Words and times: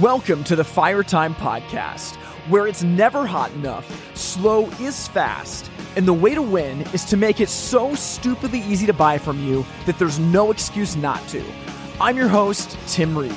Welcome 0.00 0.44
to 0.44 0.56
the 0.56 0.64
Fire 0.64 1.02
Time 1.02 1.34
Podcast, 1.34 2.14
where 2.48 2.66
it's 2.66 2.82
never 2.82 3.26
hot 3.26 3.52
enough, 3.52 4.16
slow 4.16 4.66
is 4.80 5.08
fast, 5.08 5.70
and 5.94 6.08
the 6.08 6.12
way 6.12 6.34
to 6.34 6.40
win 6.40 6.80
is 6.94 7.04
to 7.04 7.18
make 7.18 7.38
it 7.38 7.50
so 7.50 7.94
stupidly 7.94 8.60
easy 8.60 8.86
to 8.86 8.94
buy 8.94 9.18
from 9.18 9.46
you 9.46 9.62
that 9.84 9.98
there's 9.98 10.18
no 10.18 10.50
excuse 10.50 10.96
not 10.96 11.20
to. 11.28 11.44
I'm 12.00 12.16
your 12.16 12.28
host, 12.28 12.78
Tim 12.86 13.16
Reed. 13.16 13.36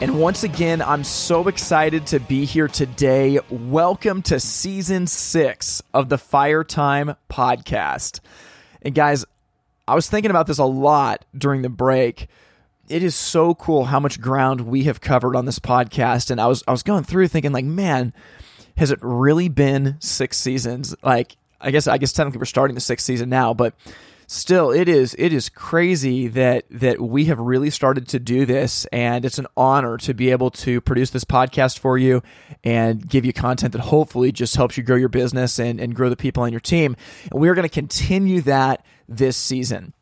And 0.00 0.20
once 0.20 0.44
again, 0.44 0.80
I'm 0.80 1.02
so 1.02 1.48
excited 1.48 2.06
to 2.06 2.20
be 2.20 2.44
here 2.44 2.68
today. 2.68 3.40
Welcome 3.50 4.22
to 4.22 4.38
season 4.38 5.08
six 5.08 5.82
of 5.92 6.08
the 6.08 6.18
Fire 6.18 6.62
Time 6.62 7.16
Podcast. 7.28 8.20
And 8.80 8.94
guys, 8.94 9.24
I 9.88 9.96
was 9.96 10.08
thinking 10.08 10.30
about 10.30 10.46
this 10.46 10.58
a 10.58 10.64
lot 10.64 11.24
during 11.36 11.62
the 11.62 11.68
break. 11.68 12.28
It 12.88 13.02
is 13.02 13.14
so 13.14 13.54
cool 13.54 13.84
how 13.84 14.00
much 14.00 14.20
ground 14.20 14.62
we 14.62 14.84
have 14.84 15.00
covered 15.00 15.36
on 15.36 15.46
this 15.46 15.58
podcast. 15.58 16.30
And 16.30 16.40
I 16.40 16.46
was 16.46 16.62
I 16.68 16.70
was 16.70 16.82
going 16.82 17.04
through 17.04 17.28
thinking 17.28 17.52
like, 17.52 17.64
man, 17.64 18.12
has 18.76 18.90
it 18.90 18.98
really 19.02 19.48
been 19.48 19.96
six 20.00 20.36
seasons? 20.36 20.94
Like, 21.02 21.36
I 21.60 21.70
guess 21.70 21.86
I 21.86 21.98
guess 21.98 22.12
technically 22.12 22.38
we're 22.38 22.46
starting 22.46 22.74
the 22.74 22.80
sixth 22.80 23.06
season 23.06 23.28
now, 23.28 23.54
but 23.54 23.74
still 24.26 24.70
it 24.70 24.88
is 24.88 25.14
it 25.18 25.32
is 25.32 25.48
crazy 25.48 26.28
that 26.28 26.64
that 26.70 27.00
we 27.00 27.26
have 27.26 27.38
really 27.38 27.70
started 27.70 28.08
to 28.08 28.18
do 28.18 28.46
this 28.46 28.86
and 28.86 29.24
it's 29.24 29.38
an 29.38 29.46
honor 29.56 29.96
to 29.98 30.14
be 30.14 30.30
able 30.30 30.50
to 30.50 30.80
produce 30.80 31.10
this 31.10 31.24
podcast 31.24 31.78
for 31.78 31.98
you 31.98 32.22
and 32.62 33.08
give 33.08 33.24
you 33.24 33.32
content 33.32 33.72
that 33.72 33.80
hopefully 33.80 34.32
just 34.32 34.56
helps 34.56 34.76
you 34.76 34.82
grow 34.82 34.96
your 34.96 35.08
business 35.08 35.58
and, 35.58 35.80
and 35.80 35.94
grow 35.94 36.08
the 36.08 36.16
people 36.16 36.42
on 36.42 36.50
your 36.52 36.60
team 36.60 36.96
and 37.30 37.40
we 37.40 37.48
are 37.48 37.54
going 37.54 37.68
to 37.68 37.68
continue 37.68 38.40
that 38.40 38.84
this 39.08 39.36
season 39.36 39.92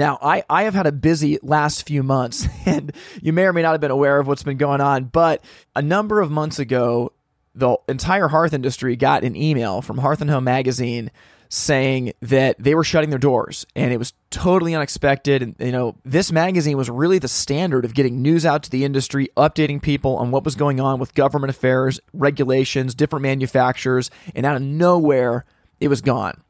now, 0.00 0.16
I, 0.22 0.44
I 0.48 0.62
have 0.62 0.72
had 0.72 0.86
a 0.86 0.92
busy 0.92 1.38
last 1.42 1.86
few 1.86 2.02
months, 2.02 2.48
and 2.64 2.90
you 3.20 3.34
may 3.34 3.42
or 3.42 3.52
may 3.52 3.60
not 3.60 3.72
have 3.72 3.82
been 3.82 3.90
aware 3.90 4.18
of 4.18 4.26
what's 4.26 4.42
been 4.42 4.56
going 4.56 4.80
on, 4.80 5.04
but 5.04 5.44
a 5.76 5.82
number 5.82 6.22
of 6.22 6.30
months 6.30 6.58
ago, 6.58 7.12
the 7.54 7.76
entire 7.86 8.28
hearth 8.28 8.54
industry 8.54 8.96
got 8.96 9.24
an 9.24 9.36
email 9.36 9.82
from 9.82 9.98
Hearth 9.98 10.22
and 10.22 10.30
Home 10.30 10.44
Magazine 10.44 11.10
saying 11.50 12.14
that 12.22 12.56
they 12.58 12.74
were 12.74 12.82
shutting 12.82 13.10
their 13.10 13.18
doors 13.18 13.66
and 13.76 13.92
it 13.92 13.98
was 13.98 14.14
totally 14.30 14.72
unexpected 14.72 15.42
and 15.42 15.56
you 15.58 15.72
know 15.72 15.96
this 16.04 16.30
magazine 16.30 16.76
was 16.76 16.88
really 16.88 17.18
the 17.18 17.26
standard 17.26 17.84
of 17.84 17.92
getting 17.92 18.22
news 18.22 18.46
out 18.46 18.62
to 18.62 18.70
the 18.70 18.84
industry 18.84 19.28
updating 19.36 19.82
people 19.82 20.16
on 20.16 20.30
what 20.30 20.44
was 20.44 20.54
going 20.54 20.78
on 20.78 21.00
with 21.00 21.12
government 21.12 21.50
affairs 21.50 21.98
regulations 22.12 22.94
different 22.94 23.24
manufacturers 23.24 24.12
and 24.32 24.46
out 24.46 24.54
of 24.54 24.62
nowhere 24.62 25.44
it 25.80 25.88
was 25.88 26.00
gone. 26.00 26.40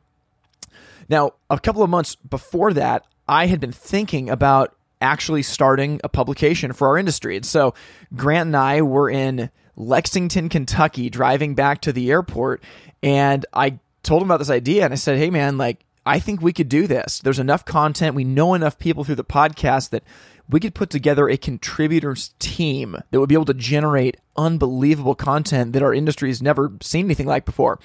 Now 1.08 1.32
a 1.48 1.58
couple 1.58 1.82
of 1.82 1.88
months 1.88 2.14
before 2.16 2.74
that 2.74 3.06
I 3.30 3.46
had 3.46 3.60
been 3.60 3.70
thinking 3.70 4.28
about 4.28 4.76
actually 5.00 5.44
starting 5.44 6.00
a 6.02 6.08
publication 6.08 6.72
for 6.72 6.88
our 6.88 6.98
industry. 6.98 7.36
And 7.36 7.46
so 7.46 7.74
Grant 8.14 8.48
and 8.48 8.56
I 8.56 8.82
were 8.82 9.08
in 9.08 9.50
Lexington, 9.76 10.48
Kentucky, 10.48 11.08
driving 11.08 11.54
back 11.54 11.80
to 11.82 11.92
the 11.92 12.10
airport. 12.10 12.62
And 13.04 13.46
I 13.52 13.78
told 14.02 14.20
him 14.22 14.28
about 14.28 14.38
this 14.38 14.50
idea 14.50 14.84
and 14.84 14.92
I 14.92 14.96
said, 14.96 15.16
hey, 15.16 15.30
man, 15.30 15.56
like, 15.56 15.86
I 16.04 16.18
think 16.18 16.42
we 16.42 16.52
could 16.52 16.68
do 16.68 16.88
this. 16.88 17.20
There's 17.20 17.38
enough 17.38 17.64
content. 17.64 18.16
We 18.16 18.24
know 18.24 18.54
enough 18.54 18.78
people 18.78 19.04
through 19.04 19.14
the 19.14 19.24
podcast 19.24 19.90
that 19.90 20.02
we 20.48 20.58
could 20.58 20.74
put 20.74 20.90
together 20.90 21.28
a 21.28 21.36
contributors 21.36 22.34
team 22.40 22.96
that 23.10 23.20
would 23.20 23.28
be 23.28 23.36
able 23.36 23.44
to 23.44 23.54
generate 23.54 24.16
unbelievable 24.36 25.14
content 25.14 25.72
that 25.74 25.84
our 25.84 25.94
industry 25.94 26.30
has 26.30 26.42
never 26.42 26.72
seen 26.82 27.04
anything 27.04 27.26
like 27.26 27.44
before. 27.44 27.78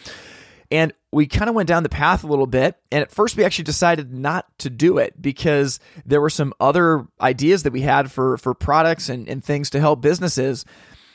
And 0.71 0.93
we 1.11 1.27
kind 1.27 1.49
of 1.49 1.55
went 1.55 1.67
down 1.67 1.83
the 1.83 1.89
path 1.89 2.23
a 2.23 2.27
little 2.27 2.47
bit. 2.47 2.75
And 2.91 3.01
at 3.01 3.11
first, 3.11 3.37
we 3.37 3.43
actually 3.43 3.65
decided 3.65 4.13
not 4.13 4.45
to 4.59 4.69
do 4.69 4.97
it 4.97 5.21
because 5.21 5.79
there 6.05 6.21
were 6.21 6.29
some 6.29 6.53
other 6.59 7.05
ideas 7.21 7.63
that 7.63 7.73
we 7.73 7.81
had 7.81 8.11
for, 8.11 8.37
for 8.37 8.53
products 8.53 9.09
and, 9.09 9.27
and 9.29 9.43
things 9.43 9.69
to 9.71 9.79
help 9.79 10.01
businesses. 10.01 10.65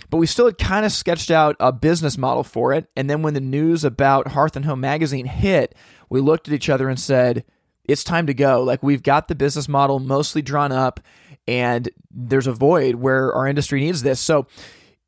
But 0.08 0.18
we 0.18 0.26
still 0.26 0.46
had 0.46 0.58
kind 0.58 0.86
of 0.86 0.92
sketched 0.92 1.30
out 1.30 1.56
a 1.60 1.72
business 1.72 2.16
model 2.16 2.44
for 2.44 2.72
it. 2.72 2.88
And 2.96 3.10
then 3.10 3.22
when 3.22 3.34
the 3.34 3.40
news 3.40 3.84
about 3.84 4.28
Hearth 4.28 4.56
and 4.56 4.64
Home 4.64 4.80
Magazine 4.80 5.26
hit, 5.26 5.74
we 6.08 6.20
looked 6.20 6.48
at 6.48 6.54
each 6.54 6.68
other 6.68 6.88
and 6.88 6.98
said, 6.98 7.44
it's 7.84 8.04
time 8.04 8.26
to 8.26 8.34
go. 8.34 8.62
Like 8.62 8.82
we've 8.82 9.02
got 9.02 9.28
the 9.28 9.34
business 9.34 9.68
model 9.68 9.98
mostly 9.98 10.42
drawn 10.42 10.70
up, 10.72 11.00
and 11.48 11.88
there's 12.10 12.46
a 12.46 12.52
void 12.52 12.96
where 12.96 13.32
our 13.32 13.46
industry 13.46 13.80
needs 13.80 14.02
this. 14.02 14.20
So 14.20 14.46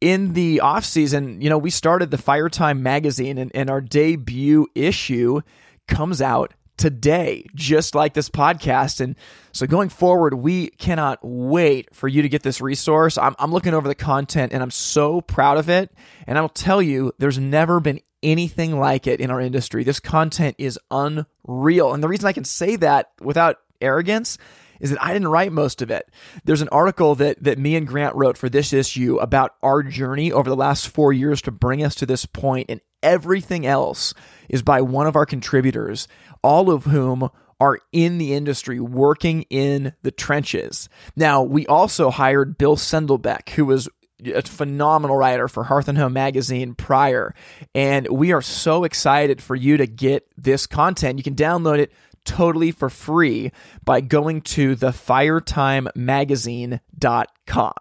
in 0.02 0.32
the 0.32 0.60
off 0.60 0.84
season, 0.84 1.40
you 1.40 1.48
know, 1.48 1.56
we 1.56 1.70
started 1.70 2.10
the 2.10 2.18
Fire 2.18 2.48
Time 2.48 2.82
magazine, 2.82 3.38
and, 3.38 3.52
and 3.54 3.70
our 3.70 3.80
debut 3.80 4.66
issue 4.74 5.42
comes 5.86 6.20
out 6.20 6.54
today, 6.76 7.46
just 7.54 7.94
like 7.94 8.12
this 8.12 8.28
podcast. 8.28 9.00
And 9.00 9.14
so 9.52 9.64
going 9.64 9.88
forward, 9.88 10.34
we 10.34 10.70
cannot 10.70 11.20
wait 11.22 11.94
for 11.94 12.08
you 12.08 12.22
to 12.22 12.28
get 12.28 12.42
this 12.42 12.60
resource. 12.60 13.16
I'm, 13.16 13.36
I'm 13.38 13.52
looking 13.52 13.74
over 13.74 13.86
the 13.86 13.94
content 13.94 14.52
and 14.52 14.60
I'm 14.60 14.72
so 14.72 15.20
proud 15.20 15.58
of 15.58 15.70
it. 15.70 15.92
And 16.26 16.36
I'll 16.36 16.48
tell 16.48 16.82
you, 16.82 17.12
there's 17.18 17.38
never 17.38 17.78
been 17.78 18.00
anything 18.24 18.80
like 18.80 19.06
it 19.06 19.20
in 19.20 19.30
our 19.30 19.40
industry. 19.40 19.84
This 19.84 20.00
content 20.00 20.56
is 20.58 20.78
unreal. 20.90 21.92
And 21.92 22.02
the 22.02 22.08
reason 22.08 22.26
I 22.26 22.32
can 22.32 22.44
say 22.44 22.74
that 22.76 23.12
without 23.20 23.58
arrogance 23.80 24.38
is 24.82 24.90
that 24.90 25.02
I 25.02 25.14
didn't 25.14 25.28
write 25.28 25.52
most 25.52 25.80
of 25.80 25.90
it. 25.90 26.10
There's 26.44 26.60
an 26.60 26.68
article 26.68 27.14
that 27.14 27.42
that 27.42 27.58
me 27.58 27.76
and 27.76 27.86
Grant 27.86 28.14
wrote 28.14 28.36
for 28.36 28.50
this 28.50 28.74
issue 28.74 29.16
about 29.16 29.54
our 29.62 29.82
journey 29.82 30.30
over 30.30 30.50
the 30.50 30.56
last 30.56 30.88
4 30.88 31.14
years 31.14 31.40
to 31.42 31.50
bring 31.50 31.82
us 31.82 31.94
to 31.94 32.04
this 32.04 32.26
point 32.26 32.66
and 32.68 32.82
everything 33.02 33.64
else 33.64 34.12
is 34.50 34.62
by 34.62 34.82
one 34.82 35.06
of 35.06 35.16
our 35.16 35.24
contributors, 35.24 36.06
all 36.42 36.70
of 36.70 36.84
whom 36.84 37.30
are 37.58 37.78
in 37.92 38.18
the 38.18 38.34
industry 38.34 38.80
working 38.80 39.42
in 39.48 39.92
the 40.02 40.10
trenches. 40.10 40.88
Now, 41.16 41.42
we 41.42 41.66
also 41.66 42.10
hired 42.10 42.58
Bill 42.58 42.76
Sendelbeck, 42.76 43.50
who 43.50 43.64
was 43.64 43.88
a 44.24 44.42
phenomenal 44.42 45.16
writer 45.16 45.48
for 45.48 45.64
Hearth 45.64 45.88
and 45.88 45.98
Home 45.98 46.12
magazine 46.12 46.74
prior. 46.74 47.34
And 47.74 48.06
we 48.08 48.32
are 48.32 48.42
so 48.42 48.84
excited 48.84 49.42
for 49.42 49.56
you 49.56 49.76
to 49.76 49.86
get 49.86 50.28
this 50.36 50.66
content. 50.66 51.18
You 51.18 51.24
can 51.24 51.34
download 51.34 51.78
it 51.78 51.92
totally 52.24 52.70
for 52.70 52.90
free 52.90 53.50
by 53.84 54.00
going 54.00 54.42
to 54.42 54.76
thefiretimemagazine.com. 54.76 57.74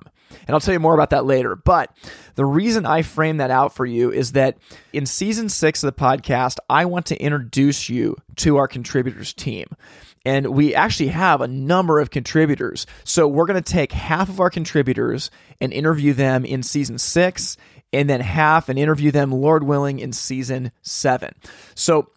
And 0.47 0.55
I'll 0.55 0.59
tell 0.59 0.73
you 0.73 0.79
more 0.79 0.93
about 0.93 1.11
that 1.11 1.25
later. 1.25 1.55
But 1.55 1.95
the 2.35 2.45
reason 2.45 2.85
I 2.85 3.01
frame 3.01 3.37
that 3.37 3.51
out 3.51 3.75
for 3.75 3.85
you 3.85 4.11
is 4.11 4.33
that 4.33 4.57
in 4.93 5.05
season 5.05 5.49
six 5.49 5.83
of 5.83 5.93
the 5.93 6.01
podcast, 6.01 6.57
I 6.69 6.85
want 6.85 7.05
to 7.07 7.21
introduce 7.21 7.89
you 7.89 8.15
to 8.37 8.57
our 8.57 8.67
contributors 8.67 9.33
team. 9.33 9.67
And 10.23 10.47
we 10.47 10.75
actually 10.75 11.09
have 11.09 11.41
a 11.41 11.47
number 11.47 11.99
of 11.99 12.11
contributors. 12.11 12.85
So 13.03 13.27
we're 13.27 13.45
going 13.45 13.61
to 13.61 13.73
take 13.73 13.91
half 13.91 14.29
of 14.29 14.39
our 14.39 14.51
contributors 14.51 15.31
and 15.59 15.73
interview 15.73 16.13
them 16.13 16.45
in 16.45 16.63
season 16.63 16.99
six, 16.99 17.57
and 17.91 18.09
then 18.09 18.21
half 18.21 18.69
and 18.69 18.77
interview 18.77 19.11
them, 19.11 19.31
Lord 19.31 19.63
willing, 19.63 19.99
in 19.99 20.13
season 20.13 20.71
seven. 20.81 21.33
So 21.75 22.11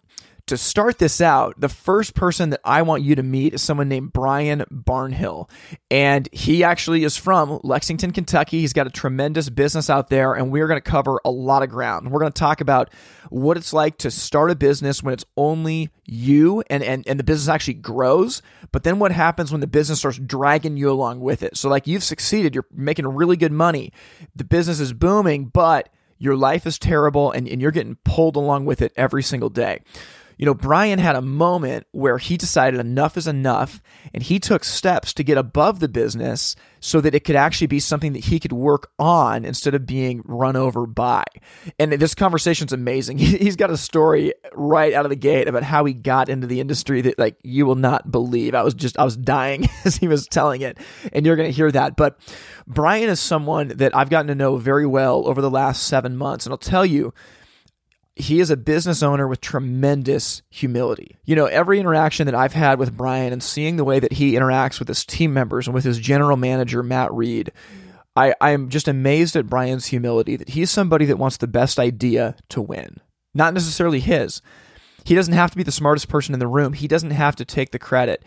to 0.47 0.57
start 0.57 0.99
this 0.99 1.21
out, 1.21 1.59
the 1.59 1.69
first 1.69 2.13
person 2.13 2.51
that 2.51 2.61
I 2.63 2.83
want 2.83 3.01
you 3.01 3.15
to 3.15 3.23
meet 3.23 3.55
is 3.55 3.63
someone 3.63 3.89
named 3.89 4.13
Brion 4.13 4.63
Barnhill. 4.71 5.49
And 5.89 6.29
he 6.31 6.63
actually 6.63 7.03
is 7.03 7.17
from 7.17 7.59
Lexington, 7.63 8.11
Kentucky. 8.11 8.61
He's 8.61 8.73
got 8.73 8.85
a 8.85 8.91
tremendous 8.91 9.49
business 9.49 9.89
out 9.89 10.09
there, 10.09 10.33
and 10.33 10.51
we're 10.51 10.67
going 10.67 10.79
to 10.79 10.89
cover 10.89 11.19
a 11.25 11.31
lot 11.31 11.63
of 11.63 11.69
ground. 11.69 12.11
We're 12.11 12.19
going 12.19 12.31
to 12.31 12.39
talk 12.39 12.61
about 12.61 12.93
what 13.29 13.57
it's 13.57 13.73
like 13.73 13.97
to 13.99 14.11
start 14.11 14.51
a 14.51 14.55
business 14.55 15.01
when 15.01 15.15
it's 15.15 15.25
only 15.35 15.89
you 16.05 16.63
and, 16.69 16.83
and, 16.83 17.07
and 17.07 17.19
the 17.19 17.23
business 17.23 17.49
actually 17.49 17.73
grows, 17.75 18.43
but 18.71 18.83
then 18.83 18.99
what 18.99 19.11
happens 19.11 19.51
when 19.51 19.61
the 19.61 19.67
business 19.67 19.99
starts 19.99 20.19
dragging 20.19 20.77
you 20.77 20.91
along 20.91 21.21
with 21.21 21.41
it. 21.41 21.57
So, 21.57 21.69
like, 21.69 21.87
you've 21.87 22.03
succeeded, 22.03 22.53
you're 22.53 22.67
making 22.71 23.07
really 23.07 23.35
good 23.35 23.51
money, 23.51 23.91
the 24.35 24.43
business 24.43 24.79
is 24.79 24.93
booming, 24.93 25.45
but 25.45 25.89
your 26.19 26.35
life 26.35 26.67
is 26.67 26.77
terrible 26.77 27.31
and, 27.31 27.47
and 27.47 27.61
you're 27.61 27.71
getting 27.71 27.97
pulled 28.03 28.35
along 28.35 28.65
with 28.65 28.81
it 28.81 28.93
every 28.95 29.23
single 29.23 29.49
day 29.49 29.81
you 30.37 30.45
know, 30.45 30.53
Brion 30.53 30.99
had 30.99 31.15
a 31.15 31.21
moment 31.21 31.87
where 31.91 32.17
he 32.17 32.37
decided 32.37 32.79
enough 32.79 33.17
is 33.17 33.27
enough 33.27 33.81
and 34.13 34.21
he 34.21 34.39
took 34.39 34.63
steps 34.63 35.13
to 35.13 35.23
get 35.23 35.37
above 35.37 35.79
the 35.79 35.87
business 35.87 36.55
so 36.79 37.01
that 37.01 37.15
it 37.15 37.23
could 37.23 37.35
actually 37.35 37.67
be 37.67 37.79
something 37.79 38.13
that 38.13 38.25
he 38.25 38.39
could 38.39 38.51
work 38.51 38.91
on 38.99 39.45
instead 39.45 39.73
of 39.73 39.85
being 39.85 40.21
run 40.25 40.55
over 40.55 40.85
by. 40.85 41.23
And 41.79 41.93
this 41.93 42.13
conversation's 42.13 42.73
amazing. 42.73 43.17
He's 43.17 43.55
got 43.55 43.69
a 43.69 43.77
story 43.77 44.33
right 44.53 44.93
out 44.93 45.05
of 45.05 45.09
the 45.09 45.15
gate 45.15 45.47
about 45.47 45.63
how 45.63 45.85
he 45.85 45.93
got 45.93 46.29
into 46.29 46.47
the 46.47 46.59
industry 46.59 47.01
that 47.01 47.17
like 47.17 47.37
you 47.43 47.65
will 47.65 47.75
not 47.75 48.11
believe. 48.11 48.53
I 48.53 48.63
was 48.63 48.73
just 48.73 48.99
I 48.99 49.03
was 49.03 49.17
dying 49.17 49.67
as 49.85 49.95
he 49.95 50.07
was 50.07 50.27
telling 50.27 50.61
it 50.61 50.77
and 51.13 51.25
you're 51.25 51.35
going 51.35 51.49
to 51.49 51.55
hear 51.55 51.71
that. 51.71 51.95
But 51.95 52.19
Brion 52.67 53.09
is 53.09 53.19
someone 53.19 53.69
that 53.69 53.95
I've 53.95 54.09
gotten 54.09 54.27
to 54.27 54.35
know 54.35 54.57
very 54.57 54.85
well 54.85 55.27
over 55.27 55.41
the 55.41 55.49
last 55.49 55.83
7 55.87 56.15
months 56.17 56.45
and 56.45 56.53
I'll 56.53 56.57
tell 56.57 56.85
you 56.85 57.13
he 58.15 58.39
is 58.39 58.49
a 58.49 58.57
business 58.57 59.03
owner 59.03 59.27
with 59.27 59.41
tremendous 59.41 60.41
humility. 60.49 61.17
You 61.25 61.35
know, 61.35 61.47
every 61.47 61.79
interaction 61.79 62.25
that 62.27 62.35
I've 62.35 62.53
had 62.53 62.79
with 62.79 62.95
Brion 62.95 63.33
and 63.33 63.43
seeing 63.43 63.75
the 63.75 63.83
way 63.83 63.99
that 63.99 64.13
he 64.13 64.33
interacts 64.33 64.79
with 64.79 64.87
his 64.87 65.03
team 65.05 65.33
members 65.33 65.67
and 65.67 65.73
with 65.73 65.83
his 65.83 65.99
general 65.99 66.37
manager, 66.37 66.81
Matt 66.81 67.11
Reed, 67.13 67.51
I, 68.15 68.33
I'm 68.39 68.69
just 68.69 68.87
amazed 68.87 69.35
at 69.35 69.47
Brion's 69.47 69.87
humility 69.87 70.37
that 70.37 70.49
he's 70.49 70.71
somebody 70.71 71.05
that 71.05 71.17
wants 71.17 71.37
the 71.37 71.47
best 71.47 71.77
idea 71.77 72.37
to 72.49 72.61
win, 72.61 73.01
not 73.33 73.53
necessarily 73.53 73.99
his. 73.99 74.41
He 75.03 75.13
doesn't 75.13 75.33
have 75.33 75.51
to 75.51 75.57
be 75.57 75.63
the 75.63 75.71
smartest 75.71 76.07
person 76.07 76.33
in 76.33 76.39
the 76.39 76.47
room, 76.47 76.73
he 76.73 76.87
doesn't 76.87 77.11
have 77.11 77.35
to 77.35 77.45
take 77.45 77.71
the 77.71 77.79
credit. 77.79 78.23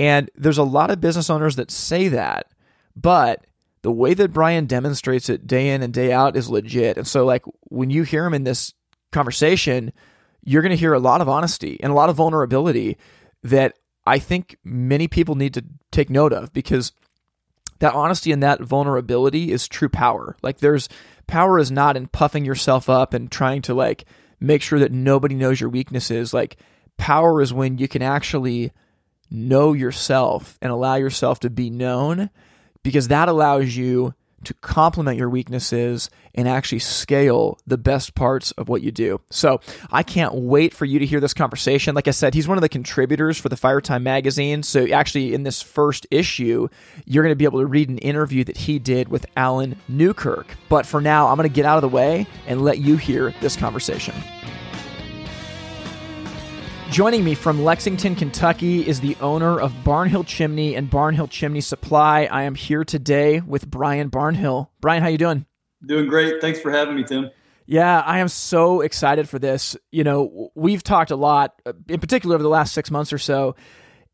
And 0.00 0.30
there's 0.34 0.58
a 0.58 0.64
lot 0.64 0.90
of 0.90 1.00
business 1.00 1.30
owners 1.30 1.56
that 1.56 1.70
say 1.70 2.08
that, 2.08 2.52
but 2.96 3.46
the 3.82 3.92
way 3.92 4.14
that 4.14 4.32
Brion 4.32 4.66
demonstrates 4.66 5.28
it 5.28 5.46
day 5.46 5.70
in 5.70 5.82
and 5.82 5.92
day 5.92 6.12
out 6.12 6.36
is 6.36 6.50
legit. 6.50 6.96
And 6.96 7.06
so, 7.06 7.24
like, 7.24 7.44
when 7.62 7.90
you 7.90 8.02
hear 8.02 8.26
him 8.26 8.34
in 8.34 8.44
this 8.44 8.74
conversation, 9.12 9.92
you're 10.44 10.62
going 10.62 10.70
to 10.70 10.76
hear 10.76 10.94
a 10.94 11.00
lot 11.00 11.20
of 11.20 11.28
honesty 11.28 11.78
and 11.82 11.92
a 11.92 11.94
lot 11.94 12.08
of 12.08 12.16
vulnerability 12.16 12.96
that 13.42 13.78
I 14.06 14.18
think 14.18 14.56
many 14.64 15.08
people 15.08 15.34
need 15.34 15.54
to 15.54 15.64
take 15.90 16.10
note 16.10 16.32
of 16.32 16.52
because 16.52 16.92
that 17.80 17.94
honesty 17.94 18.32
and 18.32 18.42
that 18.42 18.60
vulnerability 18.60 19.52
is 19.52 19.68
true 19.68 19.88
power. 19.88 20.36
Like, 20.42 20.58
there's 20.58 20.88
power 21.26 21.58
is 21.58 21.70
not 21.70 21.96
in 21.96 22.08
puffing 22.08 22.44
yourself 22.44 22.88
up 22.88 23.14
and 23.14 23.30
trying 23.30 23.62
to, 23.62 23.74
like, 23.74 24.04
make 24.40 24.62
sure 24.62 24.78
that 24.78 24.92
nobody 24.92 25.34
knows 25.34 25.60
your 25.60 25.70
weaknesses. 25.70 26.34
Like, 26.34 26.56
power 26.96 27.40
is 27.40 27.52
when 27.52 27.78
you 27.78 27.86
can 27.86 28.02
actually 28.02 28.72
know 29.30 29.72
yourself 29.74 30.58
and 30.62 30.72
allow 30.72 30.94
yourself 30.96 31.40
to 31.40 31.50
be 31.50 31.70
known 31.70 32.30
because 32.82 33.08
that 33.08 33.28
allows 33.28 33.76
you 33.76 34.14
to 34.44 34.54
complement 34.54 35.18
your 35.18 35.28
weaknesses 35.28 36.10
and 36.34 36.48
actually 36.48 36.78
scale 36.78 37.58
the 37.66 37.78
best 37.78 38.14
parts 38.14 38.52
of 38.52 38.68
what 38.68 38.82
you 38.82 38.90
do. 38.90 39.20
So 39.30 39.60
I 39.90 40.02
can't 40.02 40.34
wait 40.34 40.72
for 40.72 40.84
you 40.84 40.98
to 40.98 41.06
hear 41.06 41.20
this 41.20 41.34
conversation. 41.34 41.94
Like 41.94 42.08
I 42.08 42.12
said, 42.12 42.34
he's 42.34 42.46
one 42.46 42.58
of 42.58 42.62
the 42.62 42.68
contributors 42.68 43.38
for 43.38 43.48
the 43.48 43.56
Firetime 43.56 44.02
magazine. 44.02 44.62
So 44.62 44.86
actually, 44.88 45.34
in 45.34 45.42
this 45.42 45.60
first 45.60 46.06
issue, 46.10 46.68
you're 47.04 47.24
going 47.24 47.32
to 47.32 47.36
be 47.36 47.44
able 47.44 47.60
to 47.60 47.66
read 47.66 47.88
an 47.88 47.98
interview 47.98 48.44
that 48.44 48.56
he 48.56 48.78
did 48.78 49.08
with 49.08 49.26
Alan 49.36 49.76
Newkirk. 49.88 50.46
But 50.68 50.86
for 50.86 51.00
now, 51.00 51.28
I'm 51.28 51.36
going 51.36 51.48
to 51.48 51.54
get 51.54 51.66
out 51.66 51.76
of 51.76 51.82
the 51.82 51.88
way 51.88 52.26
and 52.46 52.62
let 52.62 52.78
you 52.78 52.96
hear 52.96 53.34
this 53.40 53.56
conversation. 53.56 54.14
Joining 56.90 57.22
me 57.22 57.34
from 57.34 57.64
Lexington, 57.64 58.16
Kentucky 58.16 58.88
is 58.88 59.00
the 59.00 59.14
owner 59.20 59.60
of 59.60 59.72
Barnhill 59.84 60.26
Chimney 60.26 60.74
and 60.74 60.90
Barnhill 60.90 61.28
Chimney 61.28 61.60
Supply. 61.60 62.24
I 62.24 62.44
am 62.44 62.54
here 62.54 62.82
today 62.82 63.40
with 63.40 63.70
Brion 63.70 64.10
Barnhill. 64.10 64.68
Brion, 64.80 65.02
how 65.02 65.08
you 65.08 65.18
doing? 65.18 65.44
Doing 65.84 66.06
great. 66.08 66.40
Thanks 66.40 66.60
for 66.60 66.70
having 66.70 66.96
me, 66.96 67.04
Tim. 67.04 67.30
Yeah, 67.66 68.00
I 68.00 68.20
am 68.20 68.28
so 68.28 68.80
excited 68.80 69.28
for 69.28 69.38
this. 69.38 69.76
You 69.92 70.02
know, 70.02 70.50
we've 70.54 70.82
talked 70.82 71.10
a 71.10 71.16
lot, 71.16 71.60
in 71.88 72.00
particular 72.00 72.34
over 72.34 72.42
the 72.42 72.48
last 72.48 72.72
six 72.72 72.90
months 72.90 73.12
or 73.12 73.18
so, 73.18 73.54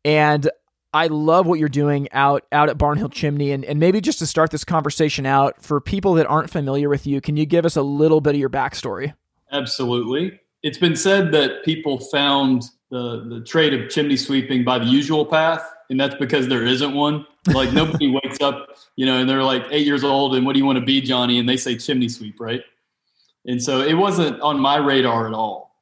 and 0.03 0.47
I 0.93 1.07
love 1.07 1.47
what 1.47 1.59
you're 1.59 1.69
doing 1.69 2.09
out 2.11 2.43
out 2.51 2.69
at 2.69 2.77
Barnhill 2.77 3.11
Chimney. 3.11 3.51
And, 3.51 3.63
and 3.63 3.79
maybe 3.79 4.01
just 4.01 4.19
to 4.19 4.27
start 4.27 4.51
this 4.51 4.65
conversation 4.65 5.25
out, 5.25 5.63
for 5.63 5.79
people 5.79 6.15
that 6.15 6.27
aren't 6.27 6.49
familiar 6.49 6.89
with 6.89 7.07
you, 7.07 7.21
can 7.21 7.37
you 7.37 7.45
give 7.45 7.65
us 7.65 7.77
a 7.77 7.81
little 7.81 8.19
bit 8.19 8.35
of 8.35 8.39
your 8.39 8.49
backstory? 8.49 9.13
Absolutely 9.49 10.41
it's 10.65 10.79
been 10.79 10.95
said 10.95 11.31
that 11.31 11.63
people 11.63 11.99
found 11.99 12.63
the 12.89 13.23
the 13.29 13.41
trade 13.41 13.73
of 13.75 13.87
chimney 13.87 14.17
sweeping 14.17 14.63
by 14.63 14.79
the 14.79 14.85
usual 14.85 15.23
path, 15.23 15.63
and 15.91 15.99
that's 15.99 16.15
because 16.15 16.47
there 16.47 16.65
isn't 16.65 16.93
one. 16.93 17.25
Like 17.53 17.71
nobody 17.81 18.09
wakes 18.09 18.41
up, 18.41 18.69
you 18.95 19.05
know, 19.05 19.19
and 19.19 19.29
they're 19.29 19.43
like 19.43 19.63
eight 19.69 19.85
years 19.85 20.03
old, 20.03 20.35
and 20.35 20.43
what 20.43 20.53
do 20.53 20.59
you 20.59 20.65
want 20.65 20.79
to 20.79 20.85
be, 20.85 21.01
Johnny? 21.01 21.37
And 21.37 21.47
they 21.47 21.55
say 21.55 21.77
chimney 21.77 22.09
sweep, 22.09 22.39
right? 22.39 22.63
And 23.45 23.61
so 23.61 23.81
it 23.81 23.93
wasn't 23.93 24.41
on 24.41 24.59
my 24.59 24.77
radar 24.77 25.27
at 25.27 25.35
all. 25.35 25.75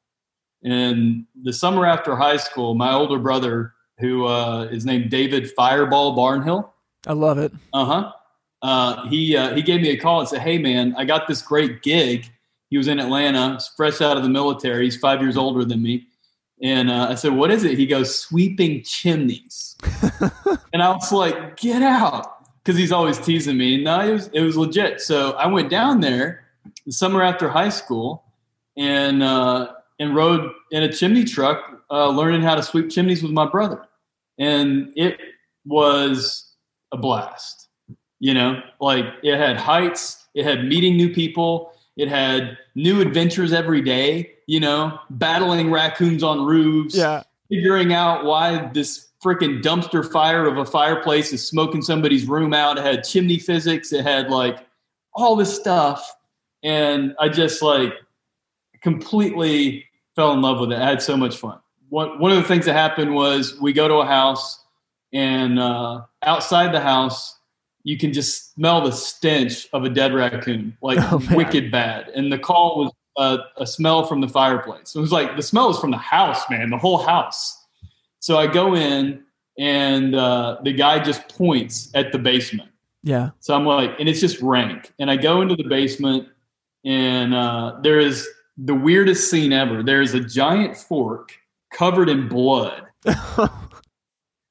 And 0.62 1.24
the 1.42 1.52
summer 1.54 1.86
after 1.86 2.14
high 2.14 2.36
school, 2.36 2.74
my 2.74 2.92
older 2.92 3.18
brother, 3.18 3.72
who 3.98 4.26
uh, 4.26 4.64
is 4.64 4.84
named 4.84 5.10
David 5.10 5.50
Fireball 5.52 6.14
Barnhill, 6.14 6.68
I 7.06 7.14
love 7.14 7.38
it. 7.38 7.52
Uh-huh. 7.72 8.12
Uh, 8.60 9.08
he 9.08 9.34
uh, 9.34 9.54
he 9.54 9.62
gave 9.62 9.80
me 9.80 9.90
a 9.90 9.96
call 9.96 10.20
and 10.20 10.28
said, 10.28 10.40
"Hey 10.40 10.58
man, 10.58 10.94
I 10.98 11.06
got 11.06 11.26
this 11.26 11.40
great 11.40 11.82
gig 11.82 12.30
he 12.74 12.78
was 12.78 12.88
in 12.88 12.98
Atlanta, 12.98 13.60
fresh 13.76 14.00
out 14.00 14.16
of 14.16 14.24
the 14.24 14.28
military. 14.28 14.86
He's 14.86 14.96
five 14.96 15.20
years 15.22 15.36
older 15.36 15.64
than 15.64 15.80
me. 15.80 16.08
And 16.60 16.90
uh, 16.90 17.06
I 17.08 17.14
said, 17.14 17.32
What 17.32 17.52
is 17.52 17.62
it? 17.62 17.78
He 17.78 17.86
goes, 17.86 18.18
Sweeping 18.18 18.82
chimneys. 18.82 19.76
and 20.72 20.82
I 20.82 20.90
was 20.90 21.12
like, 21.12 21.56
Get 21.56 21.82
out. 21.82 22.48
Because 22.58 22.76
he's 22.76 22.90
always 22.90 23.16
teasing 23.20 23.56
me. 23.56 23.84
No, 23.84 24.00
it 24.00 24.12
was, 24.12 24.26
it 24.32 24.40
was 24.40 24.56
legit. 24.56 25.00
So 25.00 25.34
I 25.34 25.46
went 25.46 25.70
down 25.70 26.00
there 26.00 26.46
the 26.84 26.90
summer 26.90 27.22
after 27.22 27.48
high 27.48 27.68
school 27.68 28.24
and, 28.76 29.22
uh, 29.22 29.70
and 30.00 30.16
rode 30.16 30.50
in 30.72 30.82
a 30.82 30.92
chimney 30.92 31.22
truck, 31.22 31.80
uh, 31.92 32.08
learning 32.08 32.42
how 32.42 32.56
to 32.56 32.62
sweep 32.64 32.90
chimneys 32.90 33.22
with 33.22 33.30
my 33.30 33.48
brother. 33.48 33.84
And 34.36 34.92
it 34.96 35.20
was 35.64 36.56
a 36.90 36.96
blast. 36.96 37.68
You 38.18 38.34
know, 38.34 38.60
like 38.80 39.04
it 39.22 39.38
had 39.38 39.58
heights, 39.58 40.26
it 40.34 40.44
had 40.44 40.64
meeting 40.64 40.96
new 40.96 41.14
people, 41.14 41.73
it 41.96 42.08
had 42.08 42.58
new 42.74 43.00
adventures 43.00 43.52
every 43.52 43.80
day, 43.80 44.32
you 44.46 44.60
know, 44.60 44.98
battling 45.10 45.70
raccoons 45.70 46.22
on 46.22 46.44
roofs, 46.44 46.96
yeah. 46.96 47.22
figuring 47.48 47.92
out 47.92 48.24
why 48.24 48.70
this 48.72 49.08
freaking 49.24 49.62
dumpster 49.62 50.10
fire 50.10 50.46
of 50.46 50.58
a 50.58 50.66
fireplace 50.66 51.32
is 51.32 51.46
smoking 51.46 51.82
somebody's 51.82 52.26
room 52.26 52.52
out. 52.52 52.78
It 52.78 52.84
had 52.84 53.04
chimney 53.04 53.38
physics, 53.38 53.92
it 53.92 54.04
had 54.04 54.30
like 54.30 54.58
all 55.14 55.36
this 55.36 55.54
stuff. 55.54 56.14
And 56.62 57.14
I 57.18 57.28
just 57.28 57.62
like 57.62 57.92
completely 58.82 59.84
fell 60.16 60.32
in 60.32 60.42
love 60.42 60.60
with 60.60 60.72
it. 60.72 60.78
I 60.78 60.88
had 60.88 61.02
so 61.02 61.16
much 61.16 61.36
fun. 61.36 61.58
One, 61.88 62.18
one 62.18 62.32
of 62.32 62.38
the 62.38 62.44
things 62.44 62.66
that 62.66 62.74
happened 62.74 63.14
was 63.14 63.58
we 63.60 63.72
go 63.72 63.88
to 63.88 63.94
a 63.96 64.06
house 64.06 64.64
and 65.12 65.58
uh, 65.58 66.02
outside 66.22 66.72
the 66.72 66.80
house, 66.80 67.33
you 67.84 67.98
can 67.98 68.12
just 68.12 68.54
smell 68.54 68.80
the 68.80 68.90
stench 68.90 69.68
of 69.72 69.84
a 69.84 69.90
dead 69.90 70.12
raccoon, 70.14 70.76
like 70.82 70.98
oh, 71.12 71.22
wicked 71.30 71.70
bad. 71.70 72.08
And 72.08 72.32
the 72.32 72.38
call 72.38 72.78
was 72.78 72.92
uh, 73.16 73.44
a 73.58 73.66
smell 73.66 74.04
from 74.04 74.20
the 74.20 74.28
fireplace. 74.28 74.96
It 74.96 75.00
was 75.00 75.12
like 75.12 75.36
the 75.36 75.42
smell 75.42 75.70
is 75.70 75.78
from 75.78 75.90
the 75.90 75.98
house, 75.98 76.42
man, 76.50 76.70
the 76.70 76.78
whole 76.78 76.98
house. 76.98 77.62
So 78.18 78.38
I 78.38 78.46
go 78.46 78.74
in, 78.74 79.22
and 79.58 80.16
uh, 80.16 80.58
the 80.64 80.72
guy 80.72 80.98
just 80.98 81.28
points 81.28 81.90
at 81.94 82.10
the 82.10 82.18
basement. 82.18 82.70
Yeah. 83.02 83.30
So 83.40 83.54
I'm 83.54 83.66
like, 83.66 83.90
and 84.00 84.08
it's 84.08 84.20
just 84.20 84.40
rank. 84.40 84.92
And 84.98 85.10
I 85.10 85.16
go 85.16 85.42
into 85.42 85.54
the 85.54 85.68
basement, 85.68 86.26
and 86.84 87.34
uh, 87.34 87.76
there 87.82 88.00
is 88.00 88.26
the 88.56 88.74
weirdest 88.74 89.30
scene 89.30 89.52
ever. 89.52 89.82
There 89.82 90.00
is 90.00 90.14
a 90.14 90.20
giant 90.20 90.76
fork 90.76 91.32
covered 91.72 92.08
in 92.08 92.28
blood. 92.28 92.86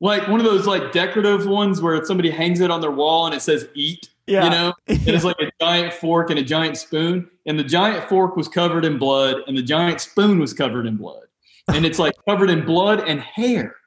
like 0.03 0.27
one 0.27 0.41
of 0.41 0.45
those 0.45 0.67
like 0.67 0.91
decorative 0.91 1.47
ones 1.47 1.81
where 1.81 2.03
somebody 2.03 2.29
hangs 2.29 2.59
it 2.59 2.69
on 2.69 2.81
their 2.81 2.91
wall 2.91 3.25
and 3.25 3.33
it 3.33 3.41
says 3.41 3.69
eat. 3.73 4.09
Yeah. 4.27 4.43
You 4.43 4.49
know, 4.49 4.73
it's 4.87 5.23
like 5.23 5.37
a 5.39 5.49
giant 5.61 5.93
fork 5.93 6.29
and 6.29 6.37
a 6.37 6.43
giant 6.43 6.77
spoon. 6.77 7.29
And 7.45 7.57
the 7.57 7.63
giant 7.63 8.09
fork 8.09 8.35
was 8.35 8.49
covered 8.49 8.83
in 8.83 8.97
blood 8.97 9.37
and 9.47 9.57
the 9.57 9.63
giant 9.63 10.01
spoon 10.01 10.39
was 10.39 10.53
covered 10.53 10.85
in 10.85 10.97
blood. 10.97 11.23
And 11.69 11.85
it's 11.85 11.99
like 11.99 12.13
covered 12.27 12.49
in 12.49 12.65
blood 12.65 13.07
and 13.07 13.21
hair. 13.21 13.77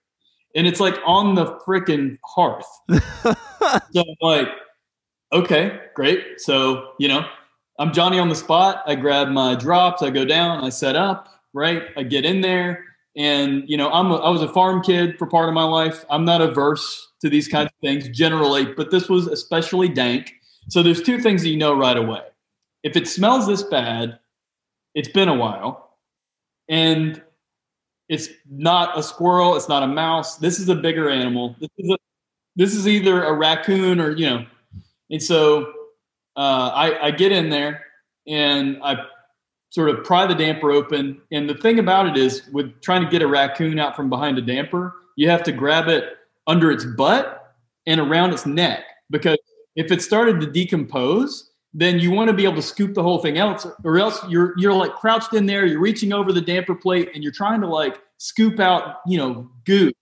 And 0.55 0.67
it's 0.67 0.81
like 0.81 0.97
on 1.05 1.35
the 1.35 1.59
freaking 1.67 2.17
hearth. 2.25 2.67
so 3.23 3.35
I'm 4.01 4.17
like, 4.23 4.49
okay, 5.35 5.81
great. 5.95 6.41
So, 6.41 6.93
you 6.99 7.09
know, 7.09 7.27
I'm 7.79 7.93
Johnny 7.93 8.19
on 8.19 8.31
the 8.31 8.35
spot. 8.35 8.83
I 8.87 8.95
grab 8.95 9.29
my 9.29 9.55
drops, 9.55 10.03
I 10.03 10.09
go 10.09 10.25
down, 10.25 10.65
I 10.65 10.71
set 10.71 10.97
up, 10.97 11.29
right? 11.53 11.83
I 11.95 12.05
get 12.05 12.25
in 12.25 12.41
there 12.41 12.87
and 13.17 13.65
you 13.67 13.77
know, 13.77 13.91
I'm 13.91 14.11
a, 14.11 14.17
I 14.17 14.31
was 14.31 14.43
a 14.43 14.49
farm 14.49 14.83
kid 14.83 15.19
for 15.19 15.27
part 15.27 15.49
of 15.49 15.55
my 15.55 15.65
life. 15.65 16.05
I'm 16.11 16.25
not 16.25 16.43
averse 16.43 17.09
to 17.23 17.31
these 17.31 17.49
kinds 17.49 17.69
of 17.69 17.81
things 17.81 18.09
generally, 18.09 18.67
but 18.67 18.91
this 18.91 19.09
was 19.09 19.27
especially 19.27 19.89
dank. 19.89 20.33
So 20.69 20.83
there's 20.83 21.03
two 21.03 21.19
things 21.21 21.43
that 21.43 21.49
you 21.49 21.57
know 21.57 21.75
right 21.75 21.97
away. 21.97 22.23
If 22.83 22.97
it 22.97 23.09
smells 23.09 23.47
this 23.47 23.63
bad, 23.63 24.19
it's 24.95 25.09
been 25.09 25.29
a 25.29 25.35
while, 25.35 25.97
and 26.69 27.23
it's 28.09 28.29
not 28.49 28.99
a 28.99 29.03
squirrel, 29.03 29.57
it's 29.57 29.69
not 29.69 29.83
a 29.83 29.89
mouse. 29.89 30.37
This 30.37 30.61
is 30.61 30.69
a 30.69 30.75
bigger 30.75 31.09
animal. 31.09 31.57
This 31.61 31.71
is 31.79 31.91
a, 31.91 31.97
this 32.55 32.75
is 32.75 32.87
either 32.87 33.25
a 33.25 33.33
raccoon 33.33 34.01
or 34.01 34.11
you 34.11 34.27
know. 34.29 34.47
And 35.11 35.23
so 35.23 35.73
uh, 36.37 36.71
I, 36.75 37.07
I 37.07 37.11
get 37.13 37.33
in 37.33 37.49
there 37.49 37.85
and 38.27 38.79
I 38.83 39.07
sort 39.71 39.91
of 39.91 40.05
pry 40.05 40.27
the 40.27 40.35
damper 40.35 40.71
open. 40.71 41.21
And 41.33 41.49
the 41.49 41.55
thing 41.55 41.79
about 41.79 42.07
it 42.07 42.17
is, 42.17 42.47
with 42.53 42.81
trying 42.81 43.05
to 43.05 43.11
get 43.11 43.23
a 43.23 43.27
raccoon 43.27 43.79
out 43.79 43.97
from 43.97 44.09
behind 44.09 44.39
a 44.39 44.43
damper, 44.43 44.95
you 45.17 45.29
have 45.29 45.43
to 45.45 45.53
grab 45.53 45.89
it 45.89 46.17
under 46.47 46.71
its 46.71 46.85
butt 46.85 47.55
and 47.87 48.01
around 48.01 48.33
its 48.33 48.47
neck 48.47 48.85
because 49.11 49.39
if 49.77 49.93
it 49.93 50.03
started 50.03 50.41
to 50.41 50.47
decompose, 50.47 51.51
then 51.75 51.99
you 51.99 52.11
want 52.11 52.29
to 52.29 52.35
be 52.35 52.45
able 52.45 52.57
to 52.57 52.63
scoop 52.63 52.95
the 52.95 53.03
whole 53.03 53.19
thing 53.19 53.39
out, 53.39 53.67
or 53.85 53.99
else 53.99 54.21
you're 54.29 54.55
you're 54.59 54.73
like 54.73 54.95
crouched 54.95 55.35
in 55.35 55.47
there, 55.47 55.67
you're 55.67 55.81
reaching 55.81 56.13
over 56.13 56.33
the 56.33 56.41
damper 56.41 56.75
plate, 56.75 57.11
and 57.15 57.23
you're 57.23 57.33
trying 57.33 57.61
to 57.61 57.67
like 57.67 58.01
scoop 58.17 58.59
out, 58.59 59.01
you 59.07 59.19
know, 59.19 59.51
goo. 59.65 59.93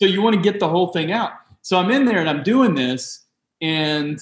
So 0.00 0.06
you 0.06 0.22
want 0.22 0.36
to 0.36 0.42
get 0.42 0.58
the 0.58 0.68
whole 0.68 0.88
thing 0.88 1.12
out. 1.12 1.32
So 1.60 1.76
I'm 1.78 1.90
in 1.90 2.06
there 2.06 2.18
and 2.18 2.30
I'm 2.30 2.42
doing 2.42 2.74
this, 2.74 3.24
and 3.60 4.18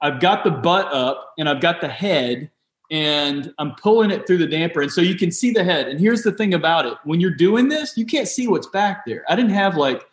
I've 0.00 0.20
got 0.20 0.42
the 0.42 0.50
butt 0.50 0.92
up 0.92 1.34
and 1.38 1.48
I've 1.48 1.60
got 1.60 1.80
the 1.80 1.88
head, 1.88 2.50
and 2.92 3.54
I'm 3.58 3.74
pulling 3.76 4.10
it 4.10 4.26
through 4.26 4.36
the 4.36 4.46
damper. 4.46 4.82
And 4.82 4.92
so 4.92 5.00
you 5.00 5.14
can 5.14 5.32
see 5.32 5.50
the 5.50 5.64
head. 5.64 5.88
And 5.88 5.98
here's 5.98 6.22
the 6.22 6.30
thing 6.30 6.52
about 6.52 6.84
it 6.84 6.94
when 7.04 7.20
you're 7.20 7.34
doing 7.34 7.68
this, 7.68 7.96
you 7.96 8.04
can't 8.04 8.28
see 8.28 8.46
what's 8.46 8.66
back 8.66 9.06
there. 9.06 9.24
I 9.28 9.34
didn't 9.34 9.52
have 9.52 9.76
like, 9.76 10.04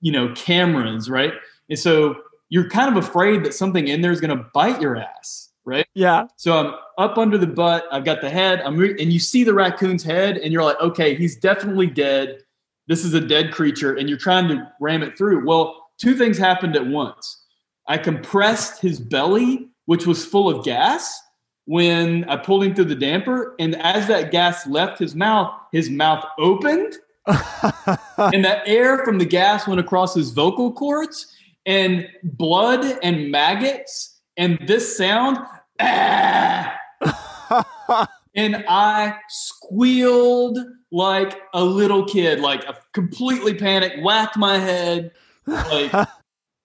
you 0.00 0.10
know, 0.10 0.34
cameras, 0.34 1.08
right? 1.08 1.32
And 1.70 1.78
so 1.78 2.16
you're 2.48 2.68
kind 2.68 2.94
of 2.94 3.02
afraid 3.02 3.44
that 3.44 3.54
something 3.54 3.86
in 3.86 4.00
there 4.00 4.10
is 4.10 4.20
going 4.20 4.36
to 4.36 4.44
bite 4.52 4.80
your 4.80 4.96
ass, 4.96 5.50
right? 5.64 5.86
Yeah. 5.94 6.26
So 6.36 6.58
I'm 6.58 6.74
up 6.98 7.18
under 7.18 7.38
the 7.38 7.46
butt. 7.46 7.86
I've 7.92 8.04
got 8.04 8.20
the 8.20 8.30
head. 8.30 8.60
I'm 8.62 8.76
re- 8.76 9.00
and 9.00 9.12
you 9.12 9.20
see 9.20 9.44
the 9.44 9.54
raccoon's 9.54 10.02
head, 10.02 10.38
and 10.38 10.52
you're 10.52 10.64
like, 10.64 10.80
okay, 10.80 11.14
he's 11.14 11.36
definitely 11.36 11.86
dead. 11.86 12.42
This 12.88 13.04
is 13.04 13.14
a 13.14 13.20
dead 13.20 13.52
creature, 13.52 13.94
and 13.94 14.08
you're 14.08 14.18
trying 14.18 14.48
to 14.48 14.70
ram 14.80 15.02
it 15.02 15.16
through. 15.16 15.46
Well, 15.46 15.88
two 15.98 16.16
things 16.16 16.36
happened 16.36 16.76
at 16.76 16.86
once. 16.86 17.44
I 17.86 17.98
compressed 17.98 18.80
his 18.80 18.98
belly, 18.98 19.68
which 19.86 20.06
was 20.06 20.24
full 20.24 20.48
of 20.48 20.64
gas, 20.64 21.20
when 21.66 22.24
I 22.24 22.36
pulled 22.36 22.64
him 22.64 22.74
through 22.74 22.86
the 22.86 22.94
damper. 22.94 23.54
And 23.58 23.76
as 23.76 24.06
that 24.08 24.30
gas 24.30 24.66
left 24.66 24.98
his 24.98 25.14
mouth, 25.14 25.52
his 25.72 25.90
mouth 25.90 26.24
opened. 26.38 26.94
and 27.26 28.44
that 28.44 28.62
air 28.66 29.04
from 29.04 29.18
the 29.18 29.24
gas 29.24 29.66
went 29.66 29.80
across 29.80 30.14
his 30.14 30.30
vocal 30.30 30.72
cords 30.72 31.26
and 31.66 32.08
blood 32.22 32.98
and 33.02 33.30
maggots 33.30 34.20
and 34.36 34.58
this 34.66 34.96
sound. 34.96 35.38
Ah, 35.80 36.76
and 38.36 38.64
I 38.68 39.16
squealed 39.28 40.58
like 40.92 41.40
a 41.52 41.64
little 41.64 42.04
kid, 42.04 42.40
like 42.40 42.64
a 42.64 42.76
completely 42.92 43.54
panicked, 43.54 44.02
whacked 44.02 44.36
my 44.36 44.58
head, 44.58 45.10
like 45.46 45.92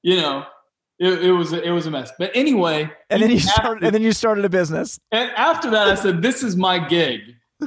you 0.03 0.17
know, 0.17 0.46
it, 1.01 1.25
it, 1.25 1.31
was 1.31 1.51
it 1.51 1.72
was 1.72 1.88
a 1.88 1.91
mess. 1.91 2.12
But 2.20 2.29
anyway, 2.36 2.91
and 3.10 3.22
then 3.22 3.31
you 3.31 3.39
started, 3.39 3.84
and 3.84 3.93
then 3.93 4.03
you 4.03 4.12
started 4.12 4.46
a 4.46 4.50
business. 4.50 5.00
And 5.12 5.31
after 5.31 5.72
that, 5.72 5.88
I 5.88 5.96
said, 5.96 6.22
"This 6.22 6.43
is 6.43 6.55
my 6.55 6.77
gig. 6.77 7.22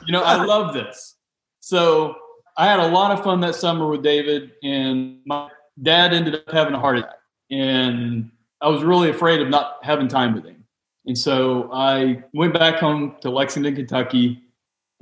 You 0.07 0.13
know, 0.13 0.23
I 0.23 0.45
love 0.45 0.73
this." 0.73 1.17
So 1.59 2.15
I 2.57 2.67
had 2.67 2.79
a 2.79 2.87
lot 2.87 3.11
of 3.11 3.25
fun 3.25 3.41
that 3.41 3.57
summer 3.57 3.89
with 3.89 4.05
David, 4.05 4.53
and 4.63 5.19
my 5.27 5.49
dad 5.83 6.15
ended 6.15 6.37
up 6.37 6.51
having 6.53 6.75
a 6.75 6.79
heart 6.79 6.99
attack, 6.99 7.19
and 7.51 8.31
I 8.61 8.69
was 8.69 8.85
really 8.85 9.11
afraid 9.11 9.41
of 9.41 9.49
not 9.49 9.79
having 9.83 10.07
time 10.07 10.35
with 10.35 10.45
him. 10.45 10.65
And 11.07 11.19
so 11.19 11.71
I 11.73 12.23
went 12.35 12.55
back 12.55 12.77
home 12.77 13.17
to 13.23 13.31
Lexington, 13.31 13.75
Kentucky, 13.75 14.41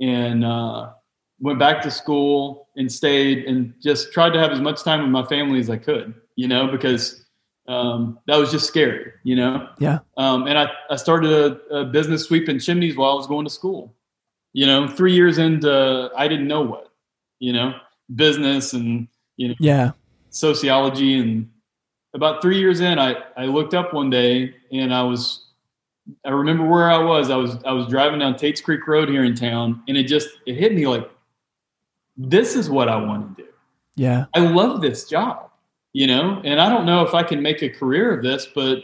and 0.01 0.43
uh, 0.43 0.89
went 1.39 1.59
back 1.59 1.83
to 1.83 1.91
school 1.91 2.67
and 2.75 2.91
stayed 2.91 3.45
and 3.45 3.75
just 3.81 4.11
tried 4.11 4.31
to 4.31 4.39
have 4.39 4.51
as 4.51 4.59
much 4.59 4.83
time 4.83 5.01
with 5.01 5.11
my 5.11 5.23
family 5.25 5.59
as 5.59 5.69
I 5.69 5.77
could, 5.77 6.15
you 6.35 6.47
know, 6.47 6.67
because 6.67 7.22
um, 7.67 8.19
that 8.27 8.37
was 8.37 8.51
just 8.51 8.67
scary, 8.67 9.13
you 9.23 9.35
know? 9.35 9.69
Yeah. 9.79 9.99
Um, 10.17 10.47
and 10.47 10.57
I, 10.57 10.69
I 10.89 10.95
started 10.95 11.31
a, 11.31 11.75
a, 11.75 11.85
business 11.85 12.25
sweeping 12.25 12.59
chimneys 12.59 12.97
while 12.97 13.11
I 13.11 13.15
was 13.15 13.27
going 13.27 13.45
to 13.45 13.51
school. 13.51 13.95
You 14.51 14.65
know, 14.65 14.87
three 14.87 15.13
years 15.13 15.37
into, 15.37 16.11
I 16.15 16.27
didn't 16.27 16.47
know 16.47 16.61
what, 16.61 16.91
you 17.39 17.53
know, 17.53 17.73
business 18.15 18.73
and, 18.73 19.07
you 19.37 19.49
know, 19.49 19.55
yeah, 19.59 19.91
sociology. 20.29 21.19
And 21.19 21.49
about 22.13 22.41
three 22.41 22.59
years 22.59 22.81
in, 22.81 22.99
I, 22.99 23.15
I 23.37 23.45
looked 23.45 23.73
up 23.73 23.93
one 23.93 24.09
day 24.09 24.53
and 24.71 24.93
I 24.93 25.03
was 25.03 25.43
I 26.25 26.29
remember 26.29 26.65
where 26.65 26.91
I 26.91 26.97
was. 26.97 27.29
I 27.29 27.35
was 27.35 27.57
I 27.63 27.71
was 27.71 27.87
driving 27.87 28.19
down 28.19 28.35
Tates 28.35 28.61
Creek 28.61 28.85
Road 28.87 29.09
here 29.09 29.23
in 29.23 29.35
town, 29.35 29.83
and 29.87 29.97
it 29.97 30.03
just 30.03 30.29
it 30.45 30.55
hit 30.55 30.73
me 30.73 30.85
like, 30.87 31.09
this 32.17 32.55
is 32.55 32.69
what 32.69 32.89
I 32.89 32.97
want 32.97 33.37
to 33.37 33.43
do. 33.43 33.49
Yeah, 33.95 34.25
I 34.33 34.39
love 34.39 34.81
this 34.81 35.07
job, 35.07 35.49
you 35.93 36.07
know, 36.07 36.41
and 36.43 36.59
I 36.59 36.69
don't 36.69 36.85
know 36.85 37.03
if 37.03 37.13
I 37.13 37.23
can 37.23 37.41
make 37.41 37.61
a 37.61 37.69
career 37.69 38.17
of 38.17 38.23
this, 38.23 38.47
but 38.53 38.79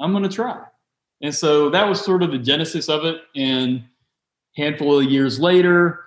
I'm 0.00 0.12
going 0.12 0.22
to 0.22 0.28
try. 0.28 0.62
And 1.22 1.34
so 1.34 1.70
that 1.70 1.88
was 1.88 2.04
sort 2.04 2.22
of 2.22 2.30
the 2.30 2.38
genesis 2.38 2.88
of 2.88 3.04
it. 3.04 3.22
And 3.34 3.84
handful 4.56 4.98
of 4.98 5.10
years 5.10 5.40
later, 5.40 6.00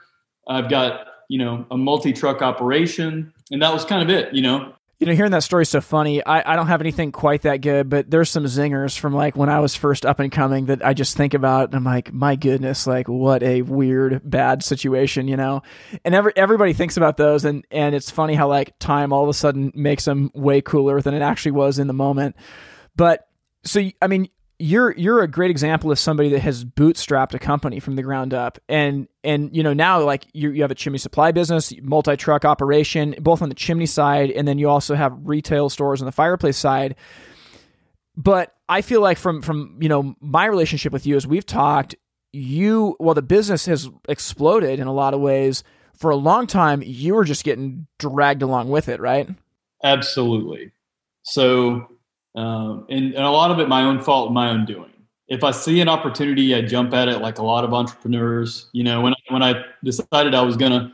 I've 0.48 0.70
got 0.70 1.08
you 1.30 1.40
know 1.40 1.66
a 1.72 1.78
multi 1.78 2.14
truck 2.14 2.42
operation, 2.42 3.34
and 3.52 3.62
that 3.62 3.74
was 3.74 3.86
kind 3.86 4.04
of 4.04 4.10
it. 4.10 4.34
You 4.34 4.44
know, 4.44 4.74
you 5.00 5.08
know, 5.08 5.14
hearing 5.14 5.32
that 5.32 5.44
story 5.44 5.64
is 5.64 5.70
so 5.70 5.82
funny. 5.82 6.26
I, 6.26 6.54
I 6.54 6.56
don't 6.56 6.68
have 6.68 6.80
anything 6.80 7.12
quite 7.12 7.42
that 7.42 7.58
good, 7.58 7.90
but 7.90 8.10
there's 8.10 8.30
some 8.30 8.46
zingers 8.46 8.98
from 8.98 9.14
like 9.14 9.36
when 9.36 9.50
I 9.50 9.60
was 9.60 9.76
first 9.76 10.06
up 10.06 10.20
and 10.20 10.32
coming 10.32 10.68
that 10.68 10.86
I 10.86 10.94
just 10.94 11.18
think 11.18 11.34
about 11.34 11.70
and 11.70 11.76
I'm 11.76 11.84
like, 11.84 12.14
my 12.14 12.38
goodness, 12.38 12.88
like 12.88 13.10
what 13.10 13.44
a 13.44 13.62
weird, 13.62 14.22
bad 14.24 14.64
situation, 14.64 15.28
you 15.28 15.36
know? 15.36 15.64
And 16.06 16.16
every, 16.16 16.32
everybody 16.38 16.72
thinks 16.72 16.96
about 16.96 17.18
those 17.18 17.44
and, 17.44 17.66
and 17.72 17.94
it's 17.94 18.10
funny 18.10 18.36
how 18.36 18.48
like 18.48 18.80
time 18.80 19.12
all 19.12 19.24
of 19.24 19.30
a 19.30 19.34
sudden 19.34 19.74
makes 19.76 20.06
them 20.06 20.32
way 20.34 20.62
cooler 20.62 21.02
than 21.02 21.14
it 21.14 21.22
actually 21.22 21.52
was 21.52 21.78
in 21.78 21.88
the 21.88 21.94
moment. 21.94 22.38
But 22.96 23.28
so, 23.66 23.84
I 24.02 24.08
mean, 24.08 24.30
you're 24.58 24.94
you're 24.94 25.22
a 25.22 25.28
great 25.28 25.52
example 25.52 25.92
of 25.92 26.00
somebody 26.00 26.30
that 26.30 26.40
has 26.40 26.64
bootstrapped 26.64 27.34
a 27.34 27.40
company 27.40 27.80
from 27.80 27.96
the 27.96 28.04
ground 28.04 28.34
up. 28.34 28.58
And 28.70 29.08
and 29.24 29.56
you 29.56 29.64
know 29.64 29.74
now 29.74 30.02
like 30.04 30.28
you, 30.34 30.52
you 30.52 30.62
have 30.62 30.72
a 30.72 30.76
chimney 30.76 30.98
supply 30.98 31.32
business 31.32 31.74
multi-truck 31.82 32.46
operation 32.46 33.16
both 33.20 33.42
on 33.42 33.50
the 33.50 33.56
chimney 33.56 33.86
side 33.86 34.32
and 34.32 34.48
then 34.48 34.58
you 34.58 34.70
also 34.70 34.96
have 34.96 35.14
retail 35.24 35.70
stores 35.70 36.02
on 36.02 36.06
the 36.06 36.12
fireplace 36.12 36.58
side. 36.58 36.96
But 38.16 38.54
i 38.70 38.82
feel 38.82 39.02
like 39.02 39.18
from 39.18 39.42
from 39.42 39.78
you 39.82 39.90
know 39.90 40.16
my 40.22 40.46
relationship 40.46 40.94
with 40.94 41.06
you 41.06 41.16
as 41.16 41.28
we've 41.28 41.46
talked 41.46 41.96
you 42.32 42.96
well 43.00 43.14
the 43.14 43.22
business 43.22 43.66
has 43.66 43.90
exploded 44.08 44.80
in 44.80 44.88
a 44.88 44.94
lot 44.94 45.14
of 45.14 45.20
ways. 45.20 45.64
For 45.98 46.12
a 46.12 46.16
long 46.16 46.48
time 46.48 46.82
you 46.86 47.14
were 47.14 47.26
just 47.26 47.44
getting 47.44 47.88
dragged 48.00 48.42
along 48.42 48.70
with 48.70 48.88
it 48.88 49.02
right? 49.02 49.30
Absolutely. 49.84 50.72
So 51.24 51.88
um, 52.36 52.86
and, 52.90 53.14
and 53.14 53.24
a 53.24 53.30
lot 53.30 53.52
of 53.52 53.60
it 53.60 53.70
my 53.70 53.84
own 53.84 54.02
fault, 54.02 54.32
my 54.32 54.50
own 54.50 54.66
doing. 54.66 54.92
If 55.28 55.44
I 55.44 55.52
see 55.52 55.82
an 55.82 55.90
opportunity, 55.90 56.54
I 56.54 56.62
jump 56.62 56.94
at 56.94 57.08
it 57.08 57.20
like 57.20 57.40
a 57.40 57.44
lot 57.44 57.64
of 57.64 57.74
entrepreneurs. 57.74 58.68
You 58.74 58.84
know, 58.84 59.02
when 59.02 59.14
when 59.30 59.42
I 59.42 59.64
decided 59.84 60.36
I 60.36 60.42
was 60.42 60.56
going 60.56 60.72
to 60.72 60.92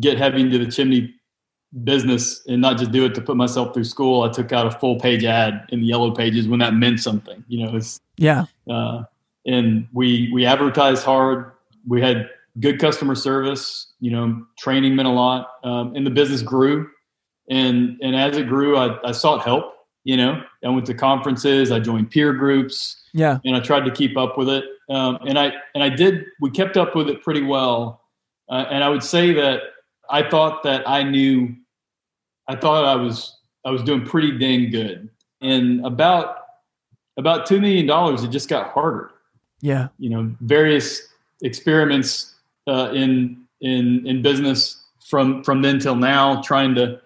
get 0.00 0.18
heavy 0.18 0.42
into 0.42 0.58
the 0.58 0.70
chimney 0.70 1.14
business 1.84 2.44
and 2.46 2.60
not 2.60 2.78
just 2.78 2.90
do 2.90 3.04
it 3.04 3.14
to 3.14 3.20
put 3.20 3.36
myself 3.36 3.72
through 3.72 3.84
school, 3.84 4.22
I 4.22 4.28
took 4.30 4.52
out 4.52 4.66
a 4.66 4.70
full 4.70 4.98
page 4.98 5.24
ad 5.24 5.66
in 5.70 5.80
the 5.80 5.86
yellow 5.86 6.10
pages 6.10 6.48
when 6.48 6.58
that 6.60 6.74
meant 6.74 7.00
something. 7.00 7.44
You 7.48 7.64
know, 7.64 7.76
it's 7.76 8.00
yeah. 8.16 8.44
Uh, 8.68 9.04
and 9.46 9.86
we 9.92 10.30
we 10.32 10.44
advertised 10.44 11.04
hard. 11.04 11.52
We 11.86 12.02
had 12.02 12.28
good 12.58 12.80
customer 12.80 13.14
service. 13.14 13.92
You 14.00 14.10
know, 14.10 14.46
training 14.58 14.96
meant 14.96 15.08
a 15.08 15.12
lot, 15.12 15.52
um, 15.62 15.94
and 15.94 16.04
the 16.04 16.10
business 16.10 16.42
grew. 16.42 16.90
And 17.48 17.98
and 18.02 18.16
as 18.16 18.36
it 18.36 18.48
grew, 18.48 18.76
I, 18.76 18.98
I 19.08 19.12
sought 19.12 19.42
help 19.42 19.75
you 20.06 20.16
know 20.16 20.40
i 20.64 20.68
went 20.68 20.86
to 20.86 20.94
conferences 20.94 21.72
i 21.72 21.80
joined 21.80 22.08
peer 22.10 22.32
groups 22.32 23.02
yeah. 23.12 23.38
and 23.44 23.56
i 23.56 23.60
tried 23.60 23.84
to 23.84 23.90
keep 23.90 24.16
up 24.16 24.38
with 24.38 24.48
it. 24.48 24.64
Um, 24.88 25.18
and 25.26 25.36
i 25.36 25.52
and 25.74 25.82
i 25.82 25.88
did 25.88 26.24
we 26.40 26.50
kept 26.50 26.76
up 26.76 26.94
with 26.94 27.08
it 27.08 27.22
pretty 27.22 27.42
well. 27.42 28.00
Uh, 28.48 28.64
and 28.70 28.84
i 28.84 28.88
would 28.88 29.02
say 29.02 29.32
that 29.32 29.62
i 30.08 30.22
thought 30.22 30.62
that 30.62 30.88
i 30.88 31.02
knew 31.02 31.54
i 32.46 32.54
thought 32.54 32.84
i 32.84 32.94
was 32.94 33.36
i 33.64 33.70
was 33.70 33.82
doing 33.82 34.06
pretty 34.06 34.38
dang 34.38 34.70
good. 34.70 35.10
And 35.42 35.84
about 35.84 36.36
about 37.16 37.46
two 37.46 37.60
million 37.60 37.86
dollars 37.86 38.22
it 38.22 38.28
just 38.28 38.48
got 38.48 38.70
harder. 38.70 39.10
Yeah. 39.60 39.88
You 39.98 40.10
know 40.10 40.32
various 40.40 41.02
experiments 41.42 42.36
uh, 42.68 42.90
in 42.94 43.44
in 43.60 44.06
in 44.06 44.22
business 44.22 44.84
from 45.04 45.42
from 45.42 45.62
then 45.62 45.80
till 45.80 45.96
now 45.96 46.42
trying 46.42 46.76
to 46.76 47.00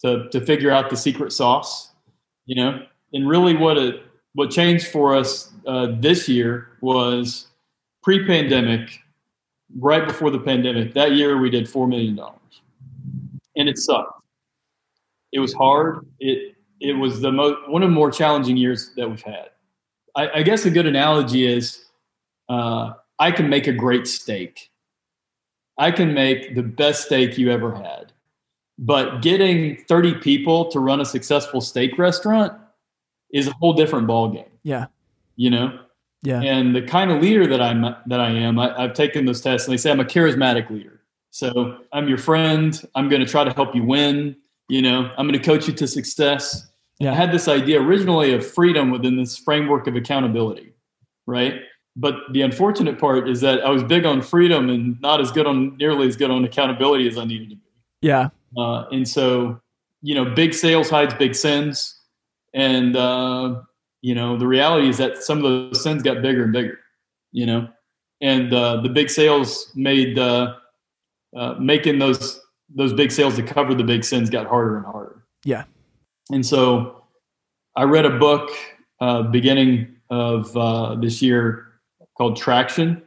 to 0.00 0.28
to 0.30 0.40
figure 0.40 0.70
out 0.70 0.88
the 0.88 0.96
secret 0.96 1.32
sauce 1.34 1.92
you 2.46 2.54
know, 2.54 2.82
and 3.12 3.28
really 3.28 3.54
what 3.54 3.76
it 3.76 4.02
what 4.34 4.50
changed 4.50 4.88
for 4.88 5.14
us 5.14 5.52
uh, 5.66 5.88
this 5.98 6.28
year 6.28 6.68
was 6.80 7.48
pre-pandemic, 8.02 9.00
right 9.78 10.06
before 10.06 10.30
the 10.30 10.38
pandemic. 10.38 10.94
That 10.94 11.12
year 11.12 11.38
we 11.38 11.50
did 11.50 11.68
four 11.68 11.86
million 11.86 12.16
dollars, 12.16 12.62
and 13.56 13.68
it 13.68 13.78
sucked. 13.78 14.22
It 15.32 15.40
was 15.40 15.52
hard. 15.52 16.06
It 16.20 16.56
it 16.80 16.94
was 16.94 17.20
the 17.20 17.32
most 17.32 17.68
one 17.68 17.82
of 17.82 17.90
the 17.90 17.94
more 17.94 18.10
challenging 18.10 18.56
years 18.56 18.92
that 18.96 19.08
we've 19.08 19.22
had. 19.22 19.50
I, 20.14 20.30
I 20.36 20.42
guess 20.42 20.64
a 20.64 20.70
good 20.70 20.86
analogy 20.86 21.46
is 21.46 21.84
uh, 22.48 22.92
I 23.18 23.32
can 23.32 23.48
make 23.48 23.66
a 23.66 23.72
great 23.72 24.06
steak. 24.06 24.70
I 25.78 25.90
can 25.90 26.14
make 26.14 26.54
the 26.54 26.62
best 26.62 27.06
steak 27.06 27.36
you 27.36 27.50
ever 27.50 27.74
had. 27.74 28.12
But 28.78 29.22
getting 29.22 29.76
30 29.88 30.16
people 30.16 30.70
to 30.70 30.80
run 30.80 31.00
a 31.00 31.04
successful 31.04 31.60
steak 31.60 31.98
restaurant 31.98 32.52
is 33.32 33.48
a 33.48 33.52
whole 33.54 33.72
different 33.72 34.06
ballgame. 34.06 34.48
Yeah. 34.62 34.86
You 35.36 35.50
know? 35.50 35.78
Yeah. 36.22 36.42
And 36.42 36.74
the 36.74 36.82
kind 36.82 37.10
of 37.10 37.22
leader 37.22 37.46
that 37.46 37.62
I'm 37.62 37.82
that 37.82 38.20
I 38.20 38.30
am, 38.30 38.58
I, 38.58 38.76
I've 38.76 38.94
taken 38.94 39.26
those 39.26 39.40
tests 39.40 39.66
and 39.66 39.72
they 39.72 39.76
say 39.76 39.90
I'm 39.90 40.00
a 40.00 40.04
charismatic 40.04 40.70
leader. 40.70 41.00
So 41.30 41.78
I'm 41.92 42.08
your 42.08 42.18
friend. 42.18 42.82
I'm 42.94 43.08
going 43.08 43.20
to 43.20 43.28
try 43.28 43.44
to 43.44 43.52
help 43.52 43.74
you 43.74 43.84
win. 43.84 44.36
You 44.68 44.82
know, 44.82 45.10
I'm 45.16 45.28
going 45.28 45.38
to 45.38 45.44
coach 45.44 45.68
you 45.68 45.74
to 45.74 45.86
success. 45.86 46.68
Yeah. 46.98 47.12
I 47.12 47.14
had 47.14 47.30
this 47.30 47.46
idea 47.46 47.80
originally 47.80 48.32
of 48.32 48.44
freedom 48.44 48.90
within 48.90 49.16
this 49.16 49.36
framework 49.36 49.86
of 49.86 49.96
accountability, 49.96 50.72
right? 51.26 51.60
But 51.94 52.14
the 52.32 52.42
unfortunate 52.42 52.98
part 52.98 53.28
is 53.28 53.40
that 53.42 53.64
I 53.64 53.70
was 53.70 53.82
big 53.84 54.04
on 54.04 54.22
freedom 54.22 54.68
and 54.68 55.00
not 55.00 55.20
as 55.20 55.30
good 55.30 55.46
on 55.46 55.76
nearly 55.76 56.08
as 56.08 56.16
good 56.16 56.30
on 56.30 56.44
accountability 56.44 57.06
as 57.06 57.18
I 57.18 57.24
needed 57.24 57.50
to 57.50 57.56
be. 57.56 57.62
Yeah. 58.00 58.30
Uh, 58.56 58.84
and 58.90 59.06
so, 59.08 59.60
you 60.02 60.14
know, 60.14 60.24
big 60.24 60.54
sales 60.54 60.90
hides 60.90 61.14
big 61.14 61.34
sins. 61.34 61.98
And, 62.54 62.96
uh, 62.96 63.60
you 64.00 64.14
know, 64.14 64.36
the 64.36 64.46
reality 64.46 64.88
is 64.88 64.98
that 64.98 65.22
some 65.22 65.38
of 65.38 65.44
those 65.44 65.82
sins 65.82 66.02
got 66.02 66.22
bigger 66.22 66.44
and 66.44 66.52
bigger, 66.52 66.78
you 67.32 67.46
know, 67.46 67.68
and 68.20 68.52
uh, 68.52 68.80
the 68.80 68.88
big 68.88 69.10
sales 69.10 69.70
made 69.74 70.18
uh, 70.18 70.54
uh, 71.36 71.54
making 71.60 71.98
those 71.98 72.40
those 72.74 72.92
big 72.92 73.12
sales 73.12 73.36
to 73.36 73.42
cover 73.42 73.74
the 73.74 73.84
big 73.84 74.04
sins 74.04 74.30
got 74.30 74.46
harder 74.46 74.76
and 74.76 74.86
harder. 74.86 75.22
Yeah. 75.44 75.64
And 76.30 76.44
so 76.44 77.04
I 77.76 77.84
read 77.84 78.04
a 78.04 78.18
book 78.18 78.50
uh, 79.00 79.22
beginning 79.22 79.96
of 80.10 80.56
uh, 80.56 80.96
this 80.96 81.22
year 81.22 81.66
called 82.16 82.36
Traction. 82.36 83.02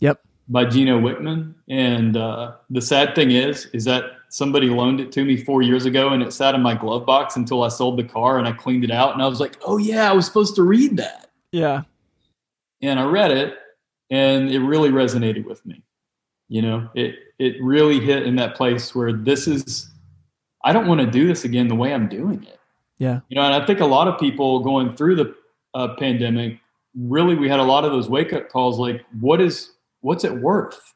Yep. 0.00 0.20
By 0.48 0.64
Gino 0.64 0.98
Wickman. 1.00 1.54
And 1.68 2.16
uh, 2.16 2.52
the 2.70 2.80
sad 2.80 3.14
thing 3.14 3.32
is, 3.32 3.66
is 3.66 3.84
that 3.84 4.04
somebody 4.28 4.68
loaned 4.68 5.00
it 5.00 5.10
to 5.12 5.24
me 5.24 5.36
four 5.36 5.62
years 5.62 5.86
ago 5.86 6.10
and 6.10 6.22
it 6.22 6.32
sat 6.32 6.54
in 6.54 6.60
my 6.60 6.74
glove 6.74 7.06
box 7.06 7.36
until 7.36 7.62
I 7.62 7.68
sold 7.68 7.98
the 7.98 8.04
car 8.04 8.38
and 8.38 8.46
I 8.46 8.52
cleaned 8.52 8.84
it 8.84 8.90
out. 8.90 9.14
And 9.14 9.22
I 9.22 9.26
was 9.26 9.40
like, 9.40 9.56
oh, 9.64 9.78
yeah, 9.78 10.10
I 10.10 10.12
was 10.12 10.26
supposed 10.26 10.54
to 10.56 10.62
read 10.62 10.96
that. 10.98 11.30
Yeah. 11.52 11.82
And 12.82 13.00
I 13.00 13.04
read 13.04 13.30
it 13.30 13.54
and 14.10 14.50
it 14.50 14.60
really 14.60 14.90
resonated 14.90 15.44
with 15.44 15.64
me. 15.64 15.82
You 16.48 16.62
know, 16.62 16.88
it, 16.94 17.16
it 17.38 17.56
really 17.62 18.00
hit 18.00 18.24
in 18.24 18.36
that 18.36 18.54
place 18.54 18.94
where 18.94 19.12
this 19.12 19.46
is, 19.46 19.90
I 20.64 20.72
don't 20.72 20.86
want 20.86 21.00
to 21.00 21.06
do 21.06 21.26
this 21.26 21.44
again 21.44 21.68
the 21.68 21.74
way 21.74 21.92
I'm 21.92 22.08
doing 22.08 22.42
it. 22.42 22.58
Yeah. 22.98 23.20
You 23.28 23.36
know, 23.36 23.42
and 23.42 23.54
I 23.54 23.64
think 23.64 23.80
a 23.80 23.86
lot 23.86 24.08
of 24.08 24.18
people 24.18 24.60
going 24.60 24.96
through 24.96 25.16
the 25.16 25.34
uh, 25.74 25.94
pandemic, 25.98 26.58
really, 26.96 27.34
we 27.34 27.48
had 27.48 27.60
a 27.60 27.64
lot 27.64 27.84
of 27.84 27.92
those 27.92 28.08
wake 28.08 28.32
up 28.32 28.48
calls 28.48 28.78
like, 28.78 29.04
what 29.20 29.40
is, 29.40 29.72
what's 30.00 30.24
it 30.24 30.34
worth? 30.34 30.94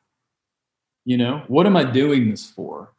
You 1.04 1.16
know, 1.16 1.42
what 1.48 1.66
am 1.66 1.76
I 1.76 1.84
doing 1.84 2.30
this 2.30 2.50
for? 2.50 2.92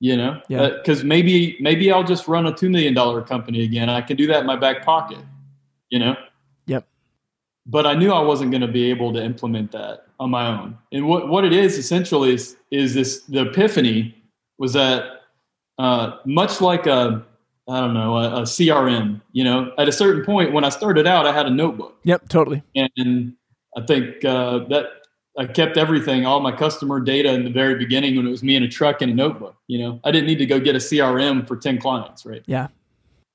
You 0.00 0.16
know, 0.16 0.40
Yeah. 0.48 0.70
because 0.76 1.04
maybe 1.04 1.56
maybe 1.60 1.90
I'll 1.90 2.04
just 2.04 2.28
run 2.28 2.46
a 2.46 2.54
two 2.54 2.68
million 2.68 2.92
dollar 2.94 3.22
company 3.22 3.62
again. 3.64 3.88
I 3.88 4.02
can 4.02 4.16
do 4.16 4.26
that 4.26 4.40
in 4.40 4.46
my 4.46 4.56
back 4.56 4.84
pocket. 4.84 5.18
You 5.90 5.98
know. 6.00 6.16
Yep. 6.66 6.86
But 7.66 7.86
I 7.86 7.94
knew 7.94 8.12
I 8.12 8.20
wasn't 8.20 8.50
going 8.50 8.60
to 8.60 8.68
be 8.68 8.90
able 8.90 9.12
to 9.14 9.22
implement 9.24 9.72
that 9.72 10.06
on 10.20 10.30
my 10.30 10.46
own. 10.48 10.76
And 10.92 11.06
what 11.08 11.28
what 11.28 11.44
it 11.44 11.52
is 11.52 11.78
essentially 11.78 12.34
is 12.34 12.56
is 12.70 12.94
this 12.94 13.20
the 13.22 13.42
epiphany 13.48 14.14
was 14.58 14.72
that 14.74 15.22
uh, 15.78 16.18
much 16.26 16.60
like 16.60 16.86
a 16.86 17.24
I 17.68 17.80
don't 17.80 17.94
know 17.94 18.16
a, 18.18 18.40
a 18.40 18.42
CRM. 18.42 19.20
You 19.32 19.44
know, 19.44 19.72
at 19.78 19.88
a 19.88 19.92
certain 19.92 20.24
point 20.24 20.52
when 20.52 20.64
I 20.64 20.68
started 20.68 21.06
out, 21.06 21.26
I 21.26 21.32
had 21.32 21.46
a 21.46 21.50
notebook 21.50 21.96
Yep. 22.04 22.28
Totally. 22.28 22.62
and 22.74 23.32
I 23.76 23.80
think 23.86 24.24
uh, 24.24 24.58
that 24.68 24.86
I 25.38 25.46
kept 25.46 25.76
everything, 25.76 26.24
all 26.24 26.40
my 26.40 26.52
customer 26.52 26.98
data 27.00 27.32
in 27.32 27.44
the 27.44 27.50
very 27.50 27.74
beginning 27.74 28.16
when 28.16 28.26
it 28.26 28.30
was 28.30 28.42
me 28.42 28.56
in 28.56 28.62
a 28.62 28.68
truck 28.68 29.02
and 29.02 29.12
a 29.12 29.14
notebook. 29.14 29.56
You 29.66 29.78
know, 29.78 30.00
I 30.04 30.10
didn't 30.10 30.26
need 30.26 30.38
to 30.38 30.46
go 30.46 30.58
get 30.58 30.74
a 30.74 30.78
CRM 30.78 31.46
for 31.46 31.56
ten 31.56 31.78
clients, 31.78 32.24
right? 32.24 32.42
Yeah. 32.46 32.68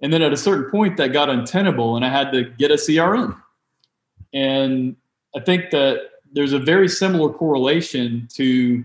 And 0.01 0.11
then 0.11 0.21
at 0.23 0.33
a 0.33 0.37
certain 0.37 0.69
point, 0.71 0.97
that 0.97 1.13
got 1.13 1.29
untenable, 1.29 1.95
and 1.95 2.03
I 2.03 2.09
had 2.09 2.31
to 2.31 2.43
get 2.43 2.71
a 2.71 2.75
CRM. 2.75 3.39
And 4.33 4.95
I 5.35 5.39
think 5.41 5.69
that 5.71 6.09
there's 6.33 6.53
a 6.53 6.59
very 6.59 6.87
similar 6.87 7.31
correlation 7.31 8.27
to 8.33 8.83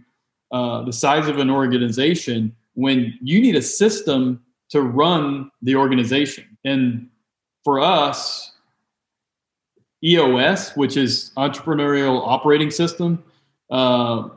uh, 0.53 0.83
the 0.83 0.93
size 0.93 1.29
of 1.29 1.39
an 1.39 1.51
organization 1.51 2.55
when 2.75 3.19
you 3.23 3.41
need 3.41 3.57
a 3.57 3.63
system 3.63 4.43
to 4.69 4.83
run 4.83 5.51
the 5.63 5.77
organization. 5.77 6.45
And 6.65 7.09
for 7.65 7.81
us, 7.81 8.53
EOS, 10.07 10.77
which 10.77 10.97
is 10.97 11.33
Entrepreneurial 11.37 12.27
Operating 12.27 12.71
System, 12.71 13.23
uh, 13.71 14.29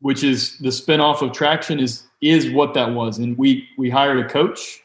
which 0.00 0.22
is 0.22 0.58
the 0.58 0.68
spinoff 0.68 1.22
of 1.22 1.32
Traction, 1.32 1.80
is 1.80 2.04
is 2.20 2.50
what 2.50 2.74
that 2.74 2.92
was. 2.92 3.18
And 3.18 3.36
we 3.38 3.68
we 3.78 3.90
hired 3.90 4.18
a 4.24 4.28
coach 4.28 4.82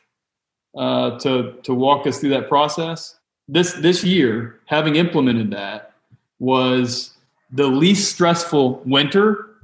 uh, 0.77 1.19
to 1.19 1.53
to 1.63 1.73
walk 1.73 2.07
us 2.07 2.19
through 2.19 2.29
that 2.29 2.47
process. 2.47 3.17
This 3.47 3.73
this 3.73 4.03
year, 4.03 4.59
having 4.65 4.95
implemented 4.95 5.51
that, 5.51 5.93
was 6.39 7.11
the 7.51 7.67
least 7.67 8.11
stressful 8.11 8.81
winter 8.85 9.55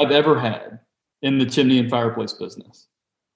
I've 0.00 0.10
ever 0.10 0.38
had 0.38 0.80
in 1.22 1.38
the 1.38 1.46
chimney 1.46 1.78
and 1.78 1.90
fireplace 1.90 2.32
business. 2.32 2.86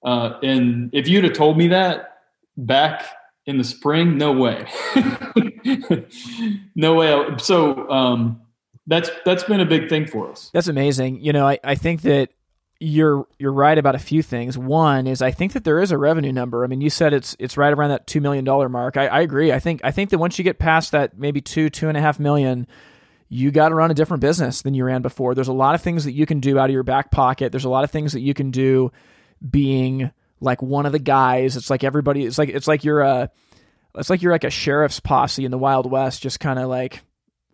Uh, 0.03 0.37
and 0.43 0.89
if 0.93 1.07
you'd 1.07 1.23
have 1.23 1.33
told 1.33 1.57
me 1.57 1.67
that 1.69 2.19
back 2.57 3.05
in 3.45 3.57
the 3.57 3.63
spring, 3.63 4.17
no 4.17 4.31
way, 4.31 4.67
no 6.75 6.93
way. 6.93 7.37
So 7.37 7.89
um, 7.89 8.41
that's 8.87 9.09
that's 9.25 9.43
been 9.43 9.59
a 9.59 9.65
big 9.65 9.89
thing 9.89 10.07
for 10.07 10.29
us. 10.31 10.49
That's 10.53 10.67
amazing. 10.67 11.21
You 11.21 11.33
know, 11.33 11.47
I, 11.47 11.59
I 11.63 11.75
think 11.75 12.01
that 12.03 12.29
you're 12.79 13.25
you're 13.39 13.53
right 13.53 13.77
about 13.77 13.95
a 13.95 13.99
few 13.99 14.21
things. 14.21 14.57
One 14.57 15.07
is 15.07 15.21
I 15.21 15.31
think 15.31 15.53
that 15.53 15.63
there 15.63 15.79
is 15.79 15.91
a 15.91 15.97
revenue 15.97 16.31
number. 16.31 16.63
I 16.63 16.67
mean, 16.67 16.81
you 16.81 16.89
said 16.89 17.13
it's 17.13 17.35
it's 17.39 17.57
right 17.57 17.73
around 17.73 17.89
that 17.89 18.05
two 18.07 18.21
million 18.21 18.45
dollar 18.45 18.69
mark. 18.69 18.97
I, 18.97 19.07
I 19.07 19.21
agree. 19.21 19.51
I 19.51 19.59
think 19.59 19.81
I 19.83 19.91
think 19.91 20.09
that 20.11 20.17
once 20.17 20.37
you 20.37 20.43
get 20.43 20.59
past 20.59 20.91
that 20.91 21.17
maybe 21.17 21.41
two 21.41 21.69
two 21.69 21.87
and 21.87 21.97
a 21.97 22.01
half 22.01 22.19
million, 22.19 22.67
you 23.29 23.51
got 23.51 23.69
to 23.69 23.75
run 23.75 23.91
a 23.91 23.95
different 23.95 24.21
business 24.21 24.61
than 24.61 24.73
you 24.73 24.85
ran 24.85 25.01
before. 25.01 25.33
There's 25.33 25.47
a 25.47 25.53
lot 25.53 25.73
of 25.73 25.81
things 25.81 26.03
that 26.03 26.11
you 26.11 26.25
can 26.25 26.39
do 26.39 26.59
out 26.59 26.69
of 26.69 26.73
your 26.73 26.83
back 26.83 27.11
pocket. 27.11 27.51
There's 27.51 27.65
a 27.65 27.69
lot 27.69 27.83
of 27.83 27.91
things 27.91 28.13
that 28.13 28.21
you 28.21 28.33
can 28.33 28.51
do 28.51 28.91
being 29.49 30.11
like 30.41 30.61
one 30.61 30.85
of 30.85 30.91
the 30.91 30.99
guys. 30.99 31.55
It's 31.55 31.69
like 31.69 31.83
everybody. 31.83 32.25
It's 32.25 32.37
like 32.37 32.49
it's 32.49 32.67
like 32.67 32.83
you're 32.83 33.01
a 33.01 33.31
it's 33.97 34.09
like 34.09 34.21
you're 34.21 34.31
like 34.31 34.43
a 34.43 34.49
sheriff's 34.49 34.99
posse 34.99 35.45
in 35.45 35.51
the 35.51 35.57
Wild 35.57 35.89
West, 35.89 36.21
just 36.21 36.39
kind 36.39 36.59
of 36.59 36.67
like 36.67 37.03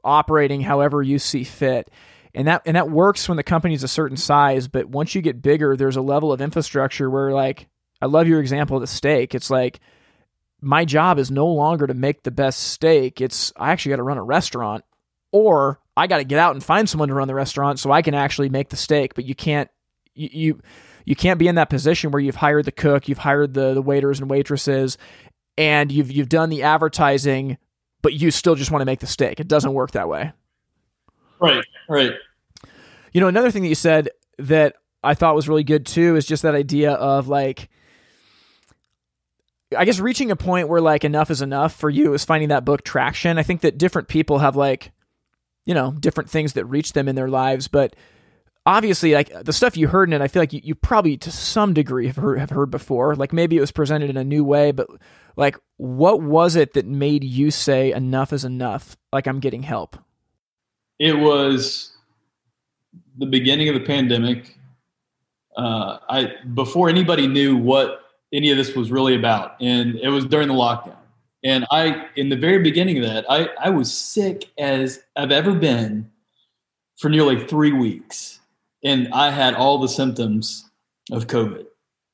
operating 0.03 0.61
however 0.61 1.01
you 1.01 1.19
see 1.19 1.43
fit. 1.43 1.89
And 2.33 2.47
that 2.47 2.61
and 2.65 2.75
that 2.75 2.89
works 2.89 3.27
when 3.27 3.35
the 3.35 3.43
company's 3.43 3.83
a 3.83 3.89
certain 3.89 4.17
size, 4.17 4.67
but 4.67 4.87
once 4.87 5.13
you 5.15 5.21
get 5.21 5.41
bigger, 5.41 5.75
there's 5.75 5.97
a 5.97 6.01
level 6.01 6.31
of 6.31 6.41
infrastructure 6.41 7.09
where 7.09 7.31
like 7.31 7.67
I 8.01 8.05
love 8.05 8.27
your 8.27 8.39
example 8.39 8.77
of 8.77 8.81
the 8.81 8.87
steak. 8.87 9.35
It's 9.35 9.49
like 9.49 9.79
my 10.61 10.85
job 10.85 11.19
is 11.19 11.29
no 11.29 11.47
longer 11.47 11.87
to 11.87 11.93
make 11.93 12.23
the 12.23 12.31
best 12.31 12.61
steak. 12.61 13.19
It's 13.19 13.51
I 13.57 13.71
actually 13.71 13.91
got 13.91 13.97
to 13.97 14.03
run 14.03 14.17
a 14.17 14.23
restaurant 14.23 14.85
or 15.31 15.79
I 15.97 16.07
got 16.07 16.17
to 16.17 16.23
get 16.23 16.39
out 16.39 16.53
and 16.53 16.63
find 16.63 16.89
someone 16.89 17.09
to 17.09 17.15
run 17.15 17.27
the 17.27 17.35
restaurant 17.35 17.79
so 17.79 17.91
I 17.91 18.01
can 18.01 18.13
actually 18.13 18.49
make 18.49 18.69
the 18.69 18.77
steak, 18.77 19.13
but 19.13 19.25
you 19.25 19.35
can't 19.35 19.69
you, 20.13 20.29
you 20.31 20.61
you 21.03 21.15
can't 21.15 21.39
be 21.39 21.47
in 21.47 21.55
that 21.55 21.69
position 21.69 22.11
where 22.11 22.21
you've 22.21 22.35
hired 22.35 22.63
the 22.63 22.71
cook, 22.71 23.09
you've 23.09 23.17
hired 23.17 23.53
the 23.53 23.73
the 23.73 23.81
waiters 23.81 24.19
and 24.21 24.29
waitresses 24.29 24.97
and 25.57 25.91
you've 25.91 26.11
you've 26.11 26.29
done 26.29 26.49
the 26.49 26.63
advertising 26.63 27.57
but 28.01 28.13
you 28.13 28.31
still 28.31 28.55
just 28.55 28.71
want 28.71 28.81
to 28.81 28.85
make 28.85 28.99
the 28.99 29.07
steak. 29.07 29.39
It 29.39 29.47
doesn't 29.47 29.73
work 29.73 29.91
that 29.91 30.09
way. 30.09 30.33
Right, 31.39 31.65
right. 31.89 32.13
You 33.13 33.21
know, 33.21 33.27
another 33.27 33.51
thing 33.51 33.63
that 33.63 33.69
you 33.69 33.75
said 33.75 34.09
that 34.37 34.75
I 35.03 35.13
thought 35.13 35.35
was 35.35 35.49
really 35.49 35.63
good 35.63 35.85
too 35.85 36.15
is 36.15 36.25
just 36.25 36.43
that 36.43 36.55
idea 36.55 36.93
of 36.93 37.27
like, 37.27 37.69
I 39.75 39.85
guess 39.85 39.99
reaching 39.99 40.31
a 40.31 40.35
point 40.35 40.67
where 40.67 40.81
like 40.81 41.03
enough 41.03 41.31
is 41.31 41.41
enough 41.41 41.73
for 41.73 41.89
you 41.89 42.13
is 42.13 42.25
finding 42.25 42.49
that 42.49 42.65
book 42.65 42.83
traction. 42.83 43.37
I 43.37 43.43
think 43.43 43.61
that 43.61 43.77
different 43.77 44.07
people 44.07 44.39
have 44.39 44.55
like, 44.55 44.91
you 45.65 45.73
know, 45.73 45.91
different 45.91 46.29
things 46.29 46.53
that 46.53 46.65
reach 46.65 46.93
them 46.93 47.07
in 47.07 47.15
their 47.15 47.29
lives, 47.29 47.67
but 47.67 47.95
obviously 48.65 49.13
like 49.13 49.31
the 49.43 49.53
stuff 49.53 49.77
you 49.77 49.87
heard 49.87 50.09
in 50.09 50.13
it, 50.13 50.21
I 50.21 50.27
feel 50.27 50.41
like 50.41 50.53
you, 50.53 50.61
you 50.63 50.75
probably 50.75 51.17
to 51.17 51.31
some 51.31 51.73
degree 51.73 52.07
have 52.07 52.17
heard, 52.17 52.39
have 52.39 52.49
heard 52.49 52.69
before. 52.69 53.15
Like 53.15 53.33
maybe 53.33 53.57
it 53.57 53.61
was 53.61 53.71
presented 53.71 54.09
in 54.09 54.17
a 54.17 54.23
new 54.23 54.43
way, 54.43 54.71
but 54.71 54.87
like 55.35 55.57
what 55.77 56.21
was 56.21 56.55
it 56.55 56.73
that 56.73 56.85
made 56.85 57.23
you 57.23 57.51
say 57.51 57.91
enough 57.91 58.33
is 58.33 58.45
enough? 58.45 58.97
Like 59.11 59.27
I'm 59.27 59.39
getting 59.39 59.63
help. 59.63 59.97
It 60.99 61.17
was 61.17 61.95
the 63.17 63.25
beginning 63.25 63.69
of 63.69 63.75
the 63.75 63.81
pandemic. 63.81 64.57
Uh, 65.57 65.97
I 66.09 66.33
before 66.53 66.89
anybody 66.89 67.27
knew 67.27 67.57
what 67.57 68.01
any 68.33 68.51
of 68.51 68.57
this 68.57 68.75
was 68.75 68.91
really 68.91 69.15
about, 69.15 69.55
and 69.59 69.95
it 69.95 70.09
was 70.09 70.25
during 70.25 70.47
the 70.47 70.53
lockdown. 70.53 70.97
And 71.43 71.65
I, 71.71 72.05
in 72.15 72.29
the 72.29 72.35
very 72.35 72.59
beginning 72.59 72.97
of 72.99 73.03
that, 73.03 73.25
I, 73.29 73.49
I 73.59 73.69
was 73.71 73.91
sick 73.91 74.51
as 74.59 75.01
I've 75.15 75.31
ever 75.31 75.53
been 75.53 76.11
for 76.97 77.09
nearly 77.09 77.43
three 77.45 77.71
weeks, 77.71 78.39
and 78.83 79.09
I 79.11 79.31
had 79.31 79.55
all 79.55 79.79
the 79.79 79.87
symptoms 79.87 80.69
of 81.11 81.27
COVID 81.27 81.65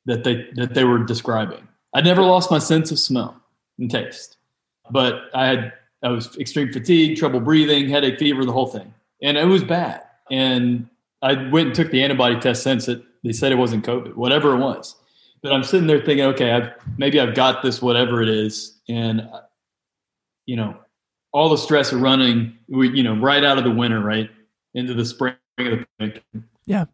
that 0.06 0.24
they 0.24 0.48
that 0.56 0.74
they 0.74 0.86
were 0.86 1.00
describing. 1.00 1.67
I 1.94 2.02
never 2.02 2.22
lost 2.22 2.52
my 2.52 2.60
sense 2.60 2.92
of 2.92 3.00
smell 3.00 3.42
and 3.80 3.90
taste, 3.90 4.38
but 4.92 5.24
I 5.34 5.46
had 5.48 5.74
I 6.04 6.10
was 6.10 6.38
extreme 6.38 6.72
fatigue, 6.72 7.18
trouble 7.18 7.40
breathing, 7.40 7.90
headache, 7.90 8.20
fever, 8.20 8.46
the 8.46 8.52
whole 8.52 8.68
thing, 8.68 8.94
and 9.22 9.38
it 9.38 9.46
was 9.46 9.64
bad. 9.64 10.04
And 10.30 10.88
I 11.22 11.50
went 11.50 11.68
and 11.68 11.76
took 11.76 11.92
the 11.92 12.04
antibody 12.04 12.40
test 12.40 12.64
since 12.64 12.88
it. 12.88 13.04
They 13.24 13.32
said 13.34 13.52
it 13.52 13.56
wasn't 13.56 13.86
COVID, 13.86 14.16
whatever 14.16 14.54
it 14.54 14.60
was. 14.60 14.96
But 15.42 15.54
I'm 15.54 15.64
sitting 15.64 15.88
there 15.88 16.00
thinking, 16.00 16.26
okay, 16.26 16.52
I've, 16.52 16.72
maybe 16.98 17.20
I've 17.20 17.36
got 17.36 17.62
this, 17.64 17.82
whatever 17.82 18.22
it 18.22 18.30
is, 18.30 18.78
and 18.90 19.28
you 20.46 20.56
know, 20.56 20.76
all 21.32 21.50
the 21.50 21.58
stress 21.58 21.92
of 21.92 22.02
running, 22.02 22.58
we, 22.68 22.90
you 22.90 23.04
know, 23.04 23.16
right 23.16 23.44
out 23.44 23.58
of 23.58 23.64
the 23.64 23.72
winter, 23.72 24.00
right 24.00 24.30
into 24.74 24.94
the 24.94 25.06
spring 25.06 25.36
of 25.60 25.66
the 25.66 25.86
pandemic. 26.00 26.24
Yeah. 26.66 26.86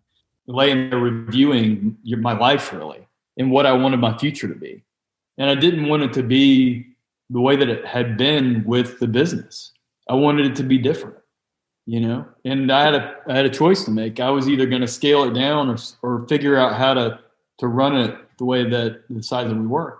laying 0.47 0.89
there 0.89 0.99
reviewing 0.99 1.97
your, 2.03 2.19
my 2.19 2.33
life 2.37 2.71
really 2.71 3.07
and 3.37 3.51
what 3.51 3.65
I 3.65 3.73
wanted 3.73 3.97
my 3.97 4.17
future 4.17 4.47
to 4.47 4.55
be, 4.55 4.83
and 5.37 5.49
I 5.49 5.55
didn't 5.55 5.87
want 5.87 6.03
it 6.03 6.13
to 6.13 6.23
be 6.23 6.87
the 7.29 7.41
way 7.41 7.55
that 7.55 7.69
it 7.69 7.85
had 7.85 8.17
been 8.17 8.63
with 8.65 8.99
the 8.99 9.07
business. 9.07 9.71
I 10.09 10.13
wanted 10.15 10.45
it 10.45 10.55
to 10.57 10.63
be 10.63 10.77
different, 10.77 11.17
you 11.85 11.99
know. 11.99 12.25
And 12.45 12.71
I 12.71 12.83
had 12.83 12.95
a 12.95 13.15
I 13.27 13.35
had 13.35 13.45
a 13.45 13.49
choice 13.49 13.83
to 13.85 13.91
make. 13.91 14.19
I 14.19 14.29
was 14.29 14.47
either 14.47 14.65
going 14.65 14.81
to 14.81 14.87
scale 14.87 15.23
it 15.23 15.33
down 15.33 15.69
or 15.69 15.77
or 16.01 16.27
figure 16.27 16.57
out 16.57 16.75
how 16.75 16.93
to 16.93 17.19
to 17.59 17.67
run 17.67 17.95
it 17.95 18.15
the 18.37 18.45
way 18.45 18.69
that 18.69 19.03
the 19.09 19.23
size 19.23 19.47
that 19.49 19.55
we 19.55 19.67
were. 19.67 19.99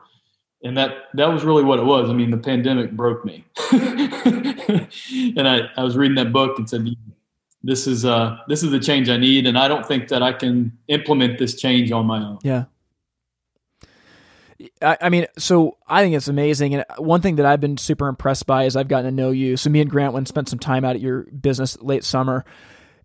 And 0.64 0.78
that 0.78 1.10
that 1.16 1.28
was 1.28 1.44
really 1.44 1.64
what 1.64 1.80
it 1.80 1.86
was. 1.86 2.10
I 2.10 2.14
mean, 2.14 2.32
the 2.32 2.38
pandemic 2.38 2.92
broke 2.92 3.26
me, 3.26 3.44
and 3.74 5.48
I, 5.48 5.70
I 5.76 5.84
was 5.84 5.98
reading 5.98 6.16
that 6.16 6.32
book 6.32 6.58
and 6.58 6.70
said, 6.70 6.88
"This 7.64 7.86
is 7.86 8.06
uh 8.06 8.38
this 8.48 8.64
is 8.64 8.72
the 8.72 8.80
change 8.80 9.10
I 9.10 9.18
need," 9.18 9.46
and 9.46 9.58
I 9.58 9.68
don't 9.68 9.86
think 9.86 10.08
that 10.08 10.24
I 10.24 10.32
can 10.32 10.72
implement 10.88 11.38
this 11.38 11.60
change 11.60 11.92
on 11.92 12.06
my 12.06 12.20
own. 12.20 12.40
Yeah. 12.44 12.66
I, 14.82 15.10
mean, 15.10 15.26
so 15.38 15.78
I 15.88 16.02
think 16.02 16.16
it's 16.16 16.28
amazing. 16.28 16.76
And 16.76 16.86
one 16.98 17.22
thing 17.22 17.36
that 17.38 17.46
I've 17.46 17.62
been 17.62 17.78
super 17.78 18.08
impressed 18.08 18.46
by 18.46 18.66
is 18.66 18.76
I've 18.76 18.88
gotten 18.88 19.06
to 19.06 19.12
know 19.12 19.32
you. 19.32 19.58
So 19.58 19.70
me 19.70 19.82
and 19.82 19.90
Grant 19.90 20.14
went 20.14 20.22
and 20.22 20.28
spent 20.28 20.50
some 20.50 20.60
time 20.60 20.86
out 20.86 20.96
at 20.96 21.02
your 21.02 21.24
business 21.24 21.80
late 21.82 22.04
summer, 22.04 22.46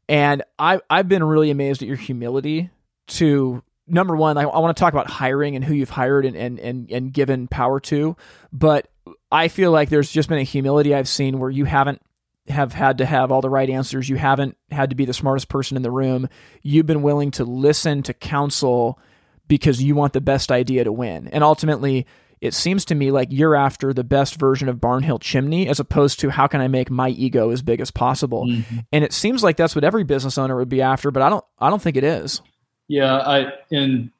and 0.08 0.42
I 0.58 0.80
I've 0.88 1.08
been 1.08 1.24
really 1.24 1.50
amazed 1.50 1.82
at 1.82 1.88
your 1.88 1.96
humility 1.96 2.70
to 3.08 3.62
number 3.86 4.14
one, 4.16 4.36
I, 4.36 4.42
I 4.42 4.58
want 4.58 4.76
to 4.76 4.80
talk 4.80 4.92
about 4.92 5.08
hiring 5.08 5.56
and 5.56 5.64
who 5.64 5.74
you've 5.74 5.90
hired 5.90 6.24
and, 6.24 6.36
and 6.36 6.58
and 6.60 6.90
and 6.90 7.12
given 7.12 7.48
power 7.48 7.80
to, 7.80 8.16
but 8.52 8.88
I 9.30 9.48
feel 9.48 9.70
like 9.70 9.88
there's 9.88 10.10
just 10.10 10.28
been 10.28 10.38
a 10.38 10.44
humility 10.44 10.94
I've 10.94 11.08
seen 11.08 11.38
where 11.38 11.50
you 11.50 11.64
haven't 11.64 12.02
have 12.48 12.72
had 12.72 12.98
to 12.98 13.06
have 13.06 13.30
all 13.30 13.40
the 13.40 13.50
right 13.50 13.68
answers. 13.68 14.08
You 14.08 14.16
haven't 14.16 14.56
had 14.70 14.90
to 14.90 14.96
be 14.96 15.04
the 15.04 15.12
smartest 15.12 15.48
person 15.48 15.76
in 15.76 15.82
the 15.82 15.90
room. 15.90 16.28
You've 16.62 16.86
been 16.86 17.02
willing 17.02 17.30
to 17.32 17.44
listen 17.44 18.02
to 18.04 18.14
counsel 18.14 18.98
because 19.48 19.82
you 19.82 19.94
want 19.94 20.12
the 20.12 20.20
best 20.20 20.52
idea 20.52 20.84
to 20.84 20.92
win. 20.92 21.28
And 21.28 21.42
ultimately, 21.42 22.06
it 22.40 22.54
seems 22.54 22.84
to 22.86 22.94
me 22.94 23.10
like 23.10 23.28
you're 23.30 23.56
after 23.56 23.92
the 23.92 24.04
best 24.04 24.36
version 24.36 24.68
of 24.68 24.76
Barnhill 24.76 25.20
Chimney 25.20 25.68
as 25.68 25.80
opposed 25.80 26.20
to 26.20 26.30
how 26.30 26.46
can 26.46 26.60
I 26.60 26.68
make 26.68 26.90
my 26.90 27.08
ego 27.08 27.50
as 27.50 27.62
big 27.62 27.80
as 27.80 27.90
possible. 27.90 28.46
Mm-hmm. 28.46 28.78
And 28.92 29.04
it 29.04 29.12
seems 29.12 29.42
like 29.42 29.56
that's 29.56 29.74
what 29.74 29.84
every 29.84 30.04
business 30.04 30.38
owner 30.38 30.56
would 30.56 30.68
be 30.68 30.82
after, 30.82 31.10
but 31.10 31.22
I 31.22 31.30
don't 31.30 31.44
I 31.58 31.70
don't 31.70 31.82
think 31.82 31.96
it 31.96 32.04
is. 32.04 32.40
Yeah, 32.86 33.16
I 33.16 33.52
and 33.72 34.10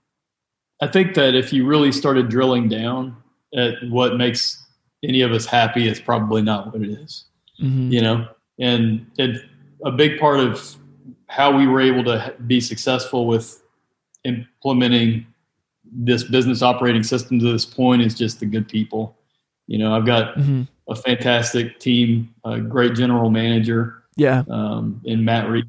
I 0.81 0.89
think 0.89 1.15
that 1.15 1.35
if 1.35 1.53
you 1.53 1.67
really 1.67 1.93
started 1.93 2.29
drilling 2.29 2.69
down 2.69 3.17
at 3.55 3.75
what 3.89 4.17
makes 4.17 4.65
any 5.03 5.23
of 5.23 5.33
us 5.33 5.47
happy, 5.47 5.89
it's 5.89 6.01
probably 6.01 6.43
not 6.43 6.73
what 6.73 6.83
it 6.83 6.91
is. 6.91 7.25
Mm-hmm. 7.63 7.93
You 7.93 8.03
know, 8.03 8.29
and 8.59 9.07
it, 9.17 9.43
a 9.85 9.93
big 9.93 10.19
part 10.19 10.41
of 10.41 10.77
how 11.29 11.57
we 11.57 11.67
were 11.67 11.81
able 11.81 12.05
to 12.05 12.35
be 12.47 12.61
successful 12.61 13.27
with 13.27 13.63
implementing 14.25 15.27
this 15.91 16.25
business 16.25 16.63
operating 16.63 17.03
system 17.03 17.39
to 17.39 17.53
this 17.53 17.65
point 17.65 18.03
is 18.03 18.15
just 18.15 18.41
the 18.41 18.47
good 18.47 18.69
people. 18.69 19.17
You 19.67 19.79
know, 19.79 19.95
I've 19.95 20.07
got 20.07 20.35
mm-hmm. 20.37 20.63
a 20.89 20.95
fantastic 20.95 21.79
team, 21.79 22.35
a 22.45 22.61
great 22.61 22.95
general 22.95 23.31
manager. 23.31 24.03
Yeah. 24.17 24.45
Um, 24.51 25.01
and 25.07 25.25
Matt 25.25 25.49
Reed, 25.49 25.67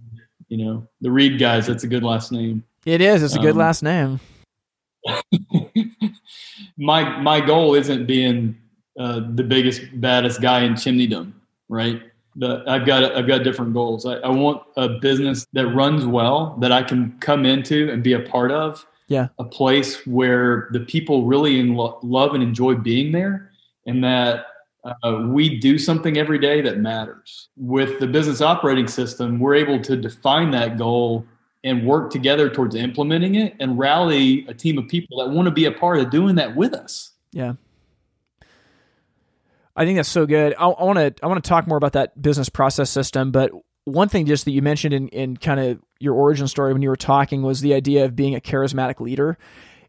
you 0.48 0.58
know, 0.66 0.88
the 1.02 1.12
Reed 1.12 1.40
guys, 1.40 1.68
that's 1.68 1.84
a 1.84 1.88
good 1.88 2.04
last 2.04 2.32
name. 2.32 2.64
It 2.86 3.02
is. 3.02 3.24
It's 3.24 3.36
a 3.36 3.40
good 3.40 3.52
um, 3.52 3.58
last 3.58 3.84
name. 3.84 4.20
my, 6.78 7.20
my 7.20 7.42
goal 7.42 7.76
isn't 7.76 8.06
being 8.06 8.58
uh, 8.98 9.22
the 9.36 9.44
biggest, 9.44 9.82
baddest 10.02 10.42
guy 10.42 10.62
in 10.62 10.74
chimneydom, 10.74 11.34
right? 11.68 12.02
The, 12.40 12.64
I've 12.68 12.86
got 12.86 13.16
I've 13.16 13.28
got 13.28 13.44
different 13.44 13.74
goals. 13.74 14.06
I, 14.06 14.16
I, 14.16 14.30
want 14.30 14.64
a 14.78 14.88
business 14.88 15.46
that 15.52 15.68
runs 15.68 16.06
well 16.06 16.56
that 16.62 16.72
I 16.72 16.82
can 16.84 17.18
come 17.20 17.46
into 17.46 17.92
and 17.92 18.02
be 18.02 18.14
a 18.14 18.22
part 18.22 18.52
of. 18.52 18.86
Yeah, 19.08 19.28
a 19.40 19.44
place 19.44 20.06
where 20.08 20.70
the 20.72 20.80
people 20.80 21.26
really 21.26 21.62
lo- 21.64 22.00
love 22.02 22.34
and 22.36 22.42
enjoy 22.42 22.76
being 22.76 23.12
there, 23.12 23.52
and 23.86 24.04
that 24.04 24.46
uh, 24.86 25.24
we 25.28 25.60
do 25.60 25.78
something 25.78 26.18
every 26.18 26.40
day 26.40 26.62
that 26.62 26.80
matters. 26.80 27.50
With 27.58 28.00
the 28.00 28.08
business 28.08 28.42
operating 28.42 28.88
system, 28.88 29.40
we're 29.40 29.56
able 29.56 29.82
to 29.82 29.98
define 29.98 30.52
that 30.52 30.78
goal 30.78 31.26
and 31.64 31.86
work 31.86 32.10
together 32.10 32.50
towards 32.50 32.76
implementing 32.76 33.36
it, 33.36 33.56
and 33.60 33.78
rally 33.78 34.46
a 34.48 34.54
team 34.54 34.78
of 34.78 34.88
people 34.88 35.20
that 35.20 35.34
want 35.34 35.46
to 35.46 35.52
be 35.52 35.66
a 35.66 35.72
part 35.72 36.00
of 36.00 36.10
doing 36.10 36.36
that 36.36 36.56
with 36.56 36.74
us. 36.74 37.12
Yeah. 37.34 37.54
I 39.80 39.86
think 39.86 39.96
that's 39.96 40.10
so 40.10 40.26
good. 40.26 40.54
I 40.60 40.68
want 40.68 40.98
to 40.98 41.24
I 41.24 41.28
want 41.28 41.42
to 41.42 41.48
talk 41.48 41.66
more 41.66 41.78
about 41.78 41.94
that 41.94 42.22
business 42.22 42.50
process 42.50 42.90
system, 42.90 43.32
but 43.32 43.52
one 43.86 44.10
thing 44.10 44.26
just 44.26 44.44
that 44.44 44.52
you 44.52 44.62
mentioned 44.62 44.94
in, 44.94 45.08
in 45.08 45.38
kind 45.38 45.58
of 45.58 45.80
your 46.02 46.16
origin 46.16 46.50
story 46.50 46.74
when 46.74 46.82
you 46.82 46.90
were 46.90 46.98
talking 46.98 47.44
was 47.44 47.62
the 47.62 47.74
idea 47.74 48.04
of 48.04 48.14
being 48.14 48.36
a 48.36 48.42
charismatic 48.42 49.00
leader. 49.00 49.38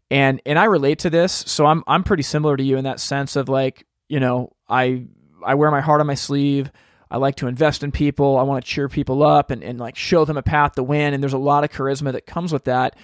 And 0.08 0.40
and 0.46 0.60
I 0.60 0.64
relate 0.66 1.00
to 1.00 1.10
this, 1.10 1.32
so 1.32 1.66
I'm 1.66 1.82
I'm 1.88 2.04
pretty 2.04 2.22
similar 2.22 2.56
to 2.56 2.62
you 2.62 2.76
in 2.76 2.84
that 2.84 3.00
sense 3.00 3.34
of 3.34 3.48
like, 3.48 3.84
you 4.08 4.20
know, 4.20 4.52
I 4.68 5.06
I 5.44 5.56
wear 5.56 5.72
my 5.72 5.80
heart 5.80 6.00
on 6.00 6.06
my 6.06 6.14
sleeve. 6.14 6.70
I 7.10 7.16
like 7.16 7.34
to 7.36 7.48
invest 7.48 7.82
in 7.82 7.90
people. 7.90 8.38
I 8.38 8.44
want 8.44 8.64
to 8.64 8.70
cheer 8.70 8.88
people 8.88 9.24
up 9.24 9.50
and, 9.50 9.64
and 9.64 9.80
like 9.80 9.96
show 9.96 10.24
them 10.24 10.36
a 10.36 10.42
path 10.42 10.76
to 10.76 10.84
win. 10.84 11.14
And 11.14 11.20
there's 11.20 11.32
a 11.32 11.38
lot 11.38 11.64
of 11.64 11.70
charisma 11.70 12.12
that 12.12 12.26
comes 12.26 12.52
with 12.52 12.66
that. 12.66 12.94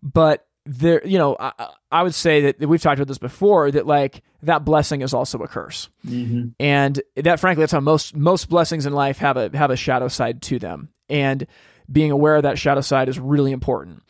But 0.00 0.46
there, 0.66 1.06
you 1.06 1.18
know, 1.18 1.36
I, 1.38 1.52
I 1.90 2.02
would 2.02 2.14
say 2.14 2.52
that 2.52 2.60
we've 2.60 2.80
talked 2.80 2.98
about 2.98 3.08
this 3.08 3.18
before 3.18 3.70
that 3.70 3.86
like 3.86 4.22
that 4.42 4.64
blessing 4.64 5.02
is 5.02 5.14
also 5.14 5.38
a 5.38 5.48
curse, 5.48 5.88
mm-hmm. 6.06 6.48
and 6.58 7.00
that 7.16 7.40
frankly, 7.40 7.62
that's 7.62 7.72
how 7.72 7.80
most 7.80 8.14
most 8.14 8.48
blessings 8.48 8.86
in 8.86 8.92
life 8.92 9.18
have 9.18 9.36
a 9.36 9.50
have 9.56 9.70
a 9.70 9.76
shadow 9.76 10.08
side 10.08 10.42
to 10.42 10.58
them, 10.58 10.90
and 11.08 11.46
being 11.90 12.10
aware 12.10 12.36
of 12.36 12.42
that 12.42 12.58
shadow 12.58 12.82
side 12.82 13.08
is 13.08 13.18
really 13.18 13.52
important. 13.52 14.02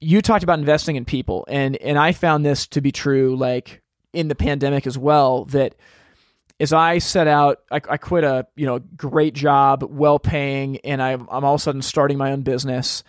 You 0.00 0.22
talked 0.22 0.42
about 0.42 0.58
investing 0.58 0.96
in 0.96 1.04
people, 1.04 1.44
and 1.48 1.76
and 1.76 1.98
I 1.98 2.12
found 2.12 2.44
this 2.44 2.66
to 2.68 2.80
be 2.80 2.90
true, 2.90 3.36
like 3.36 3.82
in 4.12 4.28
the 4.28 4.34
pandemic 4.34 4.86
as 4.86 4.98
well. 4.98 5.44
That 5.46 5.76
as 6.58 6.72
I 6.72 6.98
set 6.98 7.28
out, 7.28 7.60
I, 7.70 7.76
I 7.76 7.96
quit 7.96 8.24
a 8.24 8.46
you 8.56 8.66
know 8.66 8.80
great 8.80 9.34
job, 9.34 9.84
well 9.88 10.18
paying, 10.18 10.78
and 10.78 11.00
I, 11.00 11.12
I'm 11.12 11.28
all 11.28 11.54
of 11.54 11.60
a 11.60 11.62
sudden 11.62 11.82
starting 11.82 12.18
my 12.18 12.32
own 12.32 12.42
business 12.42 13.04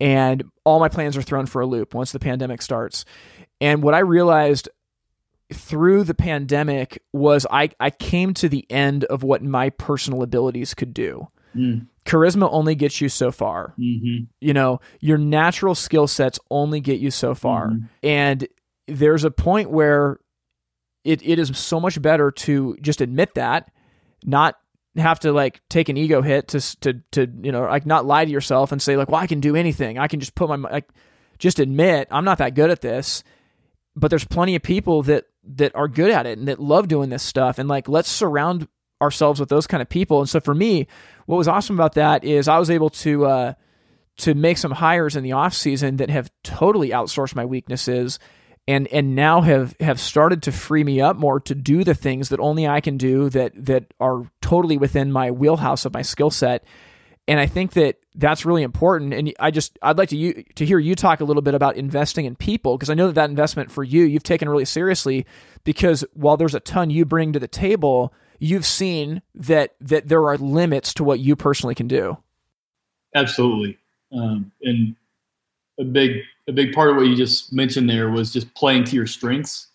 and 0.00 0.44
all 0.64 0.80
my 0.80 0.88
plans 0.88 1.16
are 1.16 1.22
thrown 1.22 1.46
for 1.46 1.60
a 1.60 1.66
loop 1.66 1.94
once 1.94 2.12
the 2.12 2.18
pandemic 2.18 2.62
starts. 2.62 3.04
And 3.60 3.82
what 3.82 3.94
I 3.94 4.00
realized 4.00 4.68
through 5.52 6.04
the 6.04 6.14
pandemic 6.14 7.02
was 7.12 7.46
I, 7.50 7.70
I 7.80 7.90
came 7.90 8.34
to 8.34 8.48
the 8.48 8.66
end 8.70 9.04
of 9.04 9.22
what 9.22 9.42
my 9.42 9.70
personal 9.70 10.22
abilities 10.22 10.74
could 10.74 10.92
do. 10.92 11.28
Mm. 11.56 11.86
Charisma 12.04 12.48
only 12.52 12.74
gets 12.74 13.00
you 13.00 13.08
so 13.08 13.32
far. 13.32 13.74
Mm-hmm. 13.78 14.24
You 14.40 14.54
know, 14.54 14.80
your 15.00 15.18
natural 15.18 15.74
skill 15.74 16.06
sets 16.06 16.38
only 16.50 16.80
get 16.80 17.00
you 17.00 17.10
so 17.10 17.34
far. 17.34 17.68
Mm-hmm. 17.68 17.86
And 18.02 18.48
there's 18.86 19.24
a 19.24 19.30
point 19.30 19.70
where 19.70 20.20
it, 21.04 21.22
it 21.26 21.38
is 21.38 21.56
so 21.56 21.80
much 21.80 22.00
better 22.00 22.30
to 22.30 22.76
just 22.80 23.00
admit 23.00 23.34
that, 23.34 23.70
not 24.24 24.56
have 25.00 25.20
to 25.20 25.32
like 25.32 25.60
take 25.68 25.88
an 25.88 25.96
ego 25.96 26.22
hit 26.22 26.48
to 26.48 26.80
to 26.80 26.94
to 27.12 27.26
you 27.42 27.52
know 27.52 27.62
like 27.62 27.86
not 27.86 28.06
lie 28.06 28.24
to 28.24 28.30
yourself 28.30 28.72
and 28.72 28.80
say 28.80 28.96
like 28.96 29.08
well 29.08 29.20
I 29.20 29.26
can 29.26 29.40
do 29.40 29.56
anything. 29.56 29.98
I 29.98 30.08
can 30.08 30.20
just 30.20 30.34
put 30.34 30.48
my 30.48 30.56
like 30.56 30.88
just 31.38 31.58
admit 31.58 32.08
I'm 32.10 32.24
not 32.24 32.38
that 32.38 32.54
good 32.54 32.70
at 32.70 32.80
this. 32.80 33.22
But 33.96 34.10
there's 34.10 34.24
plenty 34.24 34.54
of 34.54 34.62
people 34.62 35.02
that 35.04 35.26
that 35.56 35.74
are 35.74 35.88
good 35.88 36.10
at 36.10 36.26
it 36.26 36.38
and 36.38 36.48
that 36.48 36.60
love 36.60 36.88
doing 36.88 37.10
this 37.10 37.22
stuff. 37.22 37.58
And 37.58 37.68
like 37.68 37.88
let's 37.88 38.08
surround 38.08 38.68
ourselves 39.00 39.40
with 39.40 39.48
those 39.48 39.66
kind 39.66 39.80
of 39.82 39.88
people. 39.88 40.20
And 40.20 40.28
so 40.28 40.40
for 40.40 40.54
me 40.54 40.86
what 41.26 41.36
was 41.36 41.48
awesome 41.48 41.76
about 41.76 41.94
that 41.94 42.24
is 42.24 42.48
I 42.48 42.58
was 42.58 42.70
able 42.70 42.90
to 42.90 43.26
uh 43.26 43.54
to 44.18 44.34
make 44.34 44.58
some 44.58 44.72
hires 44.72 45.14
in 45.14 45.22
the 45.22 45.32
off 45.32 45.54
season 45.54 45.96
that 45.98 46.10
have 46.10 46.30
totally 46.42 46.90
outsourced 46.90 47.36
my 47.36 47.44
weaknesses 47.44 48.18
and 48.68 48.86
and 48.88 49.16
now 49.16 49.40
have 49.40 49.74
have 49.80 49.98
started 49.98 50.42
to 50.42 50.52
free 50.52 50.84
me 50.84 51.00
up 51.00 51.16
more 51.16 51.40
to 51.40 51.54
do 51.54 51.82
the 51.82 51.94
things 51.94 52.28
that 52.28 52.38
only 52.38 52.68
I 52.68 52.80
can 52.80 52.98
do 52.98 53.30
that 53.30 53.52
that 53.64 53.94
are 53.98 54.30
totally 54.42 54.76
within 54.76 55.10
my 55.10 55.30
wheelhouse 55.30 55.86
of 55.86 55.94
my 55.94 56.02
skill 56.02 56.30
set. 56.30 56.64
And 57.26 57.40
I 57.40 57.46
think 57.46 57.72
that 57.72 57.96
that's 58.14 58.46
really 58.46 58.62
important. 58.62 59.14
And 59.14 59.32
I 59.40 59.50
just 59.50 59.78
I'd 59.82 59.96
like 59.96 60.10
to 60.10 60.16
you 60.18 60.44
to 60.56 60.66
hear 60.66 60.78
you 60.78 60.94
talk 60.94 61.20
a 61.20 61.24
little 61.24 61.40
bit 61.40 61.54
about 61.54 61.76
investing 61.76 62.26
in 62.26 62.36
people 62.36 62.76
because 62.76 62.90
I 62.90 62.94
know 62.94 63.06
that 63.06 63.14
that 63.14 63.30
investment 63.30 63.70
for 63.70 63.82
you 63.82 64.04
you've 64.04 64.22
taken 64.22 64.50
really 64.50 64.66
seriously 64.66 65.24
because 65.64 66.04
while 66.12 66.36
there's 66.36 66.54
a 66.54 66.60
ton 66.60 66.90
you 66.90 67.06
bring 67.06 67.32
to 67.32 67.40
the 67.40 67.48
table 67.48 68.12
you've 68.38 68.66
seen 68.66 69.22
that 69.34 69.76
that 69.80 70.08
there 70.08 70.28
are 70.28 70.36
limits 70.36 70.92
to 70.94 71.04
what 71.04 71.20
you 71.20 71.36
personally 71.36 71.74
can 71.74 71.88
do. 71.88 72.18
Absolutely. 73.14 73.78
Um, 74.12 74.52
and 74.62 74.94
a 75.80 75.84
big 75.84 76.22
a 76.48 76.52
big 76.52 76.72
part 76.72 76.90
of 76.90 76.96
what 76.96 77.06
you 77.06 77.14
just 77.14 77.52
mentioned 77.52 77.88
there 77.88 78.10
was 78.10 78.32
just 78.32 78.52
playing 78.54 78.84
to 78.84 78.96
your 78.96 79.06
strengths 79.06 79.68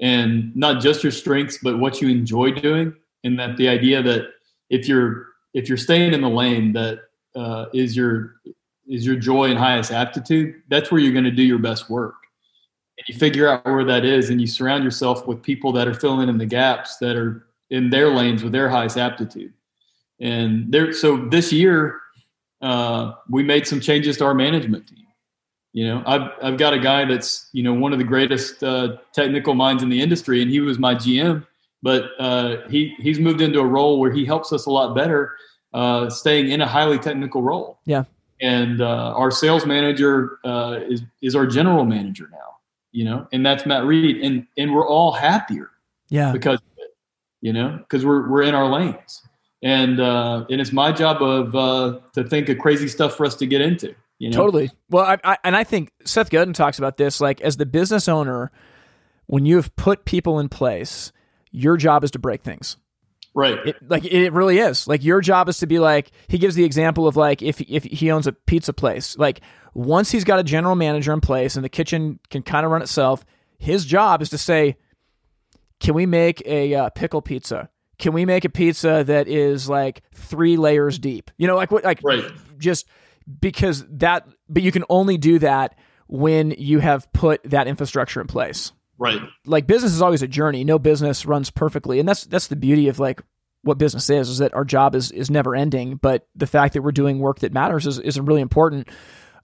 and 0.00 0.54
not 0.54 0.82
just 0.82 1.02
your 1.02 1.12
strengths 1.12 1.58
but 1.62 1.78
what 1.78 2.02
you 2.02 2.08
enjoy 2.08 2.50
doing. 2.50 2.94
And 3.24 3.38
that 3.38 3.56
the 3.56 3.68
idea 3.68 4.02
that 4.02 4.28
if 4.68 4.88
you're 4.88 5.28
if 5.54 5.68
you're 5.68 5.78
staying 5.78 6.12
in 6.12 6.20
the 6.20 6.28
lane 6.28 6.72
that 6.72 6.98
uh, 7.36 7.66
is 7.72 7.96
your 7.96 8.34
is 8.86 9.06
your 9.06 9.16
joy 9.16 9.44
and 9.44 9.58
highest 9.58 9.92
aptitude 9.92 10.62
that's 10.68 10.90
where 10.90 11.00
you're 11.00 11.12
going 11.12 11.24
to 11.24 11.30
do 11.30 11.42
your 11.42 11.58
best 11.58 11.88
work. 11.88 12.14
And 12.98 13.08
you 13.08 13.18
figure 13.18 13.48
out 13.48 13.64
where 13.64 13.84
that 13.84 14.04
is 14.04 14.30
and 14.30 14.40
you 14.40 14.46
surround 14.48 14.82
yourself 14.82 15.26
with 15.26 15.42
people 15.42 15.72
that 15.72 15.86
are 15.86 15.94
filling 15.94 16.28
in 16.28 16.36
the 16.36 16.46
gaps 16.46 16.96
that 16.98 17.16
are 17.16 17.46
in 17.70 17.90
their 17.90 18.08
lanes 18.08 18.42
with 18.42 18.52
their 18.52 18.68
highest 18.68 18.96
aptitude. 18.96 19.52
And 20.20 20.72
there 20.72 20.92
so 20.92 21.16
this 21.16 21.52
year 21.52 22.00
uh, 22.60 23.12
we 23.30 23.44
made 23.44 23.68
some 23.68 23.78
changes 23.78 24.16
to 24.16 24.24
our 24.24 24.34
management 24.34 24.88
team 24.88 25.07
you 25.78 25.86
know, 25.86 26.02
I've 26.06 26.32
I've 26.42 26.58
got 26.58 26.74
a 26.74 26.78
guy 26.80 27.04
that's 27.04 27.48
you 27.52 27.62
know 27.62 27.72
one 27.72 27.92
of 27.92 28.00
the 28.00 28.04
greatest 28.04 28.64
uh, 28.64 28.96
technical 29.12 29.54
minds 29.54 29.80
in 29.80 29.88
the 29.88 30.02
industry, 30.02 30.42
and 30.42 30.50
he 30.50 30.58
was 30.58 30.76
my 30.76 30.96
GM. 30.96 31.46
But 31.84 32.10
uh, 32.18 32.68
he 32.68 32.96
he's 32.98 33.20
moved 33.20 33.40
into 33.40 33.60
a 33.60 33.64
role 33.64 34.00
where 34.00 34.10
he 34.10 34.24
helps 34.24 34.52
us 34.52 34.66
a 34.66 34.72
lot 34.72 34.96
better, 34.96 35.36
uh, 35.72 36.10
staying 36.10 36.50
in 36.50 36.60
a 36.60 36.66
highly 36.66 36.98
technical 36.98 37.42
role. 37.42 37.78
Yeah. 37.84 38.02
And 38.40 38.80
uh, 38.80 39.14
our 39.14 39.30
sales 39.30 39.66
manager 39.66 40.40
uh, 40.44 40.80
is 40.88 41.02
is 41.22 41.36
our 41.36 41.46
general 41.46 41.84
manager 41.84 42.28
now. 42.32 42.56
You 42.90 43.04
know, 43.04 43.28
and 43.32 43.46
that's 43.46 43.64
Matt 43.64 43.84
Reed, 43.84 44.16
and 44.16 44.48
and 44.56 44.74
we're 44.74 44.88
all 44.88 45.12
happier. 45.12 45.70
Yeah. 46.08 46.32
Because 46.32 46.58
you 47.40 47.52
know, 47.52 47.78
because 47.78 48.04
we're 48.04 48.28
we're 48.28 48.42
in 48.42 48.56
our 48.56 48.68
lanes, 48.68 49.22
and 49.62 50.00
uh, 50.00 50.44
and 50.50 50.60
it's 50.60 50.72
my 50.72 50.90
job 50.90 51.22
of 51.22 52.02
to 52.14 52.24
think 52.24 52.48
of 52.48 52.58
crazy 52.58 52.88
stuff 52.88 53.16
for 53.16 53.24
us 53.24 53.36
to 53.36 53.46
get 53.46 53.60
into. 53.60 53.94
You 54.18 54.30
know? 54.30 54.36
Totally. 54.36 54.70
Well, 54.90 55.04
I, 55.04 55.18
I, 55.24 55.38
and 55.44 55.54
I 55.56 55.64
think 55.64 55.92
Seth 56.04 56.30
Godin 56.30 56.52
talks 56.54 56.78
about 56.78 56.96
this. 56.96 57.20
Like, 57.20 57.40
as 57.40 57.56
the 57.56 57.66
business 57.66 58.08
owner, 58.08 58.50
when 59.26 59.46
you 59.46 59.56
have 59.56 59.74
put 59.76 60.04
people 60.04 60.40
in 60.40 60.48
place, 60.48 61.12
your 61.50 61.76
job 61.76 62.02
is 62.04 62.10
to 62.12 62.18
break 62.18 62.42
things. 62.42 62.76
Right. 63.34 63.58
It, 63.64 63.76
like 63.88 64.04
it 64.04 64.32
really 64.32 64.58
is. 64.58 64.88
Like 64.88 65.04
your 65.04 65.20
job 65.20 65.48
is 65.48 65.58
to 65.58 65.66
be 65.66 65.78
like 65.78 66.10
he 66.26 66.38
gives 66.38 66.56
the 66.56 66.64
example 66.64 67.06
of 67.06 67.14
like 67.16 67.40
if 67.40 67.60
if 67.60 67.84
he 67.84 68.10
owns 68.10 68.26
a 68.26 68.32
pizza 68.32 68.72
place, 68.72 69.16
like 69.16 69.40
Once 69.74 70.10
he's 70.10 70.24
got 70.24 70.40
a 70.40 70.42
general 70.42 70.74
manager 70.74 71.12
in 71.12 71.20
place 71.20 71.54
and 71.54 71.64
the 71.64 71.68
kitchen 71.68 72.18
can 72.30 72.42
kind 72.42 72.66
of 72.66 72.72
run 72.72 72.82
itself, 72.82 73.24
his 73.58 73.84
job 73.84 74.22
is 74.22 74.30
to 74.30 74.38
say, 74.38 74.76
"Can 75.78 75.94
we 75.94 76.04
make 76.04 76.42
a 76.46 76.74
uh, 76.74 76.90
pickle 76.90 77.22
pizza? 77.22 77.68
Can 77.98 78.12
we 78.12 78.24
make 78.24 78.44
a 78.44 78.48
pizza 78.48 79.04
that 79.06 79.28
is 79.28 79.68
like 79.68 80.02
three 80.14 80.56
layers 80.56 80.98
deep? 80.98 81.30
You 81.36 81.46
know, 81.46 81.54
like 81.54 81.70
what, 81.70 81.84
like 81.84 82.00
Right. 82.02 82.24
just 82.58 82.86
because 83.40 83.84
that. 83.88 84.26
But 84.48 84.62
you 84.62 84.72
can 84.72 84.84
only 84.88 85.18
do 85.18 85.38
that 85.40 85.76
when 86.06 86.52
you 86.52 86.78
have 86.78 87.12
put 87.12 87.42
that 87.44 87.66
infrastructure 87.68 88.20
in 88.20 88.26
place 88.26 88.72
Right. 88.96 89.20
like 89.44 89.66
business 89.66 89.92
is 89.92 90.00
always 90.02 90.22
a 90.22 90.28
journey. 90.28 90.64
No 90.64 90.78
business 90.78 91.26
runs 91.26 91.50
perfectly, 91.50 92.00
and 92.00 92.08
that's 92.08 92.24
that's 92.24 92.46
the 92.48 92.56
beauty 92.56 92.88
of 92.88 92.98
like 92.98 93.20
what 93.62 93.76
business 93.76 94.08
is 94.08 94.28
is 94.28 94.38
that 94.38 94.54
our 94.54 94.64
job 94.64 94.94
is 94.94 95.10
is 95.12 95.30
never 95.30 95.54
ending. 95.54 95.96
But 95.96 96.26
the 96.34 96.46
fact 96.46 96.74
that 96.74 96.82
we're 96.82 96.92
doing 96.92 97.18
work 97.18 97.40
that 97.40 97.52
matters 97.52 97.86
is 97.86 97.98
is 97.98 98.18
really 98.18 98.40
important. 98.40 98.88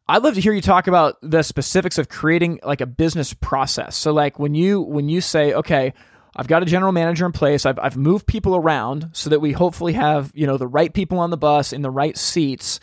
I'd 0.07 0.23
love 0.23 0.35
to 0.35 0.41
hear 0.41 0.53
you 0.53 0.61
talk 0.61 0.87
about 0.87 1.17
the 1.23 1.43
specifics 1.43 1.97
of 1.99 2.09
creating 2.09 2.61
like 2.63 2.81
a 2.83 2.87
business 2.87 3.33
process. 3.33 3.97
So 3.97 4.13
like 4.13 4.39
when 4.39 4.55
you 4.55 4.81
when 4.83 5.09
you 5.09 5.21
say, 5.21 5.55
okay, 5.55 5.95
I've 6.37 6.47
got 6.49 6.63
a 6.63 6.67
general 6.67 6.93
manager 6.93 7.25
in 7.27 7.33
place, 7.33 7.65
I've 7.65 7.79
I've 7.79 7.97
moved 7.97 8.27
people 8.27 8.57
around 8.57 9.11
so 9.13 9.31
that 9.31 9.41
we 9.41 9.53
hopefully 9.53 9.93
have 9.95 10.31
you 10.35 10.47
know 10.47 10.57
the 10.59 10.67
right 10.67 10.93
people 10.93 11.19
on 11.19 11.31
the 11.31 11.37
bus 11.37 11.73
in 11.73 11.83
the 11.83 11.91
right 11.91 12.17
seats. 12.19 12.81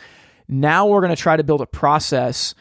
Now 0.52 0.86
we're 0.86 1.00
going 1.00 1.14
to 1.14 1.20
try 1.20 1.36
to 1.36 1.44
build 1.44 1.60
a 1.60 1.66
process 1.66 2.54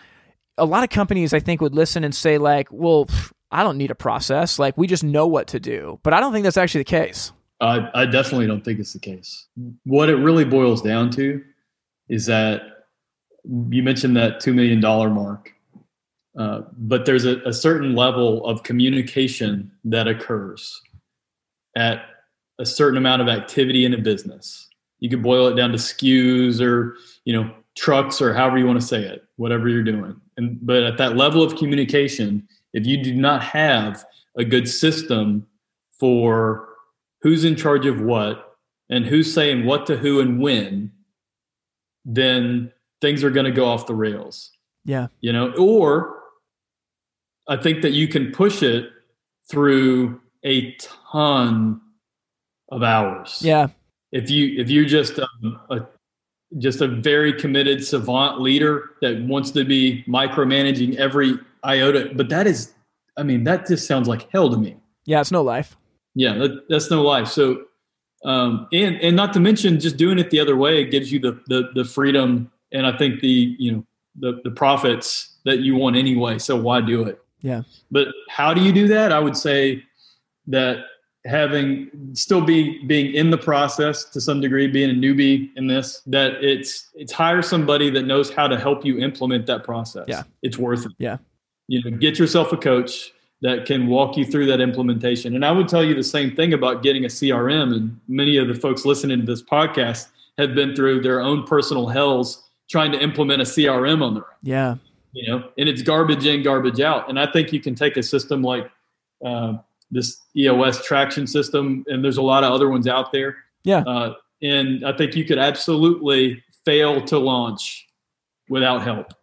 a 0.58 0.66
lot 0.66 0.84
of 0.84 0.90
companies 0.90 1.34
I 1.34 1.40
think 1.40 1.60
would 1.60 1.76
listen 1.76 2.04
and 2.04 2.14
say 2.14 2.38
like, 2.38 2.68
well, 2.72 3.10
I 3.52 3.64
don't 3.64 3.78
need 3.78 3.92
a 3.92 3.96
process. 3.96 4.60
Like 4.60 4.78
we 4.78 4.88
just 4.88 5.04
know 5.04 5.28
what 5.28 5.48
to 5.48 5.60
do. 5.60 6.00
But 6.04 6.14
I 6.14 6.20
don't 6.20 6.32
think 6.32 6.44
that's 6.44 6.58
actually 6.58 6.82
the 6.82 6.86
case. 6.86 7.34
I, 7.60 7.90
I 7.94 8.06
definitely 8.06 8.48
don't 8.48 8.64
think 8.64 8.80
it's 8.80 8.94
the 8.94 9.00
case. 9.00 9.48
What 9.84 10.10
it 10.10 10.16
really 10.16 10.46
boils 10.46 10.82
down 10.82 11.10
to 11.12 11.44
is 12.10 12.26
that 12.28 12.62
you 13.46 13.84
mentioned 13.84 14.16
that 14.18 14.40
$2 14.40 14.54
million 14.54 14.80
mark, 14.82 15.52
uh, 16.38 16.62
but 16.78 17.06
there's 17.06 17.26
a, 17.26 17.40
a 17.42 17.54
certain 17.54 17.96
level 17.96 18.46
of 18.46 18.64
communication 18.64 19.72
that 19.84 20.08
occurs 20.08 20.80
at 21.76 22.06
a 22.60 22.66
certain 22.66 22.98
amount 22.98 23.22
of 23.22 23.28
activity 23.28 23.86
in 23.86 23.94
a 23.94 23.98
business. 23.98 24.68
You 25.00 25.10
could 25.10 25.24
boil 25.24 25.48
it 25.48 25.56
down 25.56 25.72
to 25.72 25.78
SKUs 25.78 26.62
or, 26.62 26.96
you 27.26 27.34
know, 27.34 27.52
trucks 27.82 28.22
or 28.22 28.32
however 28.32 28.60
you 28.60 28.68
want 28.68 28.80
to 28.80 28.86
say 28.86 29.02
it, 29.02 29.26
whatever 29.38 29.68
you're 29.68 29.84
doing. 29.84 30.16
And 30.38 30.60
but 30.62 30.84
at 30.84 30.98
that 31.00 31.18
level 31.18 31.42
of 31.42 31.56
communication, 31.56 32.48
if 32.74 32.86
you 32.86 33.04
do 33.04 33.16
not 33.16 33.42
have 33.42 34.06
a 34.38 34.46
good 34.46 34.70
system 34.70 35.48
for 36.00 36.70
who's 37.22 37.44
in 37.44 37.56
charge 37.56 37.88
of 37.88 38.00
what 38.00 38.56
and 38.90 39.06
who's 39.06 39.34
saying 39.34 39.66
what 39.66 39.88
to 39.88 39.98
who 39.98 40.20
and 40.20 40.40
when, 40.40 40.92
then 42.06 42.72
things 43.02 43.24
are 43.24 43.32
going 43.32 43.48
to 43.48 43.52
go 43.52 43.66
off 43.66 43.88
the 43.88 43.96
rails. 43.96 44.52
Yeah. 44.86 45.08
You 45.22 45.34
know, 45.34 45.52
or 45.54 46.20
I 47.48 47.58
think 47.58 47.82
that 47.82 47.94
you 47.94 48.08
can 48.08 48.32
push 48.32 48.62
it 48.62 48.90
through 49.50 50.22
a 50.46 50.76
ton 50.76 51.82
of 52.72 52.84
hours. 52.84 53.40
Yeah. 53.42 53.70
If 54.12 54.30
you 54.30 54.62
if 54.62 54.70
you're 54.70 54.86
just 54.86 55.20
um, 55.20 55.60
a 55.72 55.82
just 56.58 56.82
a 56.82 56.88
very 56.88 57.34
committed 57.34 57.86
savant 57.86 58.42
leader 58.42 58.92
that 59.02 59.22
wants 59.24 59.52
to 59.52 59.64
be 59.64 60.04
micromanaging 60.08 60.96
every 60.98 61.40
iota, 61.64 62.12
but 62.16 62.30
that 62.30 62.48
is, 62.48 62.74
I 63.18 63.24
mean, 63.24 63.44
that 63.46 63.68
just 63.68 63.88
sounds 63.88 64.08
like 64.08 64.30
hell 64.32 64.50
to 64.50 64.58
me. 64.58 64.78
Yeah. 65.06 65.22
It's 65.22 65.32
no 65.32 65.42
life. 65.42 65.78
Yeah, 66.14 66.34
that, 66.36 66.70
that's 66.70 66.92
no 66.92 67.02
life. 67.02 67.28
So, 67.28 67.64
um, 68.26 68.68
and 68.74 68.98
and 68.98 69.16
not 69.16 69.34
to 69.34 69.40
mention 69.40 69.80
just 69.80 69.98
doing 69.98 70.20
it 70.20 70.30
the 70.30 70.40
other 70.40 70.56
way 70.56 70.82
it 70.82 70.92
gives 70.92 71.12
you 71.12 71.20
the 71.20 71.42
the, 71.48 71.72
the 71.74 71.86
freedom 71.86 72.52
and 72.72 72.86
I 72.86 72.96
think 72.98 73.22
the 73.22 73.56
you 73.58 73.72
know 73.72 73.86
the 74.20 74.42
the 74.44 74.52
profits 74.52 75.38
that 75.46 75.60
you 75.60 75.76
want 75.76 75.96
anyway. 75.96 76.38
So 76.38 76.56
why 76.56 76.82
do 76.82 77.04
it? 77.04 77.20
Yeah. 77.42 77.64
But 77.90 78.10
how 78.30 78.54
do 78.54 78.62
you 78.62 78.72
do 78.72 78.88
that? 78.90 79.12
I 79.12 79.20
would 79.20 79.36
say 79.36 79.84
that 80.48 80.86
having 81.26 81.90
still 82.14 82.42
be 82.42 82.84
being 82.86 83.14
in 83.14 83.30
the 83.30 83.38
process 83.38 84.06
to 84.06 84.20
some 84.20 84.42
degree, 84.42 84.68
being 84.68 84.90
a 84.90 84.94
newbie 84.94 85.50
in 85.56 85.68
this, 85.68 86.02
that 86.08 86.44
it's 86.44 86.90
it's 86.96 87.12
hire 87.12 87.42
somebody 87.42 87.90
that 87.92 88.04
knows 88.04 88.32
how 88.34 88.48
to 88.48 88.58
help 88.60 88.84
you 88.86 89.00
implement 89.00 89.46
that 89.46 89.64
process. 89.64 90.06
Yeah. 90.08 90.24
It's 90.42 90.58
worth 90.58 90.86
it. 90.86 90.92
Yeah. 90.98 91.18
You 91.68 91.90
know, 91.90 91.98
get 91.98 92.18
yourself 92.18 92.52
a 92.52 92.58
coach 92.58 93.14
that 93.42 93.66
can 93.66 93.88
walk 93.88 94.18
you 94.18 94.26
through 94.26 94.46
that 94.48 94.62
implementation. 94.62 95.36
And 95.36 95.46
I 95.46 95.52
would 95.52 95.68
tell 95.68 95.84
you 95.84 95.96
the 95.96 96.04
same 96.04 96.36
thing 96.36 96.54
about 96.54 96.84
getting 96.84 97.06
a 97.06 97.08
CRM. 97.08 97.74
And 97.74 98.00
many 98.08 98.38
of 98.38 98.48
the 98.48 98.54
folks 98.54 98.86
listening 98.86 99.20
to 99.20 99.26
this 99.26 99.42
podcast 99.42 100.10
have 100.38 100.54
been 100.54 100.76
through 100.76 101.02
their 101.02 101.22
own 101.22 101.44
personal 101.46 101.88
hells 101.88 102.48
trying 102.70 102.92
to 102.92 103.02
implement 103.02 103.42
a 103.42 103.46
CRM 103.46 104.02
on 104.04 104.14
their 104.14 104.24
own 104.24 104.38
Yeah. 104.44 104.76
you 105.14 105.28
know, 105.30 105.50
and 105.58 105.68
it's 105.68 105.82
garbage 105.82 106.26
in, 106.26 106.44
garbage 106.44 106.80
out. 106.80 107.10
And 107.10 107.20
I 107.20 107.32
think 107.32 107.52
you 107.52 107.60
can 107.60 107.76
take 107.76 107.98
a 107.98 108.04
system 108.04 108.42
like 108.42 108.70
uh, 109.26 109.58
this 109.92 110.20
EOS 110.36 110.84
traction 110.86 111.28
system, 111.28 111.84
and 111.88 112.04
there's 112.04 112.18
a 112.18 112.22
lot 112.22 112.44
of 112.44 112.52
other 112.52 112.70
ones 112.70 112.88
out 112.88 113.12
there. 113.12 113.38
Yeah. 113.64 113.84
Uh, 113.86 114.14
and 114.42 114.86
I 114.86 114.96
think 114.96 115.16
you 115.16 115.26
could 115.26 115.38
absolutely 115.38 116.44
fail 116.66 117.04
to 117.06 117.20
launch 117.20 117.88
without 118.50 118.84
help. 118.84 119.14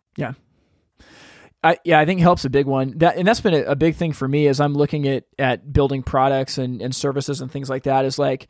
I, 1.63 1.79
yeah, 1.85 1.99
I 1.99 2.05
think 2.05 2.21
help's 2.21 2.45
a 2.45 2.51
big 2.51 2.67
one. 2.67 2.99
That 2.99 3.17
and 3.17 3.27
that's 3.27 3.41
been 3.41 3.55
a, 3.55 3.63
a 3.63 3.77
big 3.77 3.97
thing 3.97 4.13
for 4.13 4.29
me 4.29 4.47
as 4.47 4.61
I'm 4.61 4.75
looking 4.75 5.09
at 5.09 5.25
at 5.39 5.73
building 5.73 6.03
products 6.03 6.57
and, 6.59 6.81
and 6.81 6.95
services 6.95 7.41
and 7.41 7.51
things 7.51 7.69
like 7.69 7.85
that. 7.85 8.05
Is 8.05 8.19
like 8.19 8.47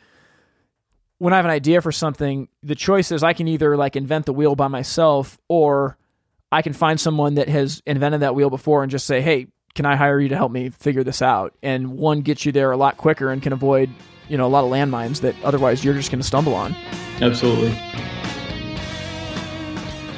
when 1.16 1.32
I 1.32 1.36
have 1.36 1.46
an 1.46 1.50
idea 1.50 1.80
for 1.80 1.90
something, 1.90 2.48
the 2.62 2.74
choice 2.74 3.10
is 3.10 3.22
I 3.22 3.32
can 3.32 3.48
either 3.48 3.76
like 3.76 3.96
invent 3.96 4.26
the 4.26 4.32
wheel 4.34 4.56
by 4.56 4.68
myself 4.68 5.38
or 5.48 5.96
I 6.52 6.60
can 6.60 6.74
find 6.74 7.00
someone 7.00 7.34
that 7.34 7.48
has 7.48 7.82
invented 7.86 8.20
that 8.20 8.34
wheel 8.34 8.50
before 8.50 8.82
and 8.82 8.90
just 8.90 9.06
say, 9.06 9.22
"Hey, 9.22 9.46
can 9.74 9.86
I 9.86 9.96
hire 9.96 10.20
you 10.20 10.28
to 10.28 10.36
help 10.36 10.52
me 10.52 10.70
figure 10.70 11.04
this 11.04 11.22
out?" 11.22 11.54
And 11.62 11.98
one 11.98 12.20
gets 12.20 12.44
you 12.44 12.52
there 12.52 12.70
a 12.72 12.76
lot 12.76 12.96
quicker 12.96 13.30
and 13.30 13.42
can 13.42 13.52
avoid 13.52 13.90
you 14.28 14.36
know 14.36 14.46
a 14.46 14.48
lot 14.48 14.64
of 14.64 14.70
landmines 14.70 15.20
that 15.22 15.34
otherwise 15.44 15.84
you're 15.84 15.94
just 15.94 16.10
going 16.10 16.20
to 16.20 16.26
stumble 16.26 16.54
on. 16.54 16.74
Absolutely. 17.20 17.76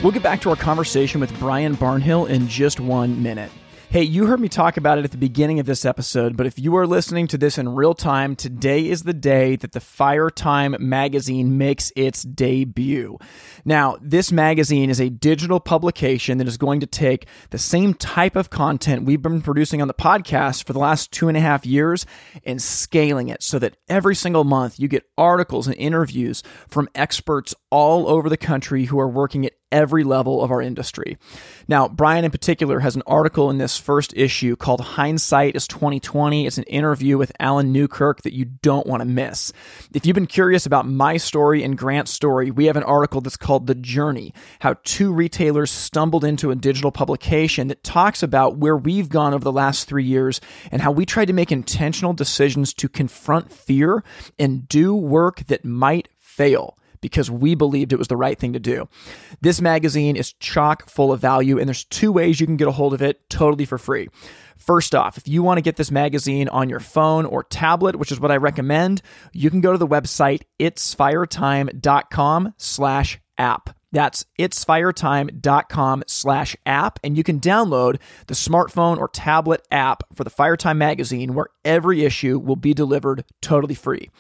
We'll 0.03 0.13
get 0.13 0.23
back 0.23 0.41
to 0.43 0.51
our 0.51 0.57
conversation 0.57 1.21
with 1.21 1.39
Brion 1.39 1.77
Barnhill 1.77 2.29
in 2.29 2.49
just 2.49 2.81
one 2.81 3.23
minute. 3.23 3.51
Hey, 3.93 4.05
you 4.05 4.27
heard 4.27 4.39
me 4.39 4.49
talk 4.49 4.77
about 4.77 4.99
it 4.99 5.05
at 5.05 5.11
the 5.11 5.17
beginning 5.17 5.59
of 5.59 5.67
this 5.67 5.85
episode, 5.85 6.37
but 6.37 6.47
if 6.47 6.61
you 6.61 6.77
are 6.77 6.87
listening 6.87 7.27
to 7.27 7.37
this 7.37 7.59
in 7.59 7.75
real 7.75 7.93
time, 7.93 8.37
today 8.37 8.89
is 8.89 9.03
the 9.03 9.13
day 9.13 9.57
that 9.57 9.73
the 9.73 9.81
Fire 9.81 10.31
Time 10.31 10.77
magazine 10.79 11.59
makes 11.59 11.91
its 11.97 12.23
debut. 12.23 13.19
Now, 13.65 13.99
this 14.01 14.31
magazine 14.31 14.91
is 14.91 15.01
a 15.01 15.11
digital 15.11 15.59
publication 15.59 16.39
that 16.39 16.47
is 16.47 16.57
going 16.57 16.79
to 16.79 16.87
take 16.87 17.27
the 17.51 17.59
same 17.59 17.95
type 17.95 18.37
of 18.37 18.49
content 18.49 19.07
we've 19.07 19.23
been 19.23 19.43
producing 19.43 19.83
on 19.83 19.89
the 19.89 19.95
podcast 19.95 20.63
for 20.63 20.73
the 20.73 20.79
last 20.79 21.11
two 21.11 21.27
and 21.27 21.37
a 21.37 21.41
half 21.41 21.67
years 21.67 22.07
and 22.45 22.63
scaling 22.63 23.29
it 23.29 23.43
so 23.43 23.59
that 23.59 23.77
every 23.89 24.15
single 24.15 24.45
month 24.45 24.79
you 24.79 24.87
get 24.87 25.11
articles 25.19 25.67
and 25.67 25.75
interviews 25.75 26.45
from 26.69 26.89
experts 26.95 27.57
all 27.71 28.07
over 28.07 28.29
the 28.29 28.37
country 28.37 28.85
who 28.85 29.01
are 29.01 29.09
working 29.09 29.45
at 29.45 29.55
every 29.73 30.05
level 30.05 30.43
of 30.43 30.51
our 30.51 30.61
industry. 30.61 31.19
Now, 31.69 31.89
Brion 31.89 32.25
in 32.25 32.31
particular 32.31 32.81
has 32.81 32.97
an 32.97 33.03
article 33.07 33.51
in 33.51 33.59
this 33.59 33.77
first 33.77 34.13
issue 34.17 34.57
called 34.57 34.81
Hindsight 34.81 35.57
is 35.57 35.69
2020. 35.69 36.47
It's 36.47 36.59
an 36.59 36.65
interview 36.65 37.17
with 37.17 37.33
Alan 37.39 37.73
Newkirk 37.73 38.23
that 38.23 38.35
you 38.35 38.45
don't 38.45 38.87
want 38.87 39.01
to 39.01 39.09
miss. 39.09 39.53
If 39.95 40.07
you've 40.07 40.15
been 40.15 40.27
curious 40.27 40.67
about 40.67 40.89
my 40.89 41.17
story 41.17 41.63
and 41.63 41.79
Grant's 41.79 42.11
story, 42.11 42.51
we 42.51 42.67
have 42.67 42.77
an 42.77 42.83
article 42.83 43.21
that's 43.21 43.37
called 43.37 43.67
The 43.67 43.75
Journey, 43.75 44.35
how 44.61 44.77
two 44.85 45.13
retailers 45.13 45.71
stumbled 45.71 46.25
into 46.25 46.51
a 46.51 46.57
digital 46.57 46.91
publication 46.91 47.69
that 47.69 47.85
talks 47.85 48.23
about 48.23 48.57
where 48.57 48.77
we've 48.77 49.09
gone 49.09 49.35
over 49.35 49.45
the 49.45 49.53
last 49.53 49.89
3 49.89 50.05
years 50.05 50.41
and 50.73 50.83
how 50.83 50.91
we 50.91 51.07
tried 51.07 51.27
to 51.27 51.33
make 51.33 51.53
intentional 51.53 52.13
decisions 52.13 52.75
to 52.75 52.89
confront 52.89 53.53
fear 53.53 54.03
and 54.39 54.69
do 54.69 54.95
work 54.95 55.47
that 55.47 55.65
might 55.65 56.09
fail 56.19 56.77
because 57.01 57.31
we 57.31 57.55
believed 57.55 57.93
it 57.93 57.99
was 57.99 58.09
the 58.09 58.17
right 58.17 58.39
thing 58.39 58.53
to 58.53 58.61
do. 58.61 58.89
This 59.41 59.61
magazine 59.61 60.17
is 60.17 60.33
chock 60.35 60.89
full 60.89 61.13
of 61.13 61.21
value, 61.21 61.59
and 61.59 61.69
there's 61.69 61.85
two 61.85 62.13
ways 62.13 62.41
you 62.41 62.47
can 62.47 62.57
get 62.57 62.69
a 62.69 62.73
hold 62.73 62.95
of 62.95 63.03
it 63.03 63.29
totally 63.31 63.65
for 63.65 63.79
free. 63.79 64.09
First 64.57 64.95
off, 64.95 65.17
if 65.17 65.27
you 65.27 65.43
want 65.43 65.59
to 65.59 65.63
get 65.63 65.77
this 65.77 65.91
magazine 65.91 66.49
on 66.49 66.69
your 66.69 66.81
phone 66.81 67.25
or 67.25 67.43
tablet, 67.43 67.97
which 67.97 68.13
is 68.13 68.21
what 68.21 68.31
I 68.31 68.37
recommend, 68.37 69.01
you 69.33 69.49
can 69.51 69.63
go 69.63 69.73
to 69.73 69.79
the 69.79 69.89
website 69.89 70.43
itsfiretime.com 70.61 72.55
slash 72.59 73.21
app. 73.39 73.80
That's 73.93 74.25
itsfiretime.com 74.39 76.05
slash 76.07 76.57
app, 76.65 77.01
and 77.03 77.17
you 77.17 77.25
can 77.25 77.41
download 77.41 77.99
the 78.27 78.35
smartphone 78.35 78.99
or 78.99 79.09
tablet 79.09 79.67
app 79.71 80.05
for 80.15 80.25
the 80.25 80.31
Firetime 80.31 80.77
magazine 80.77 81.35
where 81.35 81.49
every 81.65 82.05
issue 82.05 82.39
will 82.39 82.57
be 82.57 82.73
delivered 82.73 83.25
totally 83.41 83.75
free. 83.75 84.11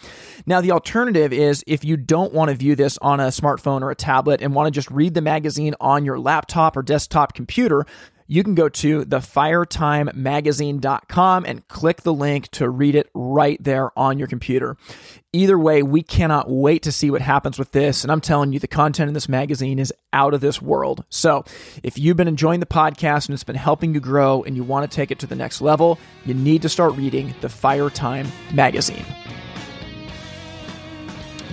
Now, 0.47 0.61
the 0.61 0.73
alternative 0.73 1.33
is 1.33 1.63
if 1.67 1.85
you 1.85 1.97
don't 1.97 2.33
want 2.33 2.51
to 2.51 2.57
view 2.57 2.75
this 2.75 2.99
on 2.99 3.21
a 3.21 3.29
smartphone 3.29 3.83
or 3.83 3.91
a 3.91 3.97
tablet 3.97 4.43
and 4.43 4.55
want 4.55 4.67
to 4.67 4.71
just 4.71 4.91
read 4.91 5.15
the 5.15 5.23
magazine 5.23 5.75
on 5.81 6.05
your 6.05 6.19
laptop 6.19 6.77
or 6.77 6.83
desktop 6.83 7.35
computer, 7.35 7.87
you 8.31 8.43
can 8.45 8.55
go 8.55 8.69
to 8.69 9.05
thefiretimemagazine.com 9.05 11.45
and 11.45 11.67
click 11.67 12.03
the 12.03 12.15
link 12.15 12.49
to 12.53 12.71
read 12.71 12.95
it 12.95 13.11
right 13.13 13.61
there 13.61 13.91
on 13.99 14.21
your 14.21 14.29
computer. 14.29 14.77
Either 15.33 15.59
way, 15.59 15.83
we 15.83 16.01
cannot 16.01 16.49
wait 16.49 16.85
to 16.85 16.93
see 16.93 17.11
what 17.11 17.23
happens 17.23 17.59
with 17.59 17.73
this. 17.73 18.05
And 18.05 18.13
I'm 18.13 18.21
telling 18.21 18.53
you, 18.53 18.61
the 18.61 18.69
content 18.69 19.09
in 19.09 19.15
this 19.15 19.29
magazine 19.29 19.81
is 19.81 19.93
out 20.13 20.33
of 20.33 20.41
this 20.41 20.63
world. 20.63 21.05
So 21.09 21.45
if 21.83 21.99
you've 21.99 22.17
been 22.17 22.29
enjoying 22.29 22.61
the 22.61 22.67
podcast 22.67 23.27
and 23.27 23.35
it's 23.35 23.43
been 23.43 23.57
helping 23.57 23.95
you 23.95 24.01
grow 24.01 24.45
and 24.45 24.55
you 24.55 24.63
want 24.63 24.89
to 24.89 24.95
take 24.95 25.11
it 25.11 25.19
to 25.19 25.27
the 25.27 25.35
next 25.35 25.61
level, 25.61 25.99
you 26.25 26.33
need 26.33 26.63
to 26.63 26.69
start 26.69 26.95
reading 26.95 27.35
the 27.41 27.49
Fire 27.49 27.91
Time 27.91 28.29
magazine. 28.55 29.05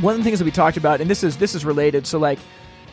One 0.01 0.13
of 0.13 0.19
the 0.19 0.23
things 0.23 0.37
that 0.37 0.45
we 0.45 0.51
talked 0.51 0.77
about, 0.77 1.01
and 1.01 1.09
this 1.09 1.23
is 1.23 1.37
this 1.37 1.55
is 1.55 1.65
related, 1.65 2.05
so 2.05 2.19
like 2.19 2.37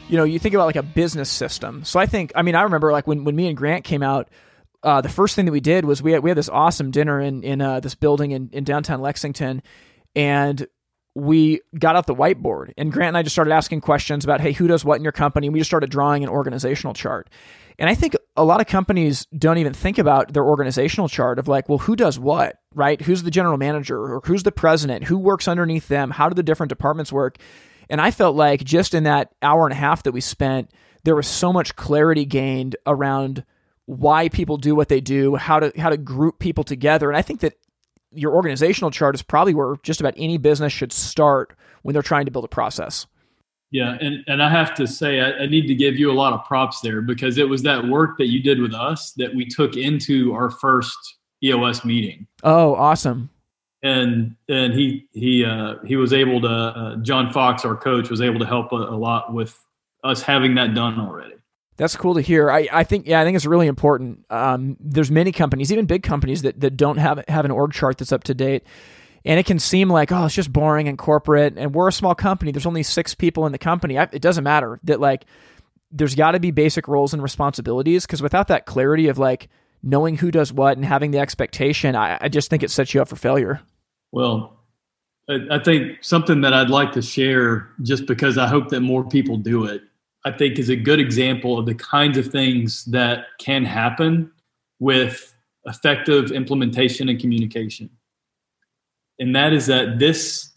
you 0.09 0.17
know, 0.17 0.25
you 0.25 0.39
think 0.39 0.55
about 0.55 0.67
like 0.67 0.77
a 0.77 0.83
business 0.83 1.31
system. 1.31 1.85
So 1.85 1.99
I 1.99 2.07
think, 2.07 2.33
I 2.35 2.43
mean, 2.43 2.55
I 2.55 2.63
remember 2.63 2.93
like 2.93 3.07
when, 3.07 3.25
when 3.25 3.35
me 3.35 3.49
and 3.49 3.57
Grant 3.57 3.85
came 3.85 4.03
out, 4.03 4.29
uh, 4.83 5.01
the 5.01 5.09
first 5.09 5.35
thing 5.35 5.47
that 5.47 5.53
we 5.53 5.61
did 5.61 5.85
was 5.85 6.03
we 6.03 6.13
had, 6.13 6.23
we 6.23 6.31
had 6.31 6.37
this 6.37 6.49
awesome 6.49 6.91
dinner 6.91 7.21
in, 7.21 7.43
in 7.43 7.61
uh, 7.61 7.81
this 7.81 7.95
building 7.95 8.33
in, 8.33 8.51
in 8.53 8.65
downtown 8.65 9.01
Lexington. 9.01 9.63
And 10.15 10.67
we 11.15 11.61
got 11.79 11.97
out 11.97 12.07
the 12.07 12.15
whiteboard 12.15 12.73
and 12.77 12.93
Grant 12.93 13.09
and 13.09 13.17
I 13.17 13.23
just 13.23 13.35
started 13.35 13.53
asking 13.53 13.81
questions 13.81 14.25
about, 14.25 14.41
hey, 14.41 14.53
who 14.53 14.67
does 14.67 14.85
what 14.85 14.97
in 14.97 15.05
your 15.05 15.13
company? 15.13 15.47
And 15.47 15.55
we 15.55 15.61
just 15.61 15.71
started 15.71 15.91
drawing 15.91 16.23
an 16.23 16.29
organizational 16.29 16.93
chart. 16.93 17.31
And 17.79 17.89
I 17.89 17.95
think 17.95 18.15
a 18.37 18.45
lot 18.45 18.61
of 18.61 18.67
companies 18.67 19.27
don't 19.37 19.59
even 19.59 19.73
think 19.73 19.99
about 19.99 20.33
their 20.33 20.45
organizational 20.45 21.09
chart 21.09 21.39
of 21.39 21.49
like, 21.49 21.69
well, 21.69 21.79
who 21.79 21.97
does 21.97 22.19
what, 22.19 22.59
right? 22.75 23.01
Who's 23.01 23.23
the 23.23 23.31
general 23.31 23.57
manager 23.57 23.99
or 23.99 24.21
who's 24.25 24.43
the 24.43 24.53
president? 24.53 25.05
Who 25.05 25.19
works 25.19 25.49
underneath 25.49 25.89
them? 25.89 26.11
How 26.11 26.29
do 26.29 26.35
the 26.35 26.43
different 26.43 26.69
departments 26.69 27.13
work? 27.13 27.39
And 27.89 28.01
I 28.01 28.11
felt 28.11 28.37
like 28.37 28.65
just 28.65 28.95
in 28.95 29.05
that 29.05 29.35
hour 29.43 29.65
and 29.65 29.73
a 29.73 29.77
half 29.77 30.03
that 30.05 30.13
we 30.13 30.21
spent, 30.21 30.71
there 31.05 31.15
was 31.15 31.27
so 31.27 31.53
much 31.53 31.77
clarity 31.77 32.25
gained 32.25 32.77
around 32.87 33.45
why 33.87 34.29
people 34.29 34.57
do 34.57 34.75
what 34.75 34.89
they 34.89 35.01
do, 35.01 35.37
how 35.37 35.61
to 35.61 35.73
how 35.79 35.91
to 35.91 35.97
group 35.97 36.39
people 36.39 36.65
together. 36.65 37.09
And 37.09 37.17
I 37.17 37.23
think 37.23 37.41
that 37.41 37.55
your 38.13 38.35
organizational 38.35 38.91
chart 38.91 39.15
is 39.15 39.23
probably 39.23 39.55
where 39.55 39.77
just 39.83 40.01
about 40.01 40.15
any 40.17 40.39
business 40.39 40.73
should 40.73 40.93
start 40.93 41.55
when 41.83 41.93
they're 41.93 42.03
trying 42.03 42.25
to 42.25 42.31
build 42.31 42.45
a 42.45 42.49
process. 42.49 43.07
Yeah, 43.71 43.97
and, 44.01 44.23
and 44.29 44.41
I 44.41 44.51
have 44.51 44.73
to 44.75 44.87
say 44.87 45.21
I, 45.21 45.33
I, 45.33 45.47
need 45.47 45.67
to 45.67 45.75
give 45.75 45.97
you 45.97 46.09
a 46.09 46.15
lot 46.15 46.33
of 46.33 46.45
props 46.45 46.81
there 46.81 47.03
because 47.03 47.39
it 47.39 47.49
was 47.49 47.63
that 47.63 47.85
work 47.89 48.19
that 48.19 48.29
you 48.29 48.41
did 48.41 48.61
with 48.61 48.73
us 48.73 49.13
that 49.17 49.35
we 49.35 49.47
took 49.47 49.77
into 49.77 50.33
our 50.33 50.49
first 50.49 50.97
EOS 51.43 51.85
meeting. 51.85 52.29
Oh, 52.45 52.77
awesome 52.77 53.31
and 53.85 54.35
and 54.49 54.73
he 54.73 55.07
he 55.13 55.45
uh, 55.45 55.75
he 55.85 55.95
was 55.97 56.13
able 56.13 56.41
to 56.41 56.49
uh, 56.49 56.97
John 56.97 57.33
Fox, 57.33 57.65
our 57.65 57.77
coach, 57.77 58.11
was 58.11 58.23
able 58.23 58.41
to 58.41 58.47
help 58.47 58.73
a, 58.73 58.77
a, 58.77 58.97
lot 58.97 59.33
with 59.33 59.63
us 60.03 60.23
having 60.23 60.55
that 60.55 60.75
done 60.75 60.99
already. 60.99 61.35
That's 61.77 61.95
cool 61.95 62.15
to 62.15 62.23
hear. 62.23 62.51
I, 62.51 62.67
I 62.73 62.85
think 62.85 63.07
yeah, 63.07 63.21
I 63.21 63.25
think 63.25 63.37
it's 63.37 63.45
really 63.45 63.67
important. 63.67 64.25
Um, 64.31 64.79
there's 64.81 65.11
many 65.11 65.33
companies, 65.33 65.71
even 65.71 65.85
big 65.85 66.03
companies, 66.03 66.43
that, 66.43 66.59
that 66.61 66.79
don't 66.79 66.97
have 66.97 67.23
have 67.29 67.45
an 67.45 67.51
org 67.51 67.73
chart 67.73 67.99
that's 67.99 68.11
up 68.11 68.25
to 68.25 68.35
date. 68.35 68.65
And 69.27 69.39
it 69.39 69.47
can 69.47 69.59
seem 69.59 69.89
like, 69.89 70.13
oh, 70.13 70.27
it's 70.27 70.35
just 70.35 70.53
boring 70.53 70.87
and 70.87 70.99
corporate. 70.99 71.55
And 71.57 71.75
we're 71.75 71.89
a 71.89 71.93
small 71.93 72.15
company. 72.15 72.53
There's 72.53 72.67
only 72.67 72.83
six 72.83 73.15
people 73.15 73.47
in 73.47 73.53
the 73.53 73.59
company. 73.59 73.99
I, 73.99 74.03
it 74.13 74.21
doesn't 74.21 74.45
matter 74.45 74.81
that 74.85 75.01
like 75.01 75.25
there's 75.91 76.15
got 76.15 76.33
to 76.33 76.41
be 76.41 76.51
basic 76.51 76.89
roles 76.89 77.13
and 77.13 77.23
responsibilities 77.23 78.07
because 78.07 78.23
without 78.23 78.49
that 78.49 78.67
clarity 78.67 79.09
of 79.09 79.19
like 79.19 79.49
knowing 79.83 80.17
who 80.17 80.31
does 80.31 80.53
what 80.53 80.77
and 80.79 80.87
having 80.87 81.11
the 81.11 81.19
expectation, 81.19 81.95
I, 81.97 82.19
I 82.21 82.29
just 82.29 82.49
think 82.49 82.63
it 82.63 82.71
sets 82.71 82.95
you 82.95 83.03
up 83.03 83.09
for 83.09 83.17
failure. 83.17 83.61
Well, 84.15 84.59
I 85.29 85.59
think 85.59 86.05
something 86.05 86.41
that 86.43 86.53
I'd 86.53 86.71
like 86.71 86.93
to 86.93 87.03
share, 87.03 87.71
just 87.83 88.07
because 88.07 88.39
I 88.39 88.47
hope 88.47 88.69
that 88.69 88.81
more 88.81 89.03
people 89.03 89.37
do 89.37 89.65
it, 89.65 89.83
I 90.25 90.31
think 90.31 90.57
is 90.61 90.69
a 90.69 90.77
good 90.77 91.01
example 91.01 91.59
of 91.59 91.67
the 91.67 91.75
kinds 91.75 92.17
of 92.17 92.29
things 92.29 92.85
that 92.85 93.25
can 93.41 93.65
happen 93.65 94.31
with 94.79 95.35
effective 95.67 96.31
implementation 96.31 97.09
and 97.09 97.19
communication. 97.19 97.91
And 99.19 99.35
that 99.35 99.53
is 99.53 99.67
that 99.67 99.99
this 99.99 100.53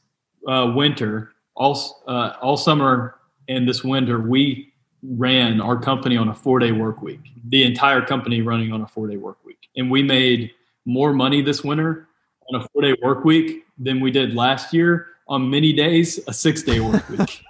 uh, 0.47 0.71
winter, 0.75 1.31
all 1.55 2.03
uh, 2.07 2.33
all 2.39 2.57
summer 2.57 3.15
and 3.49 3.67
this 3.67 3.83
winter, 3.83 4.19
we 4.19 4.71
ran 5.01 5.61
our 5.61 5.79
company 5.79 6.15
on 6.15 6.27
a 6.27 6.35
four 6.35 6.59
day 6.59 6.73
work 6.73 7.01
week. 7.01 7.21
The 7.49 7.63
entire 7.63 8.05
company 8.05 8.43
running 8.43 8.71
on 8.71 8.81
a 8.81 8.87
four 8.87 9.07
day 9.07 9.17
work 9.17 9.43
week, 9.43 9.67
and 9.75 9.89
we 9.89 10.03
made 10.03 10.51
more 10.85 11.11
money 11.11 11.41
this 11.41 11.63
winter 11.63 12.06
on 12.49 12.61
a 12.61 12.67
four 12.69 12.81
day 12.81 12.95
work 13.01 13.23
week 13.23 13.65
than 13.77 13.99
we 13.99 14.11
did 14.11 14.35
last 14.35 14.73
year 14.73 15.07
on 15.27 15.49
many 15.49 15.73
days, 15.73 16.19
a 16.27 16.33
six 16.33 16.63
day 16.63 16.79
work 16.79 17.07
week. 17.09 17.43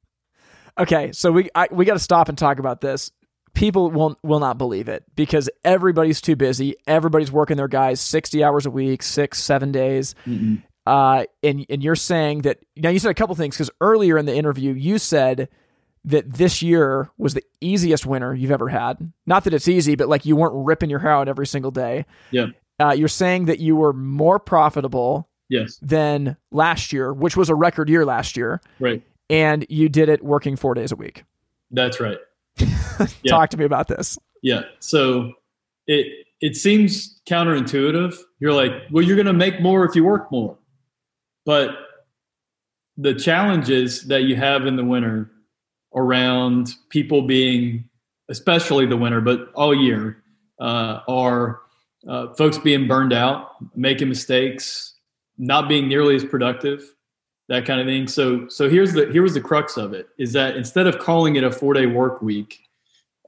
okay, 0.78 1.12
so 1.12 1.32
we 1.32 1.50
I, 1.54 1.68
we 1.70 1.84
got 1.84 1.94
to 1.94 1.98
stop 1.98 2.28
and 2.28 2.36
talk 2.36 2.58
about 2.58 2.80
this. 2.80 3.10
People 3.54 3.90
will 3.90 4.18
will 4.22 4.40
not 4.40 4.58
believe 4.58 4.88
it 4.88 5.04
because 5.16 5.48
everybody's 5.64 6.20
too 6.20 6.36
busy. 6.36 6.76
Everybody's 6.86 7.32
working 7.32 7.56
their 7.56 7.68
guys 7.68 8.00
sixty 8.00 8.44
hours 8.44 8.66
a 8.66 8.70
week, 8.70 9.02
six 9.02 9.42
seven 9.42 9.72
days. 9.72 10.14
mm 10.26 10.62
Uh, 10.86 11.24
and 11.42 11.66
and 11.68 11.82
you're 11.82 11.96
saying 11.96 12.42
that 12.42 12.58
now 12.76 12.90
you 12.90 12.98
said 12.98 13.10
a 13.10 13.14
couple 13.14 13.34
things 13.34 13.56
because 13.56 13.70
earlier 13.80 14.16
in 14.16 14.26
the 14.26 14.34
interview 14.34 14.72
you 14.72 14.98
said 14.98 15.48
that 16.04 16.32
this 16.32 16.62
year 16.62 17.10
was 17.18 17.34
the 17.34 17.42
easiest 17.60 18.06
winter 18.06 18.34
you've 18.34 18.50
ever 18.50 18.68
had. 18.68 19.12
Not 19.26 19.44
that 19.44 19.52
it's 19.52 19.68
easy, 19.68 19.94
but 19.94 20.08
like 20.08 20.24
you 20.24 20.36
weren't 20.36 20.54
ripping 20.54 20.88
your 20.88 21.00
hair 21.00 21.12
out 21.12 21.28
every 21.28 21.46
single 21.46 21.70
day. 21.70 22.06
Yeah. 22.30 22.46
Uh, 22.80 22.92
you're 22.92 23.08
saying 23.08 23.46
that 23.46 23.58
you 23.58 23.76
were 23.76 23.92
more 23.92 24.38
profitable 24.38 25.28
yes. 25.48 25.78
than 25.82 26.36
last 26.50 26.92
year, 26.92 27.12
which 27.12 27.36
was 27.36 27.48
a 27.48 27.54
record 27.54 27.88
year 27.88 28.04
last 28.04 28.36
year. 28.36 28.60
Right. 28.78 29.02
And 29.30 29.66
you 29.68 29.88
did 29.88 30.08
it 30.08 30.22
working 30.22 30.56
four 30.56 30.74
days 30.74 30.92
a 30.92 30.96
week. 30.96 31.24
That's 31.70 32.00
right. 32.00 32.18
yeah. 32.58 33.06
Talk 33.26 33.50
to 33.50 33.56
me 33.56 33.64
about 33.64 33.88
this. 33.88 34.18
Yeah. 34.42 34.62
So 34.80 35.32
it 35.86 36.26
it 36.40 36.56
seems 36.56 37.20
counterintuitive. 37.28 38.16
You're 38.38 38.52
like, 38.52 38.72
well, 38.90 39.04
you're 39.04 39.16
going 39.16 39.26
to 39.26 39.32
make 39.32 39.60
more 39.60 39.84
if 39.84 39.94
you 39.94 40.04
work 40.04 40.30
more, 40.30 40.56
but 41.44 41.70
the 42.96 43.14
challenges 43.14 44.04
that 44.06 44.22
you 44.22 44.36
have 44.36 44.66
in 44.66 44.76
the 44.76 44.84
winter 44.84 45.30
around 45.94 46.72
people 46.90 47.22
being, 47.22 47.88
especially 48.28 48.86
the 48.86 48.96
winter, 48.96 49.20
but 49.20 49.52
all 49.54 49.74
year, 49.74 50.22
uh, 50.60 51.00
are 51.08 51.60
uh, 52.06 52.32
folks 52.34 52.58
being 52.58 52.86
burned 52.86 53.12
out, 53.12 53.56
making 53.76 54.08
mistakes, 54.08 54.94
not 55.38 55.68
being 55.68 55.88
nearly 55.88 56.14
as 56.14 56.24
productive, 56.24 56.94
that 57.48 57.64
kind 57.64 57.80
of 57.80 57.86
thing. 57.86 58.06
So, 58.06 58.48
so 58.48 58.68
here's 58.68 58.92
the 58.92 59.10
here 59.10 59.22
was 59.22 59.34
the 59.34 59.40
crux 59.40 59.76
of 59.76 59.92
it: 59.92 60.08
is 60.18 60.32
that 60.34 60.56
instead 60.56 60.86
of 60.86 60.98
calling 60.98 61.36
it 61.36 61.44
a 61.44 61.50
four 61.50 61.74
day 61.74 61.86
work 61.86 62.22
week, 62.22 62.60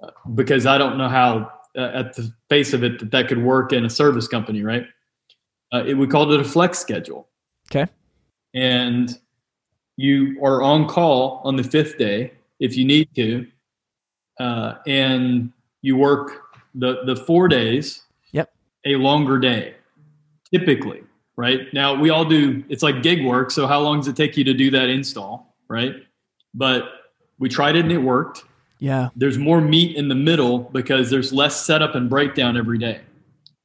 uh, 0.02 0.10
because 0.34 0.66
I 0.66 0.78
don't 0.78 0.98
know 0.98 1.08
how 1.08 1.52
uh, 1.76 1.90
at 1.94 2.14
the 2.14 2.32
face 2.48 2.72
of 2.72 2.84
it 2.84 2.98
that 3.00 3.10
that 3.10 3.28
could 3.28 3.42
work 3.42 3.72
in 3.72 3.84
a 3.84 3.90
service 3.90 4.28
company, 4.28 4.62
right? 4.62 4.86
Uh, 5.72 5.84
it, 5.86 5.94
we 5.94 6.06
called 6.06 6.32
it 6.32 6.40
a 6.40 6.44
flex 6.44 6.78
schedule. 6.78 7.28
Okay. 7.70 7.90
And 8.54 9.16
you 9.96 10.42
are 10.44 10.62
on 10.62 10.88
call 10.88 11.40
on 11.44 11.56
the 11.56 11.64
fifth 11.64 11.98
day 11.98 12.32
if 12.58 12.76
you 12.76 12.84
need 12.84 13.08
to, 13.14 13.46
uh, 14.38 14.74
and 14.86 15.52
you 15.82 15.96
work 15.96 16.42
the 16.74 17.04
the 17.04 17.16
four 17.16 17.48
days 17.48 18.02
a 18.84 18.96
longer 18.96 19.38
day, 19.38 19.74
typically, 20.52 21.02
right? 21.36 21.72
Now 21.72 21.94
we 21.94 22.10
all 22.10 22.24
do, 22.24 22.64
it's 22.68 22.82
like 22.82 23.02
gig 23.02 23.24
work. 23.24 23.50
So 23.50 23.66
how 23.66 23.80
long 23.80 23.98
does 23.98 24.08
it 24.08 24.16
take 24.16 24.36
you 24.36 24.44
to 24.44 24.54
do 24.54 24.70
that 24.70 24.88
install, 24.88 25.54
right? 25.68 25.94
But 26.54 26.84
we 27.38 27.48
tried 27.48 27.76
it 27.76 27.80
and 27.80 27.92
it 27.92 27.98
worked. 27.98 28.44
Yeah. 28.78 29.10
There's 29.14 29.38
more 29.38 29.60
meat 29.60 29.96
in 29.96 30.08
the 30.08 30.14
middle 30.14 30.58
because 30.58 31.10
there's 31.10 31.32
less 31.32 31.64
setup 31.64 31.94
and 31.94 32.08
breakdown 32.08 32.56
every 32.56 32.78
day, 32.78 33.00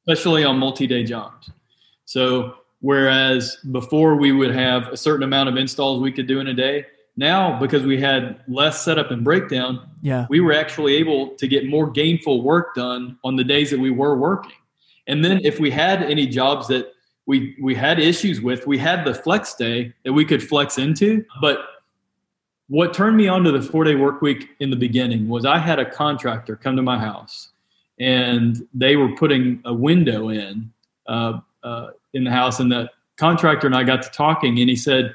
especially 0.06 0.44
on 0.44 0.58
multi 0.58 0.86
day 0.86 1.04
jobs. 1.04 1.50
So, 2.04 2.56
whereas 2.80 3.56
before 3.72 4.16
we 4.16 4.32
would 4.32 4.54
have 4.54 4.88
a 4.88 4.96
certain 4.96 5.22
amount 5.22 5.48
of 5.48 5.56
installs 5.56 6.00
we 6.00 6.12
could 6.12 6.26
do 6.26 6.40
in 6.40 6.48
a 6.48 6.54
day, 6.54 6.86
now 7.16 7.58
because 7.58 7.82
we 7.82 7.98
had 7.98 8.40
less 8.46 8.84
setup 8.84 9.10
and 9.10 9.24
breakdown, 9.24 9.88
yeah. 10.02 10.26
we 10.28 10.40
were 10.40 10.52
actually 10.52 10.94
able 10.96 11.30
to 11.36 11.48
get 11.48 11.66
more 11.66 11.90
gainful 11.90 12.42
work 12.42 12.74
done 12.74 13.18
on 13.24 13.36
the 13.36 13.44
days 13.44 13.70
that 13.70 13.80
we 13.80 13.90
were 13.90 14.16
working. 14.16 14.52
And 15.06 15.24
then 15.24 15.40
if 15.44 15.60
we 15.60 15.70
had 15.70 16.02
any 16.02 16.26
jobs 16.26 16.68
that 16.68 16.92
we 17.26 17.56
we 17.60 17.74
had 17.74 17.98
issues 17.98 18.40
with, 18.40 18.66
we 18.66 18.78
had 18.78 19.04
the 19.04 19.14
flex 19.14 19.54
day 19.54 19.92
that 20.04 20.12
we 20.12 20.24
could 20.24 20.42
flex 20.42 20.78
into. 20.78 21.24
But 21.40 21.58
what 22.68 22.94
turned 22.94 23.16
me 23.16 23.28
on 23.28 23.44
to 23.44 23.52
the 23.52 23.62
four 23.62 23.84
day 23.84 23.94
work 23.94 24.22
week 24.22 24.48
in 24.60 24.70
the 24.70 24.76
beginning 24.76 25.28
was 25.28 25.44
I 25.44 25.58
had 25.58 25.78
a 25.78 25.88
contractor 25.88 26.56
come 26.56 26.76
to 26.76 26.82
my 26.82 26.98
house 26.98 27.50
and 27.98 28.66
they 28.74 28.96
were 28.96 29.14
putting 29.16 29.60
a 29.64 29.72
window 29.72 30.28
in 30.28 30.70
uh, 31.06 31.40
uh, 31.62 31.88
in 32.12 32.24
the 32.24 32.30
house, 32.30 32.60
and 32.60 32.70
the 32.70 32.90
contractor 33.16 33.66
and 33.66 33.76
I 33.76 33.84
got 33.84 34.02
to 34.02 34.10
talking, 34.10 34.58
and 34.58 34.68
he 34.68 34.76
said 34.76 35.14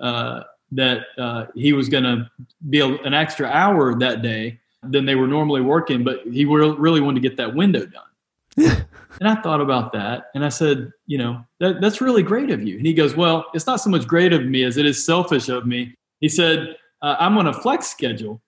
uh, 0.00 0.42
that 0.72 1.00
uh, 1.18 1.46
he 1.54 1.72
was 1.72 1.88
going 1.88 2.04
to 2.04 2.30
be 2.68 2.80
a, 2.80 2.86
an 2.86 3.14
extra 3.14 3.46
hour 3.48 3.98
that 3.98 4.22
day 4.22 4.58
than 4.82 5.06
they 5.06 5.14
were 5.14 5.28
normally 5.28 5.60
working, 5.60 6.02
but 6.02 6.20
he 6.24 6.44
really 6.44 7.00
wanted 7.00 7.22
to 7.22 7.28
get 7.28 7.36
that 7.36 7.54
window 7.54 7.86
done. 7.86 8.76
And 9.20 9.28
I 9.28 9.40
thought 9.42 9.60
about 9.60 9.92
that 9.92 10.30
and 10.34 10.44
I 10.44 10.48
said, 10.48 10.90
you 11.06 11.18
know, 11.18 11.44
that, 11.60 11.80
that's 11.80 12.00
really 12.00 12.22
great 12.22 12.50
of 12.50 12.62
you. 12.62 12.76
And 12.78 12.86
he 12.86 12.94
goes, 12.94 13.14
well, 13.14 13.44
it's 13.54 13.66
not 13.66 13.76
so 13.80 13.90
much 13.90 14.06
great 14.06 14.32
of 14.32 14.44
me 14.46 14.64
as 14.64 14.76
it 14.76 14.86
is 14.86 15.04
selfish 15.04 15.48
of 15.48 15.66
me. 15.66 15.94
He 16.20 16.28
said, 16.28 16.76
uh, 17.02 17.16
I'm 17.18 17.36
on 17.38 17.46
a 17.46 17.52
flex 17.52 17.86
schedule. 17.88 18.40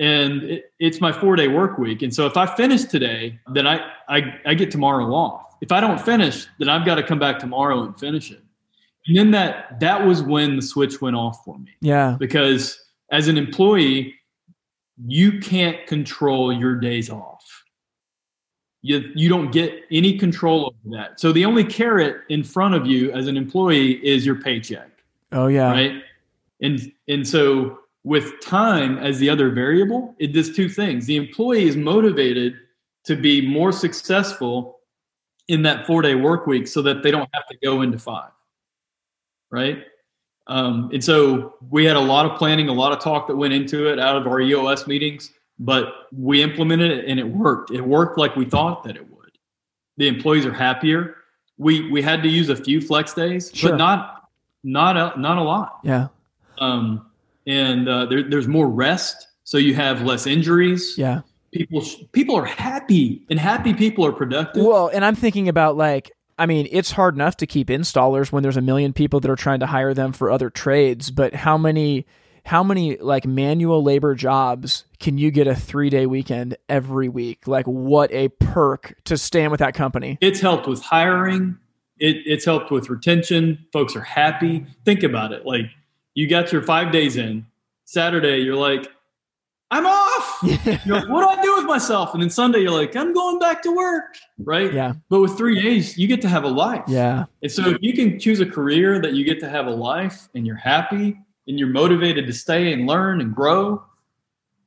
and 0.00 0.42
it, 0.44 0.72
it's 0.80 1.00
my 1.00 1.12
four 1.12 1.36
day 1.36 1.46
work 1.46 1.78
week. 1.78 2.02
And 2.02 2.12
so 2.12 2.26
if 2.26 2.36
I 2.36 2.46
finish 2.46 2.84
today, 2.84 3.38
then 3.52 3.66
I, 3.66 3.80
I, 4.08 4.40
I 4.46 4.54
get 4.54 4.70
tomorrow 4.70 5.12
off. 5.14 5.54
If 5.60 5.70
I 5.72 5.80
don't 5.80 6.00
finish, 6.00 6.46
then 6.58 6.70
I've 6.70 6.86
got 6.86 6.94
to 6.94 7.02
come 7.02 7.18
back 7.18 7.38
tomorrow 7.38 7.82
and 7.82 7.98
finish 8.00 8.30
it. 8.32 8.42
And 9.06 9.16
then 9.16 9.30
that, 9.32 9.78
that 9.80 10.06
was 10.06 10.22
when 10.22 10.56
the 10.56 10.62
switch 10.62 11.00
went 11.02 11.16
off 11.16 11.44
for 11.44 11.58
me. 11.58 11.70
Yeah. 11.80 12.16
Because 12.18 12.80
as 13.12 13.28
an 13.28 13.36
employee, 13.36 14.14
you 15.06 15.38
can't 15.38 15.86
control 15.86 16.52
your 16.52 16.76
days 16.76 17.10
off. 17.10 17.29
You, 18.82 19.10
you 19.14 19.28
don't 19.28 19.50
get 19.50 19.84
any 19.90 20.16
control 20.16 20.66
over 20.66 20.96
that. 20.96 21.20
So 21.20 21.32
the 21.32 21.44
only 21.44 21.64
carrot 21.64 22.22
in 22.30 22.42
front 22.42 22.74
of 22.74 22.86
you 22.86 23.12
as 23.12 23.26
an 23.26 23.36
employee 23.36 24.04
is 24.06 24.24
your 24.24 24.36
paycheck. 24.36 24.90
Oh 25.32 25.46
yeah. 25.48 25.70
Right. 25.70 26.02
And 26.62 26.92
and 27.08 27.26
so 27.26 27.80
with 28.04 28.40
time 28.40 28.98
as 28.98 29.18
the 29.18 29.28
other 29.28 29.50
variable, 29.50 30.14
it 30.18 30.28
does 30.28 30.54
two 30.54 30.68
things. 30.68 31.06
The 31.06 31.16
employee 31.16 31.64
is 31.64 31.76
motivated 31.76 32.54
to 33.04 33.16
be 33.16 33.46
more 33.46 33.72
successful 33.72 34.80
in 35.48 35.62
that 35.62 35.86
four 35.86 36.00
day 36.02 36.14
work 36.14 36.46
week 36.46 36.66
so 36.66 36.80
that 36.82 37.02
they 37.02 37.10
don't 37.10 37.28
have 37.34 37.46
to 37.48 37.56
go 37.62 37.82
into 37.82 37.98
five. 37.98 38.30
Right. 39.50 39.84
Um, 40.46 40.90
and 40.92 41.02
so 41.02 41.54
we 41.70 41.84
had 41.84 41.96
a 41.96 42.00
lot 42.00 42.26
of 42.26 42.36
planning, 42.38 42.68
a 42.68 42.72
lot 42.72 42.92
of 42.92 43.00
talk 43.00 43.28
that 43.28 43.36
went 43.36 43.52
into 43.52 43.88
it 43.88 43.98
out 43.98 44.16
of 44.16 44.26
our 44.26 44.40
EOS 44.40 44.86
meetings, 44.86 45.32
but 45.60 46.08
we 46.10 46.42
implemented 46.42 46.90
it 46.90 47.04
and 47.06 47.20
it 47.20 47.28
worked. 47.28 47.70
It 47.70 47.82
worked 47.82 48.18
like 48.18 48.34
we 48.34 48.46
thought 48.46 48.82
that 48.84 48.96
it 48.96 49.08
would. 49.10 49.30
The 49.98 50.08
employees 50.08 50.46
are 50.46 50.52
happier. 50.52 51.16
We 51.58 51.90
we 51.90 52.00
had 52.02 52.22
to 52.22 52.28
use 52.28 52.48
a 52.48 52.56
few 52.56 52.80
flex 52.80 53.12
days, 53.12 53.50
Sure. 53.54 53.70
but 53.70 53.76
not 53.76 54.28
not 54.64 54.96
a, 54.96 55.20
not 55.20 55.38
a 55.38 55.42
lot. 55.42 55.80
Yeah. 55.84 56.08
Um, 56.58 57.06
and 57.46 57.88
uh, 57.88 58.06
there, 58.06 58.22
there's 58.22 58.48
more 58.48 58.68
rest, 58.68 59.28
so 59.44 59.58
you 59.58 59.74
have 59.74 60.02
less 60.02 60.26
injuries. 60.26 60.94
Yeah. 60.96 61.20
People 61.52 61.82
people 62.12 62.36
are 62.36 62.44
happy, 62.44 63.22
and 63.28 63.38
happy 63.38 63.74
people 63.74 64.06
are 64.06 64.12
productive. 64.12 64.64
Well, 64.64 64.88
and 64.88 65.04
I'm 65.04 65.16
thinking 65.16 65.48
about 65.48 65.76
like, 65.76 66.10
I 66.38 66.46
mean, 66.46 66.68
it's 66.70 66.92
hard 66.92 67.14
enough 67.14 67.36
to 67.38 67.46
keep 67.46 67.68
installers 67.68 68.32
when 68.32 68.42
there's 68.42 68.56
a 68.56 68.62
million 68.62 68.92
people 68.94 69.20
that 69.20 69.30
are 69.30 69.36
trying 69.36 69.60
to 69.60 69.66
hire 69.66 69.92
them 69.92 70.12
for 70.12 70.30
other 70.30 70.48
trades, 70.48 71.10
but 71.10 71.34
how 71.34 71.58
many 71.58 72.06
how 72.50 72.64
many 72.64 72.96
like 72.96 73.24
manual 73.24 73.80
labor 73.80 74.12
jobs 74.16 74.84
can 74.98 75.16
you 75.18 75.30
get 75.30 75.46
a 75.46 75.52
3-day 75.52 76.04
weekend 76.06 76.56
every 76.68 77.08
week? 77.08 77.46
Like 77.46 77.64
what 77.64 78.10
a 78.10 78.26
perk 78.26 78.96
to 79.04 79.16
stand 79.16 79.52
with 79.52 79.60
that 79.60 79.72
company. 79.72 80.18
It's 80.20 80.40
helped 80.40 80.66
with 80.66 80.82
hiring. 80.82 81.56
It, 82.00 82.16
it's 82.26 82.44
helped 82.44 82.72
with 82.72 82.90
retention. 82.90 83.64
Folks 83.72 83.94
are 83.94 84.00
happy. 84.00 84.66
Think 84.84 85.04
about 85.04 85.30
it. 85.30 85.46
Like 85.46 85.66
you 86.14 86.26
got 86.26 86.50
your 86.50 86.62
five 86.62 86.90
days 86.90 87.16
in. 87.16 87.46
Saturday, 87.84 88.38
you're 88.38 88.56
like, 88.56 88.88
I'm 89.70 89.86
off. 89.86 90.38
You're 90.42 90.96
like, 90.96 91.08
what 91.08 91.22
do 91.22 91.28
I 91.28 91.40
do 91.40 91.54
with 91.54 91.66
myself? 91.66 92.12
And 92.12 92.20
then 92.20 92.30
Sunday, 92.30 92.58
you're 92.58 92.72
like, 92.72 92.96
I'm 92.96 93.14
going 93.14 93.38
back 93.38 93.62
to 93.62 93.70
work. 93.70 94.16
Right. 94.40 94.74
Yeah. 94.74 94.94
But 95.08 95.20
with 95.20 95.38
three 95.38 95.62
days, 95.62 95.96
you 95.96 96.08
get 96.08 96.20
to 96.22 96.28
have 96.28 96.42
a 96.42 96.48
life. 96.48 96.82
Yeah. 96.88 97.26
And 97.40 97.52
so 97.52 97.68
if 97.68 97.76
you 97.80 97.92
can 97.92 98.18
choose 98.18 98.40
a 98.40 98.46
career 98.46 99.00
that 99.00 99.12
you 99.12 99.24
get 99.24 99.38
to 99.40 99.48
have 99.48 99.68
a 99.68 99.70
life 99.70 100.28
and 100.34 100.44
you're 100.44 100.56
happy 100.56 101.16
and 101.46 101.58
you're 101.58 101.68
motivated 101.68 102.26
to 102.26 102.32
stay 102.32 102.72
and 102.72 102.86
learn 102.86 103.20
and 103.20 103.34
grow. 103.34 103.82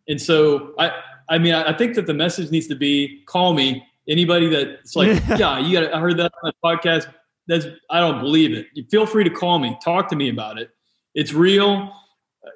And 0.07 0.21
so 0.21 0.73
I 0.79 0.91
I 1.29 1.37
mean 1.37 1.53
I 1.53 1.69
I 1.71 1.77
think 1.77 1.95
that 1.95 2.07
the 2.07 2.13
message 2.13 2.51
needs 2.51 2.67
to 2.67 2.75
be 2.75 3.23
call 3.25 3.53
me. 3.53 3.85
Anybody 4.07 4.49
that's 4.49 4.97
like, 4.97 5.21
yeah, 5.37 5.59
you 5.59 5.79
got 5.79 5.93
I 5.93 5.99
heard 5.99 6.17
that 6.17 6.33
on 6.43 6.51
the 6.51 6.53
podcast. 6.63 7.11
That's 7.47 7.65
I 7.89 7.99
don't 7.99 8.19
believe 8.21 8.53
it. 8.53 8.67
You 8.73 8.83
feel 8.91 9.05
free 9.05 9.23
to 9.23 9.29
call 9.29 9.59
me, 9.59 9.77
talk 9.83 10.09
to 10.09 10.15
me 10.15 10.29
about 10.29 10.57
it. 10.57 10.71
It's 11.15 11.33
real. 11.33 11.93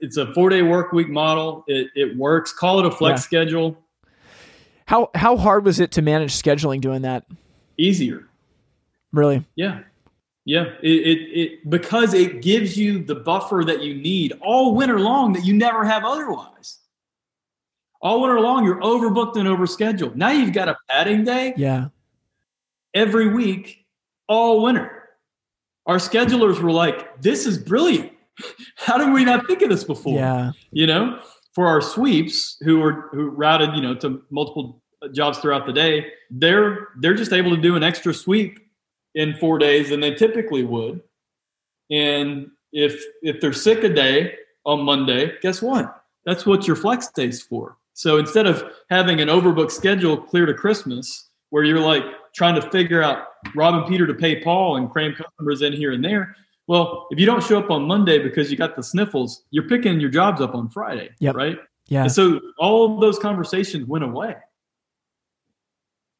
It's 0.02 0.18
a 0.18 0.34
four 0.34 0.50
day 0.50 0.62
work 0.64 0.92
week 0.92 1.08
model. 1.10 1.64
It, 1.68 1.88
it 1.96 2.18
works. 2.18 2.52
Call 2.52 2.80
it 2.80 2.86
a 2.86 2.92
flex 2.92 3.22
Yeah. 3.22 3.26
schedule. 3.26 3.78
How 4.88 5.10
how 5.16 5.38
hard 5.38 5.64
was 5.66 5.80
it 5.80 5.92
to 5.92 6.02
manage 6.02 6.34
scheduling 6.34 6.82
doing 6.82 7.04
that? 7.04 7.26
Easier. 7.78 8.26
Really? 9.14 9.46
Yeah. 9.56 9.82
Yeah. 10.48 10.64
It, 10.82 10.90
it, 10.90 11.20
it 11.40 11.70
because 11.70 12.14
it 12.14 12.42
gives 12.42 12.78
you 12.78 13.04
the 13.04 13.16
buffer 13.16 13.64
that 13.66 13.82
you 13.84 13.94
need 13.96 14.32
all 14.42 14.74
winter 14.76 14.98
long 14.98 15.34
that 15.34 15.44
you 15.46 15.54
never 15.54 15.84
have 15.84 16.06
otherwise. 16.06 16.80
All 18.02 18.22
winter 18.22 18.40
long, 18.40 18.64
you're 18.64 18.80
overbooked 18.80 19.36
and 19.36 19.48
overscheduled. 19.48 20.16
Now 20.16 20.30
you've 20.30 20.54
got 20.54 20.70
a 20.70 20.78
padding 20.90 21.26
day 21.26 21.54
Yeah. 21.58 21.90
every 22.94 23.28
week, 23.34 23.86
all 24.30 24.64
winter. 24.64 25.10
Our 25.86 25.98
schedulers 25.98 26.62
were 26.62 26.72
like, 26.72 27.22
this 27.22 27.46
is 27.46 27.58
brilliant. 27.58 28.12
How 28.78 28.98
did 28.98 29.12
we 29.14 29.26
not 29.26 29.48
think 29.48 29.62
of 29.64 29.70
this 29.70 29.84
before? 29.84 30.18
Yeah. 30.18 30.52
you 30.72 30.88
know 30.88 31.20
for 31.54 31.66
our 31.68 31.82
sweeps 31.82 32.56
who 32.62 32.82
are 32.84 33.10
who 33.12 33.30
routed 33.32 33.74
you 33.76 33.82
know 33.82 33.96
to 33.96 34.22
multiple 34.30 34.82
jobs 35.12 35.40
throughout 35.40 35.66
the 35.66 35.74
day 35.74 36.06
they're 36.30 36.90
they're 37.00 37.16
just 37.16 37.34
able 37.34 37.50
to 37.56 37.60
do 37.62 37.76
an 37.76 37.82
extra 37.84 38.14
sweep 38.14 38.60
in 39.18 39.36
four 39.36 39.58
days 39.58 39.90
than 39.90 40.00
they 40.00 40.14
typically 40.14 40.64
would 40.64 41.02
and 41.90 42.50
if 42.72 43.04
if 43.24 43.42
they're 43.42 43.52
sick 43.54 43.84
a 43.84 43.90
day 43.90 44.36
on 44.66 44.82
monday 44.84 45.34
guess 45.42 45.62
what 45.62 46.04
that's 46.26 46.46
what 46.46 46.68
your 46.68 46.76
flex 46.76 47.08
days 47.10 47.42
for 47.42 47.78
so 47.94 48.18
instead 48.18 48.46
of 48.46 48.64
having 48.90 49.20
an 49.20 49.28
overbooked 49.28 49.72
schedule 49.72 50.16
clear 50.16 50.46
to 50.46 50.54
christmas 50.54 51.30
where 51.50 51.64
you're 51.64 51.80
like 51.80 52.04
trying 52.36 52.56
to 52.56 52.70
figure 52.70 53.02
out 53.02 53.20
rob 53.56 53.74
and 53.74 53.88
peter 53.88 54.06
to 54.06 54.14
pay 54.14 54.42
paul 54.44 54.78
and 54.78 54.92
cram 54.92 55.14
customers 55.16 55.62
in 55.64 55.74
here 55.74 55.92
and 55.92 56.04
there 56.06 56.36
well, 56.70 57.08
if 57.12 57.18
you 57.18 57.26
don't 57.26 57.42
show 57.42 57.58
up 57.58 57.72
on 57.72 57.84
Monday 57.88 58.20
because 58.20 58.52
you 58.52 58.58
got 58.58 58.76
the 58.76 58.84
sniffles, 58.84 59.44
you're 59.52 59.70
picking 59.70 60.02
your 60.02 60.10
jobs 60.10 60.42
up 60.42 60.54
on 60.54 60.68
Friday, 60.68 61.12
Yep. 61.20 61.36
right? 61.36 61.58
Yeah. 61.88 62.02
And 62.04 62.12
so 62.12 62.42
all 62.60 62.94
of 62.94 63.00
those 63.00 63.18
conversations 63.18 63.88
went 63.88 64.04
away. 64.04 64.36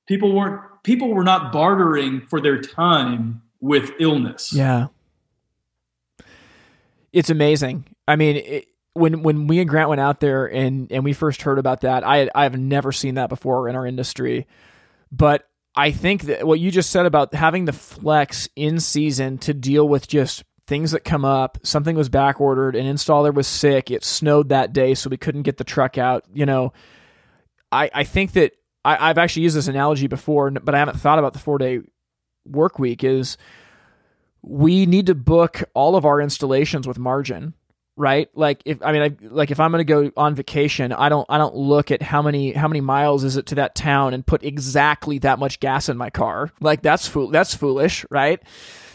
People 0.08 0.34
weren't 0.34 0.62
people 0.88 1.10
were 1.10 1.24
not 1.26 1.52
bartering 1.52 2.22
for 2.22 2.40
their 2.40 2.62
time 2.62 3.42
with 3.60 3.92
illness. 4.00 4.54
Yeah. 4.54 4.88
It's 7.12 7.30
amazing. 7.30 7.84
I 8.08 8.16
mean, 8.16 8.38
it, 8.38 8.68
when 8.94 9.22
when 9.22 9.48
we 9.48 9.60
and 9.60 9.70
Grant 9.70 9.90
went 9.90 10.00
out 10.00 10.22
there 10.22 10.46
and 10.46 10.90
and 10.92 11.04
we 11.04 11.12
first 11.12 11.42
heard 11.42 11.60
about 11.60 11.82
that, 11.82 12.08
I 12.08 12.30
I 12.34 12.44
have 12.44 12.58
never 12.58 12.94
seen 12.94 13.16
that 13.16 13.28
before 13.28 13.68
in 13.68 13.76
our 13.76 13.86
industry. 13.86 14.48
But 15.12 15.48
I 15.76 15.92
think 15.92 16.24
that 16.24 16.48
what 16.48 16.62
you 16.62 16.72
just 16.72 16.90
said 16.90 17.06
about 17.06 17.34
having 17.34 17.66
the 17.66 17.74
flex 17.74 18.48
in 18.56 18.80
season 18.80 19.40
to 19.40 19.54
deal 19.54 19.88
with 19.88 20.08
just 20.08 20.46
things 20.68 20.92
that 20.92 21.04
come 21.04 21.26
up, 21.26 21.58
something 21.64 21.98
was 21.98 22.08
back 22.08 22.40
ordered, 22.40 22.78
an 22.78 22.86
installer 22.86 23.34
was 23.34 23.48
sick, 23.48 23.92
it 23.92 24.06
snowed 24.06 24.50
that 24.50 24.72
day, 24.72 24.96
so 24.96 25.10
we 25.10 25.18
couldn't 25.18 25.44
get 25.44 25.58
the 25.58 25.64
truck 25.66 25.98
out. 25.98 26.24
You 26.34 26.46
know, 26.46 26.72
I 27.74 27.90
I 27.94 28.04
think 28.06 28.32
that 28.34 28.54
I, 28.88 29.10
I've 29.10 29.18
actually 29.18 29.44
used 29.44 29.56
this 29.56 29.68
analogy 29.68 30.08
before, 30.08 30.50
but 30.52 30.74
I 30.74 30.80
haven't 30.80 31.00
thought 31.00 31.20
about 31.20 31.34
the 31.34 31.40
four 31.40 31.58
day 31.58 31.82
work 32.46 32.80
week. 32.80 33.04
Is 33.04 33.38
we 34.42 34.86
need 34.86 35.08
to 35.08 35.16
book 35.16 35.64
all 35.74 35.96
of 35.96 36.06
our 36.06 36.22
installations 36.22 36.88
with 36.88 36.98
margin 36.98 37.54
right? 37.98 38.30
Like 38.36 38.62
if 38.64 38.82
i 38.84 38.92
mean 38.92 39.02
I, 39.02 39.28
like 39.28 39.52
if 39.52 39.60
i'm 39.60 39.72
going 39.72 39.86
to 39.86 39.94
go 39.94 40.12
on 40.16 40.36
vacation 40.36 40.94
i 40.94 41.10
don't 41.10 41.26
i 41.30 41.38
don't 41.40 41.56
look 41.56 41.90
at 41.90 42.02
how 42.04 42.22
many 42.22 42.54
how 42.54 42.68
many 42.68 42.80
miles 42.80 43.24
is 43.24 43.36
it 43.36 43.48
to 43.48 43.56
that 43.56 43.74
town 43.74 44.14
and 44.14 44.26
put 44.26 44.44
exactly 44.44 45.18
that 45.20 45.40
much 45.40 45.60
gas 45.60 45.90
in 45.90 45.98
my 45.98 46.12
car. 46.12 46.52
Like 46.62 46.84
that's 46.84 47.08
fool 47.08 47.30
that's 47.30 47.56
foolish 47.56 48.06
right? 48.10 48.42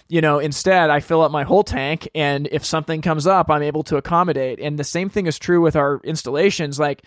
You 0.09 0.21
know 0.21 0.39
instead 0.39 0.89
i 0.89 1.01
fill 1.01 1.21
up 1.21 1.33
my 1.33 1.43
whole 1.43 1.65
tank 1.65 2.09
and 2.15 2.49
if 2.53 2.65
something 2.65 3.03
comes 3.03 3.27
up 3.27 3.51
i'm 3.51 3.63
able 3.63 3.83
to 3.85 3.97
accommodate. 3.97 4.61
And 4.61 4.79
the 4.79 4.85
same 4.85 5.09
thing 5.11 5.27
is 5.27 5.39
true 5.39 5.61
with 5.61 5.75
our 5.75 6.01
installations. 6.05 6.79
Like 6.79 7.03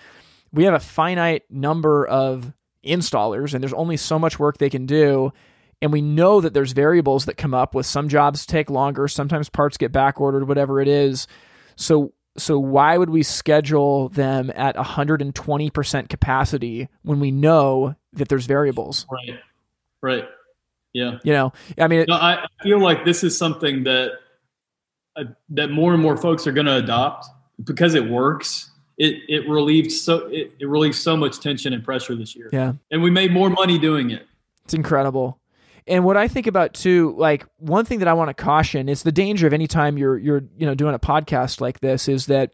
we 0.52 0.66
have 0.66 0.74
a 0.74 0.80
finite 0.80 1.44
number 1.50 2.06
of 2.06 2.52
installers 2.86 3.54
and 3.54 3.64
there's 3.64 3.74
only 3.74 3.98
so 3.98 4.18
much 4.20 4.40
work 4.40 4.58
they 4.58 4.70
can 4.70 4.86
do 4.86 5.32
and 5.82 5.92
we 5.92 6.02
know 6.02 6.40
that 6.42 6.54
there's 6.54 6.72
variables 6.72 7.26
that 7.26 7.36
come 7.36 7.54
up 7.54 7.76
with 7.76 7.86
some 7.86 8.08
jobs 8.10 8.46
take 8.46 8.70
longer 8.70 9.08
sometimes 9.08 9.50
parts 9.50 9.78
get 9.78 9.92
back 9.92 10.22
ordered 10.22 10.48
whatever 10.48 10.80
it 10.80 10.88
is 10.88 11.28
so 11.76 12.14
so 12.38 12.60
why 12.60 12.98
would 12.98 13.10
we 13.10 13.24
schedule 13.24 14.10
them 14.10 14.52
at 14.56 14.76
120% 14.76 16.10
capacity 16.10 16.90
when 17.04 17.20
we 17.20 17.32
know 17.32 17.96
that 18.14 18.30
there's 18.30 18.46
variables 18.46 19.06
Right. 19.12 19.40
Right. 20.02 20.26
Yeah. 20.94 21.20
you 21.24 21.34
know 21.34 21.52
i 21.78 21.88
mean 21.88 22.02
it, 22.02 22.08
No, 22.08 22.16
I 22.16 22.46
feel 22.64 22.80
like 22.80 23.04
this 23.06 23.24
is 23.24 23.38
something 23.38 23.84
that 23.84 24.12
uh, 25.18 25.24
that 25.50 25.72
more 25.72 25.94
and 25.94 26.02
more 26.02 26.18
folks 26.18 26.46
are 26.46 26.52
going 26.52 26.66
to 26.66 26.76
adopt 26.76 27.26
because 27.64 27.96
it 27.96 28.10
works. 28.10 28.70
It 28.98 29.24
it 29.28 29.50
relieved 29.50 29.92
so 29.92 30.28
it, 30.28 30.54
it 30.60 30.68
relieved 30.68 30.96
so 30.96 31.18
much 31.18 31.40
tension 31.40 31.74
and 31.74 31.84
pressure 31.84 32.16
this 32.16 32.36
year, 32.36 32.50
yeah 32.54 32.74
and 32.92 33.04
we 33.04 33.10
made 33.12 33.32
more 33.32 33.50
money 33.50 33.78
doing 33.78 34.12
it. 34.12 34.28
It's 34.64 34.74
incredible. 34.74 35.40
And 35.88 36.04
what 36.04 36.18
I 36.18 36.28
think 36.28 36.48
about 36.48 36.74
too, 36.74 37.14
like 37.18 37.46
one 37.58 37.86
thing 37.86 38.00
that 38.00 38.08
I 38.08 38.14
want 38.14 38.30
to 38.30 38.34
caution, 38.34 38.90
is 38.90 39.04
the 39.04 39.12
danger 39.12 39.46
of 39.46 39.54
any 39.54 39.68
time 39.68 39.98
you're 39.98 40.18
you're 40.18 40.44
you 40.58 40.66
know 40.66 40.76
doing 40.76 40.96
a 40.96 41.00
podcast 41.00 41.62
like 41.62 41.80
this 41.80 42.08
is 42.08 42.26
that 42.28 42.52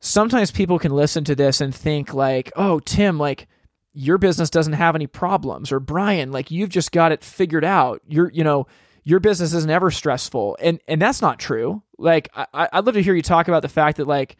sometimes 0.00 0.50
people 0.50 0.78
can 0.78 0.92
listen 0.92 1.24
to 1.24 1.34
this 1.34 1.60
and 1.60 1.74
think 1.74 2.14
like, 2.14 2.52
"Oh, 2.54 2.78
Tim, 2.80 3.18
like 3.18 3.48
your 3.92 4.18
business 4.18 4.50
doesn't 4.50 4.74
have 4.74 4.94
any 4.94 5.08
problems," 5.08 5.72
or 5.72 5.80
Brion, 5.80 6.30
like 6.30 6.50
you've 6.50 6.70
just 6.70 6.92
got 6.92 7.10
it 7.10 7.24
figured 7.24 7.64
out. 7.64 8.00
You're 8.06 8.30
you 8.30 8.44
know 8.44 8.68
your 9.02 9.20
business 9.20 9.52
is 9.52 9.66
never 9.66 9.90
stressful, 9.90 10.56
and 10.60 10.80
and 10.86 11.02
that's 11.02 11.22
not 11.22 11.40
true. 11.40 11.82
Like 11.98 12.28
I, 12.34 12.68
I'd 12.72 12.84
love 12.86 12.94
to 12.94 13.02
hear 13.02 13.14
you 13.14 13.22
talk 13.22 13.48
about 13.48 13.62
the 13.62 13.68
fact 13.68 13.96
that 13.96 14.06
like 14.06 14.36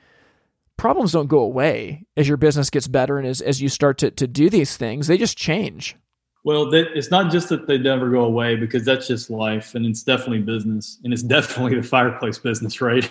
problems 0.77 1.13
don't 1.13 1.29
go 1.29 1.41
away 1.41 2.07
as 2.17 2.29
your 2.29 2.37
business 2.37 2.71
gets 2.71 2.89
better 2.89 3.19
and 3.19 3.27
as, 3.27 3.41
as 3.41 3.61
you 3.61 3.69
start 3.69 3.99
to, 3.99 4.11
to 4.11 4.27
do 4.27 4.51
these 4.51 4.77
things, 4.77 5.07
they 5.07 5.19
just 5.19 5.37
change. 5.37 5.97
Well, 6.45 6.73
it's 6.73 7.11
not 7.11 7.33
just 7.33 7.49
that 7.49 7.67
they 7.67 7.77
never 7.77 8.09
go 8.09 8.25
away 8.25 8.55
because 8.55 8.85
that's 8.85 9.09
just 9.09 9.31
life 9.31 9.75
and 9.75 9.85
it's 9.85 10.05
definitely 10.05 10.43
business 10.43 11.01
and 11.03 11.13
it's 11.13 11.23
definitely 11.37 11.75
the 11.75 11.83
fireplace 11.83 12.39
business, 12.39 12.81
right? 12.81 13.11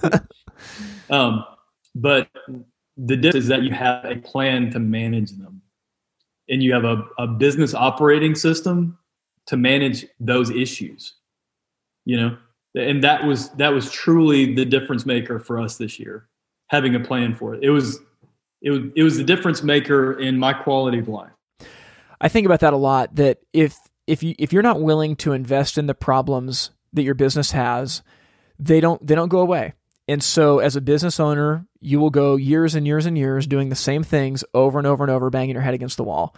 um, 1.10 1.44
but 1.94 2.28
the 2.96 3.16
difference 3.16 3.44
is 3.44 3.48
that 3.48 3.64
you 3.64 3.72
have 3.72 4.04
a 4.04 4.16
plan 4.16 4.70
to 4.70 4.78
manage 4.78 5.32
them 5.32 5.60
and 6.48 6.62
you 6.62 6.72
have 6.72 6.84
a, 6.84 7.04
a 7.18 7.26
business 7.26 7.74
operating 7.74 8.34
system 8.34 8.96
to 9.46 9.56
manage 9.56 10.06
those 10.18 10.50
issues, 10.50 11.16
you 12.06 12.16
know? 12.16 12.36
And 12.74 13.04
that 13.04 13.24
was, 13.24 13.50
that 13.52 13.74
was 13.74 13.90
truly 13.90 14.54
the 14.54 14.64
difference 14.64 15.04
maker 15.04 15.38
for 15.38 15.60
us 15.60 15.76
this 15.76 15.98
year, 15.98 16.28
having 16.68 16.94
a 16.94 17.00
plan 17.00 17.34
for 17.34 17.54
it. 17.54 17.62
It 17.62 17.70
was, 17.70 17.98
it 18.62 18.70
was, 18.70 18.80
it 18.94 19.02
was 19.02 19.16
the 19.16 19.24
difference 19.24 19.62
maker 19.62 20.18
in 20.18 20.38
my 20.38 20.52
quality 20.52 20.98
of 20.98 21.08
life 21.08 21.30
I 22.20 22.28
think 22.28 22.46
about 22.46 22.60
that 22.60 22.72
a 22.72 22.76
lot. 22.76 23.14
That 23.16 23.38
if 23.52 23.76
if 24.06 24.22
you 24.22 24.34
if 24.38 24.52
you're 24.52 24.62
not 24.62 24.80
willing 24.80 25.16
to 25.16 25.32
invest 25.32 25.78
in 25.78 25.86
the 25.86 25.94
problems 25.94 26.70
that 26.92 27.02
your 27.02 27.14
business 27.14 27.52
has, 27.52 28.02
they 28.58 28.80
don't 28.80 29.04
they 29.06 29.14
don't 29.14 29.28
go 29.28 29.40
away. 29.40 29.74
And 30.08 30.22
so 30.22 30.58
as 30.58 30.74
a 30.74 30.80
business 30.80 31.20
owner, 31.20 31.66
you 31.80 32.00
will 32.00 32.10
go 32.10 32.36
years 32.36 32.74
and 32.74 32.86
years 32.86 33.04
and 33.04 33.16
years 33.16 33.46
doing 33.46 33.68
the 33.68 33.76
same 33.76 34.02
things 34.02 34.42
over 34.54 34.78
and 34.78 34.86
over 34.86 35.04
and 35.04 35.10
over, 35.10 35.28
banging 35.28 35.54
your 35.54 35.62
head 35.62 35.74
against 35.74 35.98
the 35.98 36.04
wall. 36.04 36.34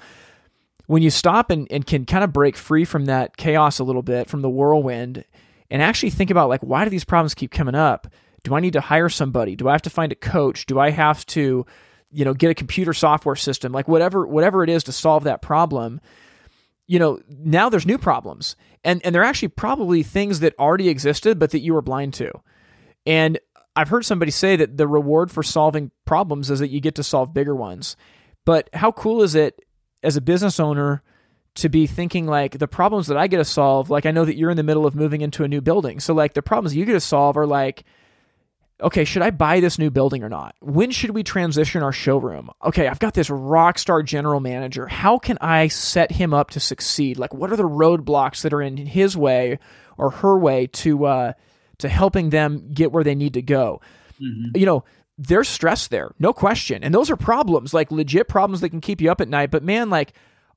When 0.86 1.02
you 1.02 1.10
stop 1.10 1.50
and, 1.50 1.68
and 1.70 1.86
can 1.86 2.04
kind 2.04 2.24
of 2.24 2.32
break 2.32 2.56
free 2.56 2.84
from 2.84 3.04
that 3.04 3.36
chaos 3.36 3.78
a 3.78 3.84
little 3.84 4.02
bit, 4.02 4.28
from 4.28 4.42
the 4.42 4.50
whirlwind, 4.50 5.24
and 5.70 5.80
actually 5.80 6.10
think 6.10 6.30
about 6.30 6.48
like 6.48 6.62
why 6.62 6.84
do 6.84 6.90
these 6.90 7.04
problems 7.04 7.34
keep 7.34 7.52
coming 7.52 7.76
up? 7.76 8.08
Do 8.42 8.54
I 8.54 8.60
need 8.60 8.72
to 8.74 8.80
hire 8.80 9.08
somebody? 9.08 9.56
Do 9.56 9.68
I 9.68 9.72
have 9.72 9.82
to 9.82 9.90
find 9.90 10.12
a 10.12 10.16
coach? 10.16 10.66
Do 10.66 10.78
I 10.78 10.90
have 10.90 11.24
to 11.26 11.66
you 12.12 12.24
know 12.24 12.34
get 12.34 12.50
a 12.50 12.54
computer 12.54 12.92
software 12.92 13.36
system? 13.36 13.72
Like 13.72 13.88
whatever 13.88 14.26
whatever 14.26 14.62
it 14.64 14.70
is 14.70 14.84
to 14.84 14.92
solve 14.92 15.24
that 15.24 15.42
problem 15.42 16.00
you 16.90 16.98
know 16.98 17.20
now 17.28 17.68
there's 17.68 17.86
new 17.86 17.98
problems. 17.98 18.56
And 18.82 19.00
and 19.04 19.14
they're 19.14 19.22
actually 19.22 19.48
probably 19.48 20.02
things 20.02 20.40
that 20.40 20.58
already 20.58 20.88
existed 20.88 21.38
but 21.38 21.52
that 21.52 21.60
you 21.60 21.72
were 21.72 21.82
blind 21.82 22.14
to. 22.14 22.32
And 23.06 23.38
i've 23.76 23.88
heard 23.88 24.04
somebody 24.04 24.32
say 24.32 24.56
that 24.56 24.76
the 24.76 24.88
reward 24.88 25.30
for 25.30 25.44
solving 25.44 25.92
problems 26.04 26.50
is 26.50 26.58
that 26.58 26.70
you 26.70 26.80
get 26.80 26.96
to 26.96 27.04
solve 27.04 27.32
bigger 27.32 27.54
ones. 27.54 27.96
But 28.44 28.68
how 28.74 28.90
cool 28.90 29.22
is 29.22 29.36
it 29.36 29.64
as 30.02 30.16
a 30.16 30.20
business 30.20 30.58
owner 30.58 31.04
to 31.54 31.68
be 31.68 31.86
thinking 31.86 32.26
like 32.26 32.58
the 32.58 32.66
problems 32.66 33.06
that 33.06 33.16
i 33.16 33.28
get 33.28 33.36
to 33.36 33.44
solve 33.44 33.88
like 33.90 34.06
i 34.06 34.10
know 34.10 34.24
that 34.24 34.36
you're 34.36 34.50
in 34.50 34.56
the 34.56 34.62
middle 34.64 34.86
of 34.86 34.96
moving 34.96 35.20
into 35.20 35.44
a 35.44 35.48
new 35.48 35.60
building. 35.60 36.00
So 36.00 36.12
like 36.12 36.34
the 36.34 36.42
problems 36.42 36.74
you 36.74 36.84
get 36.84 36.94
to 36.94 37.00
solve 37.00 37.36
are 37.36 37.46
like 37.46 37.84
okay, 38.80 39.04
should 39.04 39.22
I 39.22 39.30
buy 39.30 39.60
this 39.60 39.78
new 39.78 39.90
building 39.90 40.22
or 40.22 40.28
not? 40.28 40.54
When 40.60 40.90
should 40.90 41.10
we 41.10 41.22
transition 41.22 41.82
our 41.82 41.92
showroom? 41.92 42.50
Okay, 42.64 42.88
I've 42.88 42.98
got 42.98 43.14
this 43.14 43.30
rock 43.30 43.78
star 43.78 44.02
general 44.02 44.40
manager. 44.40 44.86
How 44.86 45.18
can 45.18 45.38
I 45.40 45.68
set 45.68 46.12
him 46.12 46.34
up 46.34 46.50
to 46.50 46.60
succeed? 46.60 47.18
Like, 47.18 47.34
what 47.34 47.52
are 47.52 47.56
the 47.56 47.68
roadblocks 47.68 48.42
that 48.42 48.52
are 48.52 48.62
in 48.62 48.76
his 48.76 49.16
way 49.16 49.58
or 49.98 50.10
her 50.10 50.38
way 50.38 50.66
to 50.68 51.04
uh, 51.06 51.32
to 51.78 51.88
helping 51.88 52.30
them 52.30 52.70
get 52.72 52.92
where 52.92 53.04
they 53.04 53.14
need 53.14 53.34
to 53.34 53.42
go? 53.42 53.80
Mm-hmm. 54.20 54.56
You 54.56 54.66
know, 54.66 54.84
there's 55.18 55.48
stress 55.48 55.88
there, 55.88 56.12
no 56.18 56.32
question, 56.32 56.82
and 56.82 56.94
those 56.94 57.10
are 57.10 57.16
problems, 57.16 57.74
like 57.74 57.90
legit 57.90 58.28
problems 58.28 58.60
that 58.60 58.70
can 58.70 58.80
keep 58.80 59.00
you 59.00 59.10
up 59.10 59.20
at 59.20 59.28
night. 59.28 59.50
But 59.50 59.62
man, 59.62 59.90
like, 59.90 60.14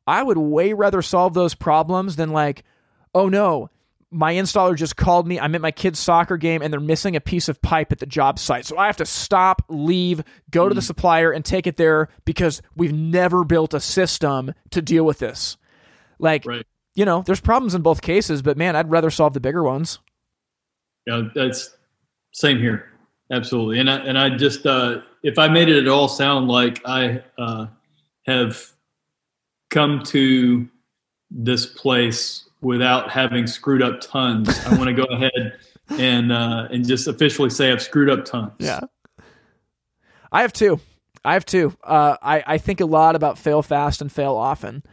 I 0.08 0.24
would 0.24 0.38
way 0.38 0.74
rather 0.74 1.02
solve 1.02 1.34
those 1.34 1.56
problems 1.56 2.16
than 2.16 2.32
like, 2.32 2.64
oh 3.14 3.30
no, 3.30 3.70
my 4.14 4.34
installer 4.34 4.76
just 4.76 4.96
called 4.96 5.28
me. 5.28 5.40
I'm 5.40 5.56
at 5.56 5.62
my 5.62 5.72
kid's 5.72 6.00
soccer 6.00 6.38
game 6.38 6.62
and 6.62 6.72
they're 6.72 6.80
missing 6.80 7.16
a 7.16 7.22
piece 7.22 7.50
of 7.50 7.62
pipe 7.62 7.92
at 7.92 8.00
the 8.00 8.06
job 8.06 8.40
site. 8.40 8.66
So 8.66 8.78
I 8.78 8.86
have 8.86 8.98
to 8.98 9.06
stop, 9.06 9.64
leave, 9.70 10.24
go 10.52 10.70
to 10.70 10.76
the 10.76 10.82
mm. 10.82 10.86
supplier 10.86 11.32
and 11.32 11.44
take 11.44 11.68
it 11.68 11.78
there 11.78 12.10
because 12.24 12.62
we've 12.76 12.94
never 12.94 13.44
built 13.44 13.74
a 13.74 13.80
system 13.80 14.54
to 14.72 14.82
deal 14.82 15.04
with 15.04 15.20
this. 15.20 15.58
Like, 16.20 16.46
right. 16.46 16.66
you 16.96 17.06
know, 17.06 17.24
there's 17.26 17.42
problems 17.42 17.76
in 17.76 17.82
both 17.82 18.02
cases, 18.02 18.42
but 18.42 18.58
man, 18.58 18.76
I'd 18.76 18.92
rather 18.92 19.10
solve 19.10 19.34
the 19.34 19.40
bigger 19.40 19.64
ones. 19.64 20.00
Yeah, 21.08 21.24
that's 21.34 21.76
same 22.32 22.60
here. 22.60 22.90
Absolutely. 23.32 23.80
And 23.80 23.90
I, 23.90 23.98
and 23.98 24.18
I 24.18 24.30
just, 24.38 24.66
uh, 24.66 25.02
if 25.24 25.40
I 25.40 25.48
made 25.48 25.70
it 25.70 25.82
at 25.82 25.88
all 25.88 26.08
sound 26.08 26.48
like 26.48 26.82
I 26.86 27.24
uh, 27.38 27.68
have 28.26 28.62
come 29.70 30.04
to 30.04 30.70
this 31.32 31.66
place 31.66 32.43
without 32.64 33.12
having 33.12 33.46
screwed 33.46 33.82
up 33.82 34.02
tons. 34.02 34.50
I 34.66 34.76
want 34.76 34.86
to 34.86 34.94
go 34.94 35.04
ahead 35.12 35.60
and 35.90 36.32
uh, 36.32 36.68
and 36.72 36.88
just 36.88 37.08
officially 37.08 37.50
say 37.50 37.72
I've 37.72 37.82
screwed 37.82 38.10
up 38.10 38.26
tons. 38.26 38.54
Yeah, 38.60 38.82
I 40.32 40.42
have 40.42 40.54
two. 40.54 40.80
I 41.26 41.34
have 41.34 41.46
two. 41.46 41.76
Uh, 41.84 42.18
I 42.22 42.44
I 42.46 42.58
think 42.58 42.82
a 42.82 42.86
lot 42.86 43.16
about 43.16 43.38
fail 43.38 43.62
fast 43.62 44.02
and 44.02 44.12
fail 44.12 44.36
often. 44.36 44.84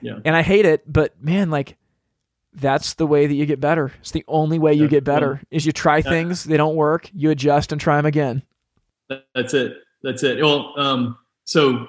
Yeah, 0.00 0.18
and 0.24 0.34
I 0.36 0.42
hate 0.42 0.66
it, 0.66 0.90
but 0.90 1.22
man, 1.22 1.50
like 1.50 1.76
that's 2.56 2.94
the 2.94 3.06
way 3.06 3.26
that 3.26 3.34
you 3.34 3.44
get 3.44 3.60
better. 3.60 3.92
It's 4.00 4.12
the 4.12 4.24
only 4.26 4.58
way 4.58 4.72
you 4.72 4.88
get 4.88 5.04
better 5.04 5.42
is 5.50 5.66
you 5.66 5.72
try 5.72 6.00
things, 6.00 6.44
they 6.44 6.56
don't 6.56 6.74
work, 6.74 7.10
you 7.14 7.30
adjust 7.30 7.70
and 7.70 7.80
try 7.80 7.96
them 7.96 8.06
again. 8.06 8.42
That's 9.34 9.52
it. 9.52 9.76
That's 10.02 10.22
it. 10.22 10.42
Well, 10.42 10.72
um, 10.78 11.18
so 11.44 11.86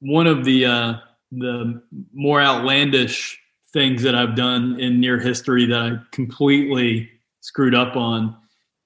one 0.00 0.26
of 0.26 0.44
the 0.44 0.66
uh, 0.66 0.94
the 1.32 1.82
more 2.12 2.40
outlandish 2.40 3.40
things 3.72 4.02
that 4.02 4.14
I've 4.14 4.34
done 4.34 4.78
in 4.80 5.00
near 5.00 5.18
history 5.18 5.66
that 5.66 5.78
I 5.78 5.98
completely 6.12 7.10
screwed 7.40 7.74
up 7.74 7.96
on 7.96 8.36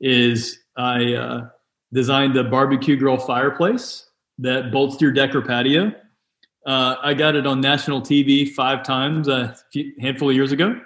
is 0.00 0.58
I 0.76 1.14
uh, 1.14 1.48
designed 1.92 2.36
a 2.36 2.44
barbecue 2.44 2.96
grill 2.96 3.18
fireplace 3.18 4.06
that 4.38 4.72
bolts 4.72 4.96
to 4.96 5.04
your 5.04 5.12
deck 5.12 5.34
or 5.34 5.42
patio. 5.42 5.92
Uh, 6.66 6.96
I 7.02 7.14
got 7.14 7.36
it 7.36 7.46
on 7.46 7.60
national 7.60 8.00
TV 8.00 8.50
five 8.50 8.82
times 8.82 9.28
a 9.28 9.56
few, 9.72 9.92
handful 10.00 10.30
of 10.30 10.36
years 10.36 10.52
ago. 10.52 10.80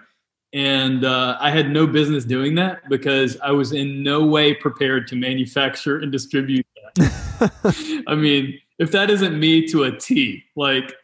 And 0.52 1.04
uh, 1.04 1.36
I 1.40 1.50
had 1.50 1.70
no 1.70 1.84
business 1.86 2.24
doing 2.24 2.54
that 2.54 2.88
because 2.88 3.36
I 3.40 3.50
was 3.50 3.72
in 3.72 4.04
no 4.04 4.24
way 4.24 4.54
prepared 4.54 5.08
to 5.08 5.16
manufacture 5.16 5.98
and 5.98 6.12
distribute 6.12 6.64
that. 6.96 8.04
I 8.06 8.14
mean, 8.14 8.60
if 8.78 8.92
that 8.92 9.10
isn't 9.10 9.38
me 9.38 9.66
to 9.68 9.84
a 9.84 9.98
T, 9.98 10.44
like, 10.54 10.94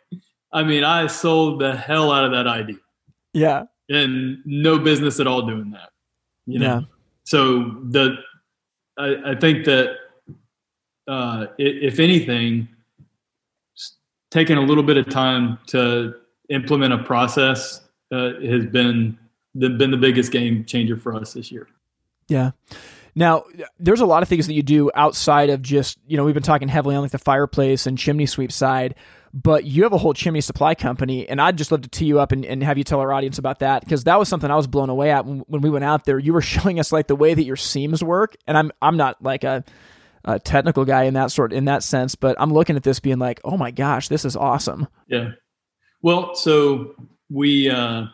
I 0.53 0.63
mean, 0.63 0.85
I 0.85 1.07
sold 1.07 1.61
the 1.61 1.77
hell 1.77 2.11
out 2.11 2.25
of 2.25 2.33
that 2.33 2.47
idea. 2.47 2.77
Yeah. 3.33 3.65
And 3.89 4.39
no 4.45 4.79
business 4.79 5.21
at 5.21 5.27
all 5.27 5.43
doing 5.43 5.71
that. 5.71 5.91
You 6.47 6.59
know? 6.59 6.67
Yeah. 6.67 6.81
So 7.25 7.77
the 7.85 8.17
I, 8.99 9.31
I 9.31 9.35
think 9.35 9.65
that 9.67 9.97
uh, 11.09 11.47
if 11.59 11.99
anything, 11.99 12.69
taking 14.31 14.57
a 14.57 14.61
little 14.61 14.85
bit 14.85 14.97
of 14.97 15.09
time 15.09 15.59
to 15.69 16.15
implement 16.51 16.93
a 16.93 16.99
process 16.99 17.83
uh, 18.13 18.33
has 18.41 18.67
been 18.67 19.19
the, 19.55 19.71
been 19.71 19.91
the 19.91 19.97
biggest 19.97 20.33
game 20.33 20.65
changer 20.65 20.97
for 20.97 21.15
us 21.15 21.33
this 21.33 21.51
year. 21.51 21.69
Yeah. 22.29 22.53
Now, 23.15 23.45
there's 23.79 24.01
a 24.01 24.07
lot 24.07 24.23
of 24.23 24.29
things 24.29 24.47
that 24.47 24.55
you 24.55 24.63
do 24.63 24.91
outside 24.95 25.51
of 25.51 25.63
just, 25.63 25.99
you 26.07 26.17
know, 26.17 26.25
we've 26.25 26.35
been 26.35 26.45
talking 26.45 26.69
heavily 26.69 26.95
on 26.95 27.03
like 27.03 27.11
the 27.11 27.19
fireplace 27.19 27.87
and 27.87 27.99
chimney 27.99 28.27
sweep 28.27 28.53
side 28.53 28.95
but 29.33 29.65
you 29.65 29.83
have 29.85 29.93
a 29.93 29.99
whole 29.99 30.13
chimney 30.13 30.41
supply 30.41 30.75
company 30.75 31.29
and 31.29 31.41
i'd 31.41 31.57
just 31.57 31.71
love 31.71 31.83
to 31.83 31.89
tee 31.89 32.05
you 32.05 32.19
up 32.19 32.33
and, 32.33 32.45
and 32.45 32.63
have 32.63 32.77
you 32.77 32.85
tell 32.85 33.01
our 33.01 33.13
audience 33.13 33.39
about 33.39 33.61
that 33.61 33.83
because 33.83 34.05
that 34.05 34.19
was 34.19 34.29
something 34.29 34.51
i 34.51 34.57
was 34.57 34.67
blown 34.67 34.91
away 34.91 35.11
at 35.11 35.25
when, 35.25 35.41
when, 35.47 35.61
we 35.61 35.71
went 35.71 35.85
out 35.85 36.05
there. 36.05 36.19
You 36.19 36.33
were 36.33 36.43
showing 36.43 36.81
us 36.81 36.93
like 36.93 37.07
the 37.07 37.17
way 37.17 37.35
that 37.35 37.45
your 37.45 37.57
seams 37.57 38.03
work 38.03 38.37
and 38.47 38.57
i'm 38.57 38.73
i'm 38.83 38.97
not 38.97 39.23
like 39.23 39.45
a, 39.45 39.65
a 40.25 40.39
technical 40.39 40.85
guy 40.85 41.05
in 41.05 41.15
that 41.15 41.31
sort 41.31 41.53
in 41.53 41.67
that 41.67 41.83
sense 41.83 42.15
but 42.15 42.37
i'm 42.41 42.53
looking 42.53 42.77
at 42.77 42.83
this 42.83 43.01
being 43.01 43.19
like 43.19 43.41
oh 43.45 43.57
my 43.57 43.71
gosh 43.71 44.09
this 44.09 44.25
is 44.25 44.37
awesome. 44.37 44.87
Yeah. 45.09 45.33
Well 46.03 46.35
so 46.35 46.95
we 47.29 47.71
uh 47.71 48.07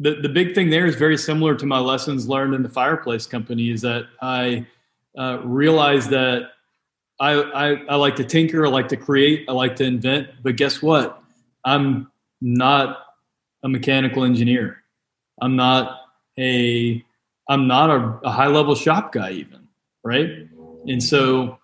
the, 0.00 0.16
the 0.16 0.28
big 0.28 0.56
thing 0.56 0.70
there 0.70 0.86
is 0.86 0.96
very 0.96 1.16
similar 1.16 1.54
to 1.54 1.66
my 1.66 1.78
lessons 1.78 2.28
learned 2.28 2.54
in 2.54 2.62
the 2.62 2.68
fireplace 2.68 3.26
company 3.26 3.70
is 3.70 3.80
that 3.82 4.06
i 4.20 4.66
uh, 5.16 5.38
realized 5.44 6.10
that 6.10 6.50
I, 7.20 7.32
I, 7.32 7.70
I 7.88 7.94
like 7.96 8.16
to 8.16 8.24
tinker, 8.24 8.66
I 8.66 8.68
like 8.68 8.88
to 8.88 8.96
create, 8.96 9.46
I 9.48 9.52
like 9.52 9.76
to 9.76 9.84
invent. 9.84 10.28
But 10.42 10.56
guess 10.56 10.82
what? 10.82 11.22
I'm 11.64 12.10
not 12.40 12.98
a 13.62 13.68
mechanical 13.68 14.24
engineer. 14.24 14.82
I'm 15.40 15.56
not 15.56 16.00
a 16.38 17.04
I'm 17.48 17.66
not 17.66 17.90
a, 17.90 18.20
a 18.24 18.30
high 18.30 18.46
level 18.46 18.74
shop 18.74 19.12
guy 19.12 19.30
even, 19.32 19.68
right? 20.02 20.30
And 20.86 21.02
so 21.02 21.58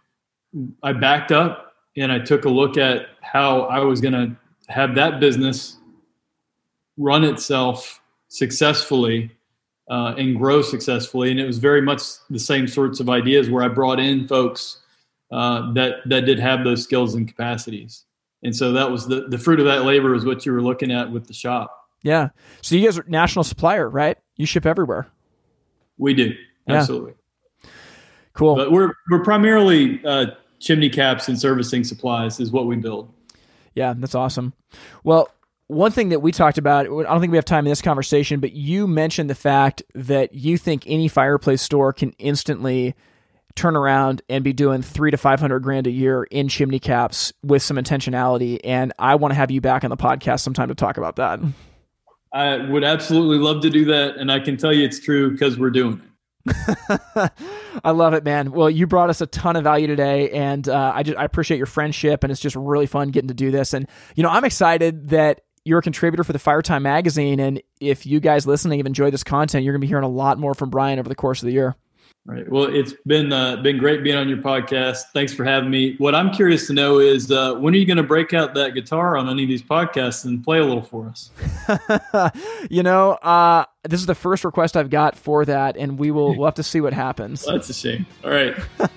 I 0.83 0.93
backed 0.93 1.33
up 1.33 1.75
and 1.97 2.13
I 2.13 2.19
took 2.19 2.45
a 2.45 2.49
look 2.49 2.77
at 2.77 3.07
how 3.23 3.63
I 3.63 3.81
was 3.81 4.01
going 4.01 4.13
to 4.13 4.37
have 4.73 4.95
that 4.97 5.21
business 5.21 5.77
run 6.97 7.25
itself 7.25 8.01
successfully 8.29 9.31
uh, 9.91 10.15
and 10.17 10.37
grow 10.37 10.63
successfully. 10.63 11.31
And 11.31 11.41
it 11.41 11.47
was 11.47 11.59
very 11.59 11.81
much 11.81 12.03
the 12.29 12.39
same 12.39 12.69
sorts 12.69 13.01
of 13.01 13.09
ideas 13.09 13.51
where 13.51 13.65
I 13.65 13.69
brought 13.69 13.99
in 13.99 14.29
folks 14.29 14.80
uh, 15.31 15.73
that 15.73 15.97
that 16.07 16.23
did 16.23 16.39
have 16.39 16.65
those 16.65 16.83
skills 16.83 17.15
and 17.15 17.29
capacities. 17.29 18.05
And 18.43 18.55
so 18.55 18.73
that 18.73 18.91
was 18.91 19.07
the 19.07 19.27
the 19.29 19.39
fruit 19.39 19.61
of 19.61 19.67
that 19.67 19.85
labor 19.85 20.15
is 20.15 20.25
what 20.25 20.47
you 20.47 20.53
were 20.53 20.63
looking 20.63 20.91
at 20.91 21.11
with 21.11 21.27
the 21.27 21.35
shop. 21.35 21.77
Yeah. 22.03 22.31
So 22.63 22.75
you 22.75 22.85
guys 22.85 22.99
are 22.99 23.05
national 23.07 23.45
supplier, 23.45 23.89
right? 23.89 24.17
You 24.37 24.47
ship 24.47 24.67
everywhere. 24.67 25.07
We 25.99 26.15
do. 26.15 26.35
Absolutely. 26.69 27.13
Yeah. 27.63 27.71
Cool. 28.33 28.57
But 28.57 28.73
we're 28.73 28.93
we're 29.11 29.23
primarily 29.23 30.01
uh, 30.05 30.27
chimney 30.59 30.89
caps 30.89 31.29
and 31.29 31.39
servicing 31.39 31.85
supplies 31.85 32.41
is 32.41 32.51
what 32.51 32.67
we 32.67 32.77
build. 32.77 33.13
Yeah, 33.75 33.95
that's 33.97 34.15
awesome. 34.15 34.55
Well, 35.05 35.29
one 35.67 35.93
thing 35.93 36.09
that 36.09 36.21
we 36.21 36.33
talked 36.33 36.59
about, 36.59 36.87
I 36.87 36.89
don't 36.89 37.21
think 37.21 37.31
we 37.31 37.39
have 37.39 37.45
time 37.45 37.67
in 37.67 37.71
this 37.71 37.83
conversation, 37.83 38.41
but 38.41 38.53
you 38.53 38.87
mentioned 38.87 39.31
the 39.31 39.35
fact 39.35 39.83
that 39.95 40.35
you 40.35 40.59
think 40.59 40.85
any 40.87 41.07
fireplace 41.07 41.63
store 41.63 41.93
can 41.93 42.13
instantly 42.19 42.95
turn 43.61 43.77
around 43.77 44.23
and 44.29 44.43
be 44.43 44.53
doing 44.53 44.81
three 44.81 45.11
to 45.11 45.17
five 45.17 45.39
hundred 45.39 45.61
grand 45.61 45.87
a 45.87 45.91
year 45.91 46.25
in 46.25 46.49
chimney 46.49 46.79
caps 46.79 47.33
with 47.43 47.63
some 47.63 47.77
intentionality. 47.77 48.59
And 48.65 48.93
I 48.99 49.17
want 49.17 49.33
to 49.33 49.37
have 49.37 49.51
you 49.51 49.61
back 49.61 49.85
on 49.85 49.91
the 49.91 49.97
podcast 49.97 50.41
sometime 50.41 50.69
to 50.69 50.75
talk 50.75 50.97
about 50.97 51.17
that. 51.17 51.41
I 52.33 52.59
would 52.71 52.85
absolutely 52.85 53.39
love 53.39 53.61
to 53.63 53.71
do 53.71 53.85
that, 53.87 54.17
and 54.17 54.33
I 54.33 54.41
can 54.41 54.57
tell 54.57 54.73
you 54.73 54.85
it's 54.85 55.01
true 55.01 55.33
because 55.33 55.59
we're 55.59 55.71
doing 55.71 56.01
it. 56.01 56.07
I 57.85 57.91
love 57.91 58.15
it, 58.15 58.25
man. 58.25 58.53
Well, 58.53 58.71
you 58.71 58.87
brought 58.87 59.11
us 59.11 59.21
a 59.21 59.27
ton 59.27 59.57
of 59.57 59.65
value 59.65 59.87
today, 59.87 60.31
and 60.31 60.67
uh, 60.69 60.93
I 60.95 61.03
just 61.03 61.19
I 61.19 61.25
appreciate 61.25 61.59
your 61.59 61.67
friendship, 61.67 62.25
and 62.25 62.31
it's 62.31 62.41
just 62.41 62.57
really 62.57 62.87
fun 62.87 63.11
getting 63.11 63.29
to 63.29 63.35
do 63.35 63.51
this. 63.51 63.75
And 63.75 63.87
you 64.17 64.23
know, 64.23 64.31
I'm 64.31 64.45
excited 64.45 65.11
that 65.11 65.43
you're 65.65 65.81
a 65.81 65.83
contributor 65.83 66.25
for 66.25 66.33
the 66.33 66.39
Fire 66.39 66.63
Time 66.63 66.85
magazine, 66.85 67.41
and 67.41 67.63
if 67.81 68.07
you 68.07 68.21
guys 68.21 68.47
listening 68.47 68.79
have 68.79 68.87
enjoyed 68.87 69.13
this 69.13 69.25
content, 69.25 69.65
you're 69.65 69.75
going 69.75 69.81
to 69.81 69.85
be 69.85 69.91
hearing 69.91 70.05
a 70.05 70.09
lot 70.09 70.39
more 70.39 70.55
from 70.55 70.71
Brion 70.71 70.99
over 70.99 71.09
the 71.09 71.15
course 71.15 71.43
of 71.43 71.47
the 71.47 71.53
year. 71.53 71.77
Right. 72.31 72.49
Well, 72.49 72.73
it's 72.73 72.93
been 73.07 73.33
uh, 73.33 73.57
been 73.57 73.77
great 73.77 74.05
being 74.05 74.15
on 74.15 74.29
your 74.29 74.39
podcast. 74.39 74.99
Thanks 75.13 75.35
for 75.35 75.43
having 75.43 75.69
me. 75.69 75.97
What 75.97 76.15
I'm 76.15 76.31
curious 76.31 76.69
to 76.69 76.73
know 76.73 77.01
is 77.01 77.33
uh, 77.33 77.55
when 77.55 77.75
are 77.75 77.77
you 77.77 77.85
going 77.85 77.97
to 77.97 78.05
break 78.05 78.33
out 78.33 78.55
that 78.55 78.75
guitar 78.75 79.17
on 79.17 79.29
any 79.29 79.43
of 79.43 79.49
these 79.49 79.65
podcasts 79.65 80.25
and 80.25 80.45
play 80.45 80.59
a 80.59 80.65
little 80.65 80.81
for 80.81 81.09
us? 81.09 81.33
you 82.71 82.85
know, 82.85 83.15
uh, 83.15 83.65
this 83.83 83.99
is 83.99 84.07
the 84.07 84.15
first 84.15 84.45
request 84.45 84.77
I've 84.77 84.91
got 84.91 85.17
for 85.17 85.45
that, 85.45 85.77
and 85.77 85.99
we 85.99 86.13
will 86.13 86.37
we'll 86.37 86.47
have 86.47 86.55
to 86.55 86.63
see 86.63 86.81
what 86.81 86.93
happens. 86.93 87.45
well, 87.45 87.57
that's 87.57 87.69
a 87.69 87.75
shame. 87.75 88.07
All 88.23 88.31
right. 88.31 88.55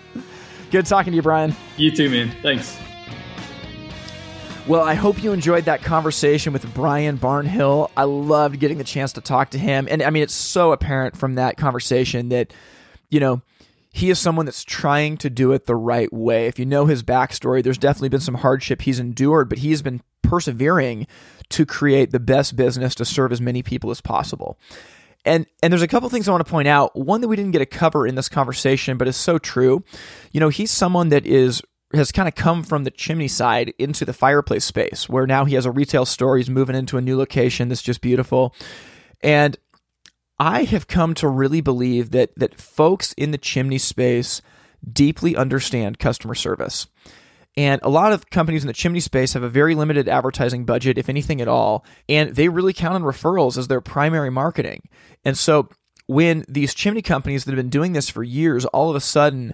Good 0.69 0.85
talking 0.85 1.09
to 1.09 1.15
you, 1.15 1.23
Brion. 1.23 1.55
You 1.75 1.89
too, 1.89 2.11
man. 2.11 2.35
Thanks. 2.43 2.77
Well, 4.67 4.83
I 4.83 4.93
hope 4.93 5.23
you 5.23 5.33
enjoyed 5.33 5.65
that 5.65 5.81
conversation 5.81 6.53
with 6.53 6.71
Brion 6.75 7.17
Barnhill. 7.17 7.89
I 7.97 8.03
loved 8.03 8.59
getting 8.59 8.77
the 8.77 8.83
chance 8.83 9.13
to 9.13 9.21
talk 9.21 9.49
to 9.49 9.57
him. 9.57 9.87
And 9.89 10.03
I 10.03 10.11
mean, 10.11 10.21
it's 10.21 10.35
so 10.35 10.71
apparent 10.71 11.17
from 11.17 11.35
that 11.35 11.57
conversation 11.57 12.29
that 12.29 12.53
you 13.13 13.19
know, 13.19 13.41
he 13.91 14.09
is 14.09 14.17
someone 14.17 14.45
that's 14.45 14.63
trying 14.63 15.17
to 15.17 15.29
do 15.29 15.51
it 15.51 15.67
the 15.67 15.75
right 15.75 16.11
way. 16.11 16.47
If 16.47 16.57
you 16.57 16.65
know 16.65 16.87
his 16.87 17.03
backstory, 17.03 17.63
there's 17.63 17.77
definitely 17.77 18.09
been 18.09 18.19
some 18.19 18.35
hardship 18.35 18.81
he's 18.81 18.99
endured, 18.99 19.49
but 19.49 19.59
he 19.59 19.69
has 19.69 19.83
been 19.83 20.01
persevering 20.23 21.05
to 21.49 21.65
create 21.65 22.09
the 22.11 22.19
best 22.19 22.55
business 22.55 22.95
to 22.95 23.05
serve 23.05 23.31
as 23.31 23.39
many 23.39 23.61
people 23.61 23.91
as 23.91 24.01
possible. 24.01 24.57
And 25.25 25.45
and 25.61 25.71
there's 25.71 25.83
a 25.83 25.87
couple 25.87 26.09
things 26.09 26.27
I 26.27 26.31
want 26.31 26.45
to 26.45 26.51
point 26.51 26.67
out. 26.67 26.95
One 26.95 27.21
that 27.21 27.27
we 27.27 27.35
didn't 27.35 27.51
get 27.51 27.59
to 27.59 27.65
cover 27.65 28.07
in 28.07 28.15
this 28.15 28.27
conversation, 28.27 28.97
but 28.97 29.07
is 29.07 29.15
so 29.15 29.37
true. 29.37 29.83
You 30.31 30.39
know, 30.39 30.49
he's 30.49 30.71
someone 30.71 31.09
that 31.09 31.25
is 31.25 31.61
has 31.93 32.11
kind 32.11 32.27
of 32.27 32.33
come 32.33 32.63
from 32.63 32.83
the 32.83 32.91
chimney 32.91 33.27
side 33.27 33.73
into 33.77 34.03
the 34.03 34.13
fireplace 34.13 34.65
space, 34.65 35.07
where 35.07 35.27
now 35.27 35.45
he 35.45 35.53
has 35.53 35.65
a 35.67 35.71
retail 35.71 36.05
store. 36.05 36.37
He's 36.37 36.49
moving 36.49 36.75
into 36.75 36.97
a 36.97 37.01
new 37.01 37.15
location 37.15 37.69
that's 37.69 37.83
just 37.83 38.01
beautiful. 38.01 38.55
And 39.21 39.57
I 40.39 40.63
have 40.63 40.87
come 40.87 41.13
to 41.15 41.27
really 41.27 41.61
believe 41.61 42.11
that 42.11 42.35
that 42.35 42.59
folks 42.59 43.13
in 43.13 43.31
the 43.31 43.37
chimney 43.37 43.77
space 43.77 44.41
deeply 44.91 45.35
understand 45.35 45.99
customer 45.99 46.35
service. 46.35 46.87
And 47.55 47.79
a 47.83 47.89
lot 47.89 48.13
of 48.13 48.29
companies 48.31 48.63
in 48.63 48.67
the 48.67 48.73
chimney 48.73 48.99
space 48.99 49.33
have 49.33 49.43
a 49.43 49.49
very 49.49 49.75
limited 49.75 50.09
advertising 50.09 50.65
budget, 50.65 50.97
if 50.97 51.07
anything 51.07 51.39
at 51.39 51.47
all, 51.47 51.85
and 52.09 52.35
they 52.35 52.49
really 52.49 52.73
count 52.73 52.95
on 52.95 53.03
referrals 53.03 53.57
as 53.57 53.67
their 53.67 53.81
primary 53.81 54.31
marketing. 54.31 54.89
And 55.23 55.37
so 55.37 55.69
when 56.07 56.45
these 56.49 56.73
chimney 56.73 57.01
companies 57.01 57.45
that 57.45 57.51
have 57.51 57.57
been 57.57 57.69
doing 57.69 57.93
this 57.93 58.09
for 58.09 58.23
years 58.23 58.65
all 58.65 58.89
of 58.89 58.95
a 58.95 59.01
sudden 59.01 59.53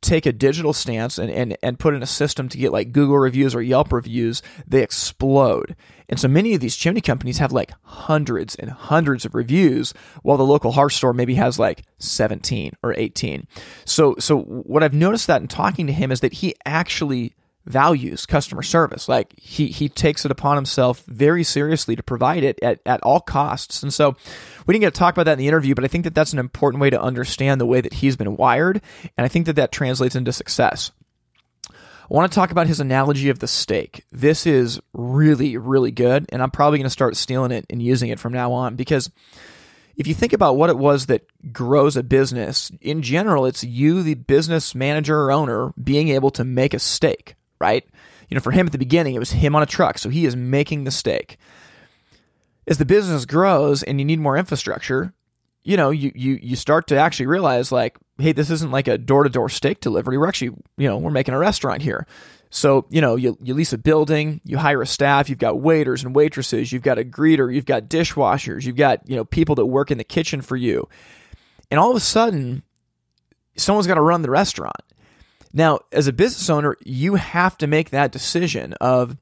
take 0.00 0.26
a 0.26 0.32
digital 0.32 0.72
stance 0.72 1.18
and, 1.18 1.30
and, 1.30 1.56
and 1.62 1.78
put 1.78 1.94
in 1.94 2.02
a 2.02 2.06
system 2.06 2.48
to 2.48 2.58
get 2.58 2.72
like 2.72 2.92
Google 2.92 3.18
reviews 3.18 3.54
or 3.54 3.62
Yelp 3.62 3.92
reviews, 3.92 4.42
they 4.66 4.82
explode. 4.82 5.76
And 6.08 6.18
so 6.18 6.26
many 6.26 6.54
of 6.54 6.60
these 6.60 6.76
chimney 6.76 7.00
companies 7.00 7.38
have 7.38 7.52
like 7.52 7.72
hundreds 7.82 8.54
and 8.54 8.70
hundreds 8.70 9.24
of 9.24 9.34
reviews, 9.34 9.92
while 10.22 10.36
the 10.36 10.44
local 10.44 10.72
hearth 10.72 10.92
store 10.92 11.12
maybe 11.12 11.34
has 11.34 11.58
like 11.58 11.84
17 11.98 12.72
or 12.82 12.94
18. 12.94 13.46
So, 13.84 14.16
so 14.18 14.40
what 14.40 14.82
I've 14.82 14.94
noticed 14.94 15.26
that 15.26 15.42
in 15.42 15.48
talking 15.48 15.86
to 15.86 15.92
him 15.92 16.10
is 16.10 16.20
that 16.20 16.34
he 16.34 16.54
actually 16.64 17.34
values 17.66 18.26
customer 18.26 18.62
service. 18.62 19.08
Like 19.08 19.38
he 19.38 19.68
he 19.68 19.88
takes 19.88 20.24
it 20.24 20.30
upon 20.30 20.56
himself 20.56 21.04
very 21.06 21.44
seriously 21.44 21.94
to 21.94 22.02
provide 22.02 22.42
it 22.42 22.58
at, 22.62 22.80
at 22.86 23.02
all 23.02 23.20
costs. 23.20 23.82
And 23.82 23.92
so 23.92 24.16
we 24.70 24.74
didn't 24.74 24.82
get 24.82 24.94
to 24.94 24.98
talk 25.00 25.16
about 25.16 25.24
that 25.24 25.32
in 25.32 25.40
the 25.40 25.48
interview, 25.48 25.74
but 25.74 25.82
I 25.82 25.88
think 25.88 26.04
that 26.04 26.14
that's 26.14 26.32
an 26.32 26.38
important 26.38 26.80
way 26.80 26.90
to 26.90 27.02
understand 27.02 27.60
the 27.60 27.66
way 27.66 27.80
that 27.80 27.94
he's 27.94 28.14
been 28.14 28.36
wired, 28.36 28.80
and 29.18 29.24
I 29.24 29.26
think 29.26 29.46
that 29.46 29.56
that 29.56 29.72
translates 29.72 30.14
into 30.14 30.32
success. 30.32 30.92
I 31.68 31.74
want 32.08 32.30
to 32.30 32.36
talk 32.36 32.52
about 32.52 32.68
his 32.68 32.78
analogy 32.78 33.30
of 33.30 33.40
the 33.40 33.48
steak. 33.48 34.04
This 34.12 34.46
is 34.46 34.78
really 34.92 35.56
really 35.56 35.90
good, 35.90 36.26
and 36.28 36.40
I'm 36.40 36.52
probably 36.52 36.78
going 36.78 36.86
to 36.86 36.90
start 36.90 37.16
stealing 37.16 37.50
it 37.50 37.66
and 37.68 37.82
using 37.82 38.10
it 38.10 38.20
from 38.20 38.32
now 38.32 38.52
on 38.52 38.76
because 38.76 39.10
if 39.96 40.06
you 40.06 40.14
think 40.14 40.32
about 40.32 40.56
what 40.56 40.70
it 40.70 40.78
was 40.78 41.06
that 41.06 41.26
grows 41.52 41.96
a 41.96 42.04
business, 42.04 42.70
in 42.80 43.02
general, 43.02 43.46
it's 43.46 43.64
you, 43.64 44.04
the 44.04 44.14
business 44.14 44.72
manager 44.72 45.20
or 45.20 45.32
owner, 45.32 45.72
being 45.82 46.10
able 46.10 46.30
to 46.30 46.44
make 46.44 46.74
a 46.74 46.78
steak 46.78 47.34
right? 47.60 47.86
You 48.28 48.34
know, 48.34 48.40
for 48.40 48.50
him 48.50 48.66
at 48.66 48.72
the 48.72 48.78
beginning, 48.78 49.14
it 49.14 49.20
was 49.20 49.32
him 49.32 49.54
on 49.54 49.62
a 49.62 49.66
truck, 49.66 49.98
so 49.98 50.08
he 50.08 50.24
is 50.24 50.34
making 50.34 50.84
the 50.84 50.90
steak. 50.90 51.36
As 52.70 52.78
the 52.78 52.86
business 52.86 53.26
grows 53.26 53.82
and 53.82 53.98
you 53.98 54.06
need 54.06 54.20
more 54.20 54.36
infrastructure, 54.36 55.12
you 55.62 55.76
know, 55.76 55.90
you 55.90 56.12
you 56.14 56.38
you 56.40 56.56
start 56.56 56.86
to 56.86 56.96
actually 56.96 57.26
realize 57.26 57.70
like, 57.70 57.98
hey, 58.18 58.32
this 58.32 58.48
isn't 58.50 58.70
like 58.70 58.88
a 58.88 58.96
door 58.96 59.24
to 59.24 59.28
door 59.28 59.50
steak 59.50 59.80
delivery. 59.80 60.16
We're 60.16 60.28
actually, 60.28 60.56
you 60.78 60.88
know, 60.88 60.96
we're 60.96 61.10
making 61.10 61.34
a 61.34 61.38
restaurant 61.38 61.82
here. 61.82 62.06
So, 62.50 62.86
you 62.90 63.00
know, 63.00 63.14
you, 63.14 63.38
you 63.40 63.54
lease 63.54 63.72
a 63.72 63.78
building, 63.78 64.40
you 64.44 64.58
hire 64.58 64.82
a 64.82 64.86
staff, 64.86 65.28
you've 65.28 65.38
got 65.38 65.60
waiters 65.60 66.02
and 66.02 66.16
waitresses, 66.16 66.72
you've 66.72 66.82
got 66.82 66.98
a 66.98 67.04
greeter, 67.04 67.52
you've 67.52 67.64
got 67.64 67.84
dishwashers, 67.84 68.64
you've 68.64 68.76
got, 68.76 69.08
you 69.08 69.14
know, 69.14 69.24
people 69.24 69.54
that 69.54 69.66
work 69.66 69.92
in 69.92 69.98
the 69.98 70.04
kitchen 70.04 70.40
for 70.40 70.56
you. 70.56 70.88
And 71.70 71.78
all 71.78 71.90
of 71.90 71.96
a 71.96 72.00
sudden, 72.00 72.64
someone's 73.56 73.86
got 73.86 73.94
to 73.94 74.00
run 74.00 74.22
the 74.22 74.30
restaurant. 74.30 74.82
Now, 75.52 75.80
as 75.92 76.08
a 76.08 76.12
business 76.12 76.50
owner, 76.50 76.76
you 76.84 77.14
have 77.14 77.56
to 77.58 77.68
make 77.68 77.90
that 77.90 78.10
decision 78.10 78.74
of 78.80 79.16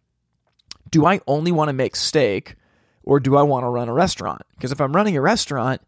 do 0.91 1.05
I 1.05 1.21
only 1.27 1.53
want 1.53 1.69
to 1.69 1.75
make 1.75 1.97
steak 1.97 2.57
or 3.09 3.21
do 3.21 3.37
I 3.37 3.43
want 3.43 3.65
to 3.65 3.69
run 3.69 3.89
a 3.89 3.93
restaurant? 3.93 4.43
Because 4.55 4.73
if 4.73 4.81
I'm 4.81 4.95
running 4.95 5.17
a 5.17 5.21
restaurant, 5.21 5.81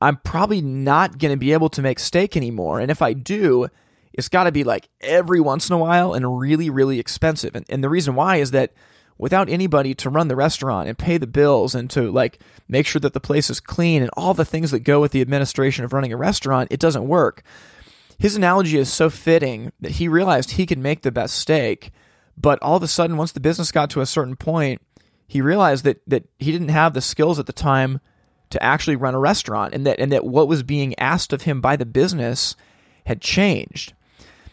I'm 0.00 0.16
probably 0.16 0.60
not 0.60 1.18
going 1.18 1.32
to 1.32 1.38
be 1.38 1.52
able 1.52 1.68
to 1.70 1.82
make 1.82 1.98
steak 1.98 2.36
anymore. 2.36 2.80
And 2.80 2.90
if 2.90 3.02
I 3.02 3.12
do, 3.12 3.68
it's 4.12 4.28
got 4.28 4.44
to 4.44 4.52
be 4.52 4.64
like 4.64 4.88
every 5.00 5.40
once 5.40 5.68
in 5.68 5.74
a 5.74 5.78
while 5.78 6.14
and 6.14 6.38
really, 6.38 6.70
really 6.70 6.98
expensive. 6.98 7.54
And, 7.54 7.64
and 7.68 7.84
the 7.84 7.88
reason 7.88 8.14
why 8.14 8.36
is 8.36 8.50
that 8.52 8.72
without 9.18 9.48
anybody 9.48 9.94
to 9.96 10.10
run 10.10 10.28
the 10.28 10.36
restaurant 10.36 10.88
and 10.88 10.96
pay 10.96 11.18
the 11.18 11.26
bills 11.26 11.74
and 11.74 11.90
to 11.90 12.10
like 12.10 12.38
make 12.68 12.86
sure 12.86 13.00
that 13.00 13.12
the 13.12 13.20
place 13.20 13.50
is 13.50 13.60
clean 13.60 14.02
and 14.02 14.10
all 14.16 14.34
the 14.34 14.44
things 14.44 14.70
that 14.70 14.80
go 14.80 15.00
with 15.00 15.12
the 15.12 15.20
administration 15.20 15.84
of 15.84 15.92
running 15.92 16.12
a 16.12 16.16
restaurant, 16.16 16.68
it 16.70 16.80
doesn't 16.80 17.08
work 17.08 17.42
his 18.18 18.34
analogy 18.34 18.76
is 18.78 18.92
so 18.92 19.10
fitting 19.10 19.72
that 19.80 19.92
he 19.92 20.08
realized 20.08 20.52
he 20.52 20.66
could 20.66 20.78
make 20.78 21.02
the 21.02 21.12
best 21.12 21.36
steak, 21.36 21.92
but 22.36 22.60
all 22.62 22.76
of 22.76 22.82
a 22.82 22.88
sudden, 22.88 23.16
once 23.16 23.32
the 23.32 23.40
business 23.40 23.72
got 23.72 23.90
to 23.90 24.00
a 24.00 24.06
certain 24.06 24.36
point, 24.36 24.82
he 25.28 25.40
realized 25.42 25.84
that 25.84 26.00
that 26.06 26.24
he 26.38 26.50
didn't 26.50 26.70
have 26.70 26.94
the 26.94 27.00
skills 27.00 27.38
at 27.38 27.46
the 27.46 27.52
time 27.52 28.00
to 28.50 28.62
actually 28.62 28.96
run 28.96 29.14
a 29.14 29.18
restaurant, 29.18 29.74
and 29.74 29.86
that 29.86 30.00
and 30.00 30.10
that 30.10 30.24
what 30.24 30.48
was 30.48 30.62
being 30.62 30.98
asked 30.98 31.32
of 31.32 31.42
him 31.42 31.60
by 31.60 31.76
the 31.76 31.86
business 31.86 32.56
had 33.06 33.20
changed. 33.20 33.92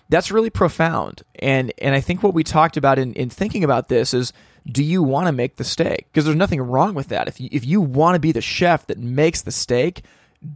That's 0.09 0.31
really 0.31 0.51
profound, 0.51 1.23
and 1.39 1.73
and 1.79 1.95
I 1.95 2.01
think 2.01 2.21
what 2.21 2.35
we 2.35 2.43
talked 2.43 2.77
about 2.77 2.99
in, 2.99 3.13
in 3.13 3.29
thinking 3.29 3.63
about 3.63 3.87
this 3.87 4.13
is 4.13 4.33
do 4.69 4.83
you 4.83 5.01
want 5.01 5.27
to 5.27 5.31
make 5.31 5.55
the 5.55 5.63
steak? 5.63 6.07
Because 6.11 6.25
there's 6.25 6.37
nothing 6.37 6.61
wrong 6.61 6.93
with 6.93 7.07
that. 7.07 7.27
If 7.27 7.39
you, 7.39 7.49
if 7.51 7.65
you 7.65 7.81
want 7.81 8.15
to 8.15 8.19
be 8.19 8.31
the 8.31 8.41
chef 8.41 8.87
that 8.87 8.97
makes 8.97 9.41
the 9.41 9.51
steak, 9.51 10.03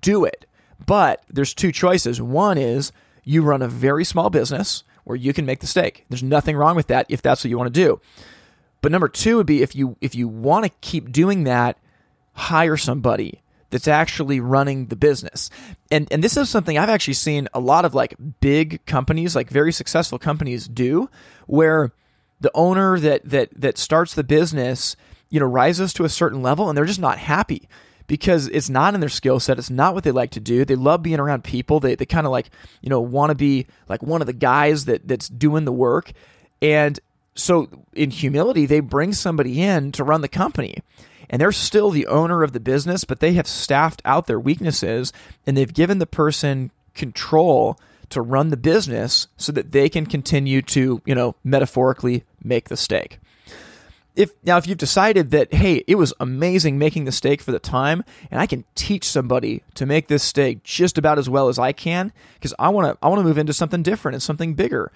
do 0.02 0.26
it. 0.26 0.46
But 0.86 1.24
there's 1.30 1.54
two 1.54 1.72
choices. 1.72 2.22
One 2.22 2.58
is 2.58 2.92
you 3.24 3.44
run 3.44 3.62
a 3.62 3.68
very 3.68 4.04
small 4.04 4.30
business 4.30 4.84
where 5.04 5.16
you 5.16 5.34
can 5.34 5.46
make 5.46 5.60
the 5.60 5.68
steak. 5.68 6.06
There's 6.10 6.24
nothing 6.24 6.58
wrong 6.58 6.76
with 6.76 6.88
that 6.88 7.06
if 7.10 7.22
that's 7.22 7.44
what 7.44 7.50
you 7.50 7.58
want 7.58 7.74
to 7.74 7.82
do. 7.82 8.02
But 8.82 8.92
number 8.92 9.10
two 9.10 9.38
would 9.38 9.46
be 9.46 9.62
if 9.62 9.76
you 9.76 9.98
if 10.02 10.16
you 10.16 10.28
want 10.28 10.66
to 10.66 10.72
keep 10.82 11.12
doing 11.12 11.44
that, 11.44 11.78
hire 12.34 12.78
somebody 12.78 13.42
that's 13.70 13.88
actually 13.88 14.40
running 14.40 14.88
the 14.88 14.96
business. 14.96 15.50
And 15.92 16.08
and 16.12 16.24
this 16.24 16.38
is 16.38 16.50
something 16.50 16.78
I've 16.78 16.90
actually 16.90 17.14
seen 17.16 17.48
a 17.54 17.60
lot 17.60 17.86
of 17.86 17.94
like 17.94 18.16
big 18.40 18.86
companies, 18.86 19.36
like 19.36 19.50
very 19.50 19.72
successful 19.72 20.18
companies 20.18 20.68
do, 20.68 21.10
where 21.48 21.92
the 22.40 22.52
owner 22.54 23.00
that 23.00 23.30
that 23.30 23.50
that 23.56 23.78
starts 23.78 24.14
the 24.14 24.24
business, 24.24 24.96
you 25.30 25.40
know, 25.40 25.46
rises 25.46 25.94
to 25.94 26.06
a 26.06 26.10
certain 26.10 26.42
level 26.42 26.70
and 26.70 26.78
they're 26.78 26.86
just 26.86 27.00
not 27.00 27.18
happy 27.18 27.68
because 28.08 28.48
it's 28.48 28.70
not 28.70 28.96
in 28.96 29.02
their 29.02 29.10
skill 29.10 29.40
set. 29.40 29.60
It's 29.60 29.70
not 29.70 29.94
what 29.94 30.04
they 30.04 30.12
like 30.12 30.32
to 30.32 30.40
do. 30.40 30.66
They 30.66 30.76
love 30.76 31.04
being 31.04 31.20
around 31.20 31.44
people. 31.44 31.80
They, 31.80 31.94
they 31.94 32.08
kind 32.08 32.26
of 32.26 32.32
like, 32.32 32.50
you 32.82 32.90
know, 32.90 33.00
want 33.00 33.30
to 33.30 33.36
be 33.36 33.68
like 33.88 34.02
one 34.02 34.20
of 34.20 34.26
the 34.26 34.34
guys 34.34 34.86
that, 34.86 35.08
that's 35.08 35.30
doing 35.30 35.64
the 35.64 35.72
work. 35.72 36.12
And 36.60 37.00
so 37.36 37.70
in 37.94 38.12
humility, 38.12 38.66
they 38.66 38.80
bring 38.80 39.14
somebody 39.14 39.62
in 39.62 39.92
to 39.94 40.04
run 40.04 40.22
the 40.22 40.28
company. 40.28 40.78
And 41.30 41.42
they're 41.42 41.52
still 41.52 41.92
the 41.92 42.08
owner 42.08 42.44
of 42.44 42.54
the 42.54 42.60
business, 42.60 43.04
but 43.04 43.20
they 43.20 43.34
have 43.34 43.48
staffed 43.48 44.02
out 44.04 44.28
their 44.28 44.40
weaknesses 44.40 45.14
and 45.46 45.56
they've 45.56 45.74
given 45.74 46.00
the 46.00 46.08
person 46.08 46.72
control 46.96 47.80
to 48.10 48.22
run 48.22 48.50
the 48.50 48.58
business 48.58 49.28
so 49.38 49.52
that 49.52 49.72
they 49.72 49.90
can 49.90 50.06
continue 50.06 50.62
to, 50.64 51.02
you 51.06 51.16
know, 51.16 51.36
metaphorically 51.44 52.24
make 52.44 52.70
the 52.70 52.78
steak. 52.78 53.20
If 54.16 54.32
now 54.44 54.58
if 54.58 54.68
you've 54.68 54.80
decided 54.80 55.32
that 55.32 55.54
hey, 55.54 55.84
it 55.88 55.96
was 55.96 56.14
amazing 56.20 56.78
making 56.78 57.06
the 57.06 57.12
steak 57.12 57.42
for 57.42 57.52
the 57.52 57.60
time 57.60 58.04
and 58.32 58.42
I 58.42 58.48
can 58.48 58.66
teach 58.76 59.06
somebody 59.06 59.62
to 59.76 59.86
make 59.86 60.08
this 60.08 60.24
steak 60.24 60.64
just 60.64 60.98
about 60.98 61.20
as 61.20 61.30
well 61.30 61.48
as 61.48 61.60
I 61.60 61.72
can 61.72 62.12
because 62.34 62.54
I 62.60 62.70
want 62.70 62.92
to 62.92 63.06
I 63.06 63.08
want 63.08 63.20
to 63.20 63.24
move 63.24 63.38
into 63.38 63.54
something 63.54 63.84
different 63.84 64.16
and 64.16 64.24
something 64.24 64.56
bigger. 64.56 64.92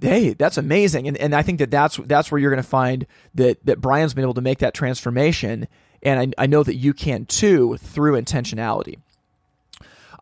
Hey, 0.00 0.34
that's 0.34 0.56
amazing. 0.56 1.08
And 1.08 1.16
and 1.16 1.34
I 1.34 1.42
think 1.42 1.58
that 1.58 1.70
that's 1.70 1.96
that's 2.06 2.30
where 2.30 2.38
you're 2.38 2.50
going 2.50 2.62
to 2.62 2.68
find 2.68 3.06
that 3.34 3.64
that 3.66 3.80
Brion's 3.80 4.14
been 4.14 4.24
able 4.24 4.34
to 4.34 4.40
make 4.40 4.58
that 4.58 4.74
transformation 4.74 5.68
and 6.02 6.34
I, 6.38 6.44
I 6.44 6.46
know 6.46 6.62
that 6.62 6.76
you 6.76 6.92
can 6.92 7.26
too 7.26 7.76
through 7.76 8.20
intentionality. 8.20 8.98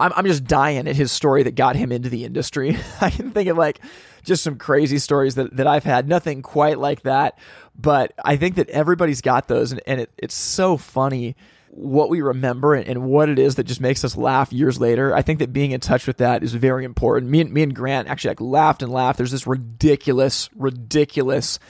I'm, 0.01 0.13
I'm 0.15 0.27
just 0.27 0.45
dying 0.45 0.87
at 0.87 0.97
his 0.97 1.11
story 1.11 1.43
that 1.43 1.55
got 1.55 1.77
him 1.77 1.91
into 1.91 2.09
the 2.09 2.25
industry. 2.25 2.77
I 3.01 3.11
can 3.11 3.31
think 3.31 3.49
of 3.49 3.57
like 3.57 3.81
just 4.25 4.43
some 4.43 4.57
crazy 4.57 4.99
stories 4.99 5.35
that, 5.37 5.57
that 5.57 5.67
I've 5.67 5.85
had. 5.85 6.09
Nothing 6.09 6.43
quite 6.43 6.79
like 6.79 7.03
that, 7.03 7.39
but 7.77 8.13
I 8.25 8.37
think 8.37 8.57
that 8.57 8.69
everybody's 8.71 9.21
got 9.21 9.49
those, 9.49 9.73
and, 9.73 9.81
and 9.87 10.01
it, 10.03 10.11
it's 10.19 10.35
so 10.35 10.77
funny 10.77 11.37
what 11.79 12.11
we 12.11 12.21
remember 12.21 12.75
and, 12.75 12.89
and, 12.89 13.05
what 13.05 13.29
it 13.29 13.39
is 13.39 13.55
that 13.55 13.65
just 13.65 13.81
makes 13.81 14.05
us 14.05 14.17
laugh 14.17 14.53
years 14.53 14.81
later. 14.81 15.15
I 15.15 15.23
think 15.23 15.39
that 15.39 15.53
being 15.53 15.71
in 15.71 15.81
touch 15.81 16.07
with 16.07 16.17
that 16.17 16.43
is 16.43 16.53
very 16.53 16.85
important. 16.85 17.31
Me 17.31 17.41
and 17.41 17.53
me 17.53 17.63
and 17.63 17.75
Grant 17.75 18.09
actually 18.09 18.31
like 18.31 18.41
laughed 18.41 18.83
and 18.83 18.93
laughed. 18.93 19.17
There's 19.19 19.31
this 19.31 19.47
ridiculous, 19.47 20.51
ridiculous 20.57 21.61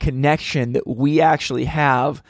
connection 0.00 0.72
that 0.72 0.86
we 0.86 1.20
actually 1.20 1.66
have 1.66 2.22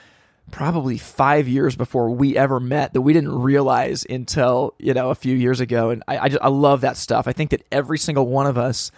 probably 0.50 0.98
five 0.98 1.46
years 1.46 1.76
before 1.76 2.10
we 2.10 2.36
ever 2.36 2.58
met 2.58 2.92
that 2.94 3.02
we 3.02 3.12
didn't 3.12 3.38
realize 3.38 4.04
until 4.08 4.74
you 4.78 4.94
know 4.94 5.10
a 5.10 5.14
few 5.14 5.36
years 5.36 5.60
ago 5.60 5.90
and 5.90 6.02
I, 6.08 6.18
I, 6.18 6.28
just, 6.30 6.42
I 6.42 6.48
love 6.48 6.80
that 6.80 6.96
stuff 6.96 7.28
i 7.28 7.32
think 7.32 7.50
that 7.50 7.66
every 7.70 7.98
single 7.98 8.26
one 8.26 8.46
of 8.46 8.56
us 8.56 8.90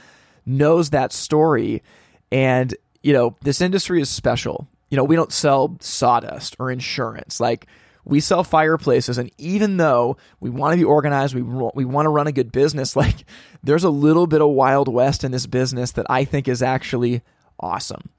knows 0.46 0.90
that 0.90 1.12
story 1.12 1.82
and 2.30 2.72
you 3.02 3.12
know 3.12 3.34
this 3.42 3.60
industry 3.60 4.00
is 4.00 4.08
special 4.08 4.68
you 4.90 4.96
know 4.96 5.02
we 5.02 5.16
don't 5.16 5.32
sell 5.32 5.76
sawdust 5.80 6.54
or 6.60 6.70
insurance 6.70 7.40
like 7.40 7.66
we 8.10 8.20
sell 8.20 8.44
fireplaces 8.44 9.16
and 9.16 9.30
even 9.38 9.76
though 9.76 10.16
we 10.40 10.50
want 10.50 10.72
to 10.72 10.76
be 10.76 10.84
organized 10.84 11.34
we, 11.34 11.42
we 11.42 11.84
want 11.84 12.04
to 12.04 12.10
run 12.10 12.26
a 12.26 12.32
good 12.32 12.52
business 12.52 12.96
like 13.02 13.24
there's 13.62 13.84
a 13.84 13.90
little 13.90 14.26
bit 14.26 14.42
of 14.42 14.50
wild 14.50 14.88
west 14.88 15.24
in 15.24 15.32
this 15.32 15.46
business 15.46 15.92
that 15.92 16.06
i 16.10 16.24
think 16.24 16.48
is 16.48 16.62
actually 16.62 17.22
awesome 17.58 18.10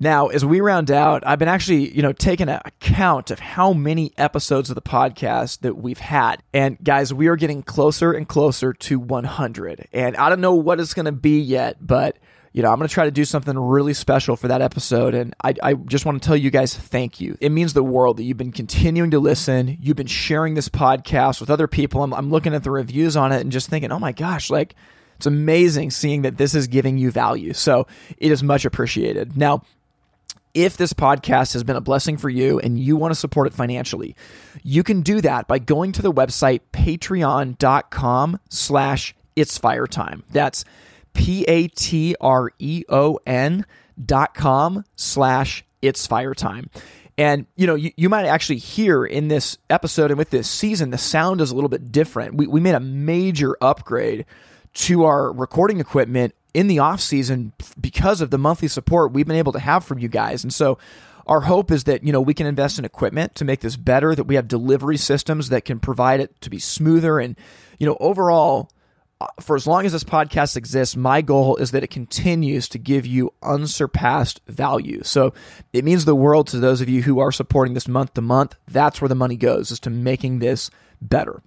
now, 0.00 0.28
as 0.28 0.44
we 0.44 0.60
round 0.60 0.92
out, 0.92 1.26
I've 1.26 1.40
been 1.40 1.48
actually, 1.48 1.92
you 1.92 2.02
know, 2.02 2.12
taking 2.12 2.48
a 2.48 2.62
count 2.78 3.32
of 3.32 3.40
how 3.40 3.72
many 3.72 4.12
episodes 4.16 4.70
of 4.70 4.76
the 4.76 4.82
podcast 4.82 5.60
that 5.60 5.76
we've 5.76 5.98
had. 5.98 6.40
And 6.54 6.78
guys, 6.84 7.12
we 7.12 7.26
are 7.26 7.34
getting 7.34 7.64
closer 7.64 8.12
and 8.12 8.28
closer 8.28 8.72
to 8.72 9.00
100. 9.00 9.88
And 9.92 10.16
I 10.16 10.28
don't 10.28 10.40
know 10.40 10.54
what 10.54 10.78
it's 10.78 10.94
going 10.94 11.06
to 11.06 11.12
be 11.12 11.40
yet, 11.40 11.84
but 11.84 12.16
you 12.52 12.62
know, 12.62 12.70
I'm 12.70 12.78
going 12.78 12.88
to 12.88 12.92
try 12.92 13.04
to 13.04 13.10
do 13.10 13.24
something 13.24 13.58
really 13.58 13.94
special 13.94 14.36
for 14.36 14.48
that 14.48 14.62
episode. 14.62 15.14
And 15.14 15.34
I, 15.42 15.54
I 15.62 15.74
just 15.74 16.06
want 16.06 16.22
to 16.22 16.26
tell 16.26 16.36
you 16.36 16.50
guys 16.50 16.74
thank 16.74 17.20
you. 17.20 17.36
It 17.40 17.50
means 17.50 17.72
the 17.72 17.82
world 17.82 18.16
that 18.16 18.24
you've 18.24 18.36
been 18.36 18.52
continuing 18.52 19.10
to 19.10 19.18
listen. 19.18 19.76
You've 19.80 19.96
been 19.96 20.06
sharing 20.06 20.54
this 20.54 20.68
podcast 20.68 21.40
with 21.40 21.50
other 21.50 21.68
people. 21.68 22.02
I'm, 22.02 22.14
I'm 22.14 22.30
looking 22.30 22.54
at 22.54 22.64
the 22.64 22.70
reviews 22.70 23.16
on 23.16 23.32
it 23.32 23.40
and 23.40 23.52
just 23.52 23.68
thinking, 23.68 23.92
oh 23.92 23.98
my 23.98 24.12
gosh, 24.12 24.50
like, 24.50 24.74
it's 25.16 25.26
amazing 25.26 25.90
seeing 25.90 26.22
that 26.22 26.36
this 26.36 26.54
is 26.54 26.68
giving 26.68 26.96
you 26.96 27.10
value. 27.10 27.52
So 27.52 27.86
it 28.18 28.30
is 28.30 28.42
much 28.42 28.64
appreciated. 28.64 29.36
Now, 29.36 29.62
if 30.54 30.76
this 30.76 30.92
podcast 30.92 31.52
has 31.52 31.64
been 31.64 31.76
a 31.76 31.80
blessing 31.80 32.16
for 32.16 32.28
you 32.28 32.58
and 32.60 32.78
you 32.78 32.96
want 32.96 33.12
to 33.12 33.18
support 33.18 33.46
it 33.46 33.54
financially, 33.54 34.16
you 34.62 34.82
can 34.82 35.02
do 35.02 35.20
that 35.20 35.46
by 35.46 35.58
going 35.58 35.92
to 35.92 36.02
the 36.02 36.12
website 36.12 36.60
patreon.com 36.72 38.40
slash 38.48 39.14
it's 39.36 39.58
fire 39.58 39.86
time. 39.86 40.24
That's 40.30 40.64
P-A-T-R-E-O-N 41.14 42.16
dot 44.04 44.34
com 44.34 44.84
slash 44.96 45.64
it's 45.82 46.06
fire 46.06 46.34
time. 46.34 46.70
And 47.16 47.46
you 47.56 47.66
know, 47.66 47.74
you, 47.74 47.90
you 47.96 48.08
might 48.08 48.26
actually 48.26 48.58
hear 48.58 49.04
in 49.04 49.28
this 49.28 49.58
episode 49.68 50.10
and 50.10 50.18
with 50.18 50.30
this 50.30 50.48
season, 50.48 50.90
the 50.90 50.98
sound 50.98 51.40
is 51.40 51.50
a 51.50 51.54
little 51.54 51.68
bit 51.68 51.90
different. 51.90 52.34
We, 52.36 52.46
we 52.46 52.60
made 52.60 52.76
a 52.76 52.80
major 52.80 53.56
upgrade 53.60 54.24
to 54.74 55.04
our 55.04 55.32
recording 55.32 55.80
equipment 55.80 56.34
in 56.54 56.68
the 56.68 56.78
off 56.78 57.00
season 57.00 57.52
because 57.80 58.20
of 58.20 58.30
the 58.30 58.38
monthly 58.38 58.68
support 58.68 59.12
we've 59.12 59.26
been 59.26 59.36
able 59.36 59.52
to 59.52 59.58
have 59.58 59.84
from 59.84 59.98
you 59.98 60.08
guys. 60.08 60.44
And 60.44 60.54
so 60.54 60.78
our 61.26 61.42
hope 61.42 61.70
is 61.70 61.84
that 61.84 62.02
you 62.02 62.12
know 62.12 62.20
we 62.20 62.34
can 62.34 62.46
invest 62.46 62.78
in 62.78 62.84
equipment 62.84 63.34
to 63.36 63.44
make 63.44 63.60
this 63.60 63.76
better 63.76 64.14
that 64.14 64.24
we 64.24 64.34
have 64.34 64.48
delivery 64.48 64.96
systems 64.96 65.50
that 65.50 65.64
can 65.64 65.78
provide 65.78 66.20
it 66.20 66.40
to 66.40 66.50
be 66.50 66.58
smoother 66.58 67.18
and 67.18 67.36
you 67.78 67.86
know 67.86 67.96
overall 68.00 68.70
for 69.40 69.56
as 69.56 69.66
long 69.66 69.84
as 69.84 69.92
this 69.92 70.04
podcast 70.04 70.56
exists 70.56 70.96
my 70.96 71.20
goal 71.22 71.56
is 71.56 71.72
that 71.72 71.82
it 71.82 71.90
continues 71.90 72.68
to 72.68 72.78
give 72.78 73.04
you 73.04 73.32
unsurpassed 73.42 74.40
value 74.46 75.02
so 75.02 75.32
it 75.72 75.84
means 75.84 76.04
the 76.04 76.14
world 76.14 76.46
to 76.46 76.58
those 76.58 76.80
of 76.80 76.88
you 76.88 77.02
who 77.02 77.18
are 77.18 77.32
supporting 77.32 77.74
this 77.74 77.88
month 77.88 78.14
to 78.14 78.20
month 78.20 78.54
that's 78.68 79.00
where 79.00 79.08
the 79.08 79.14
money 79.14 79.36
goes 79.36 79.70
is 79.70 79.80
to 79.80 79.90
making 79.90 80.38
this 80.38 80.70
better 81.00 81.42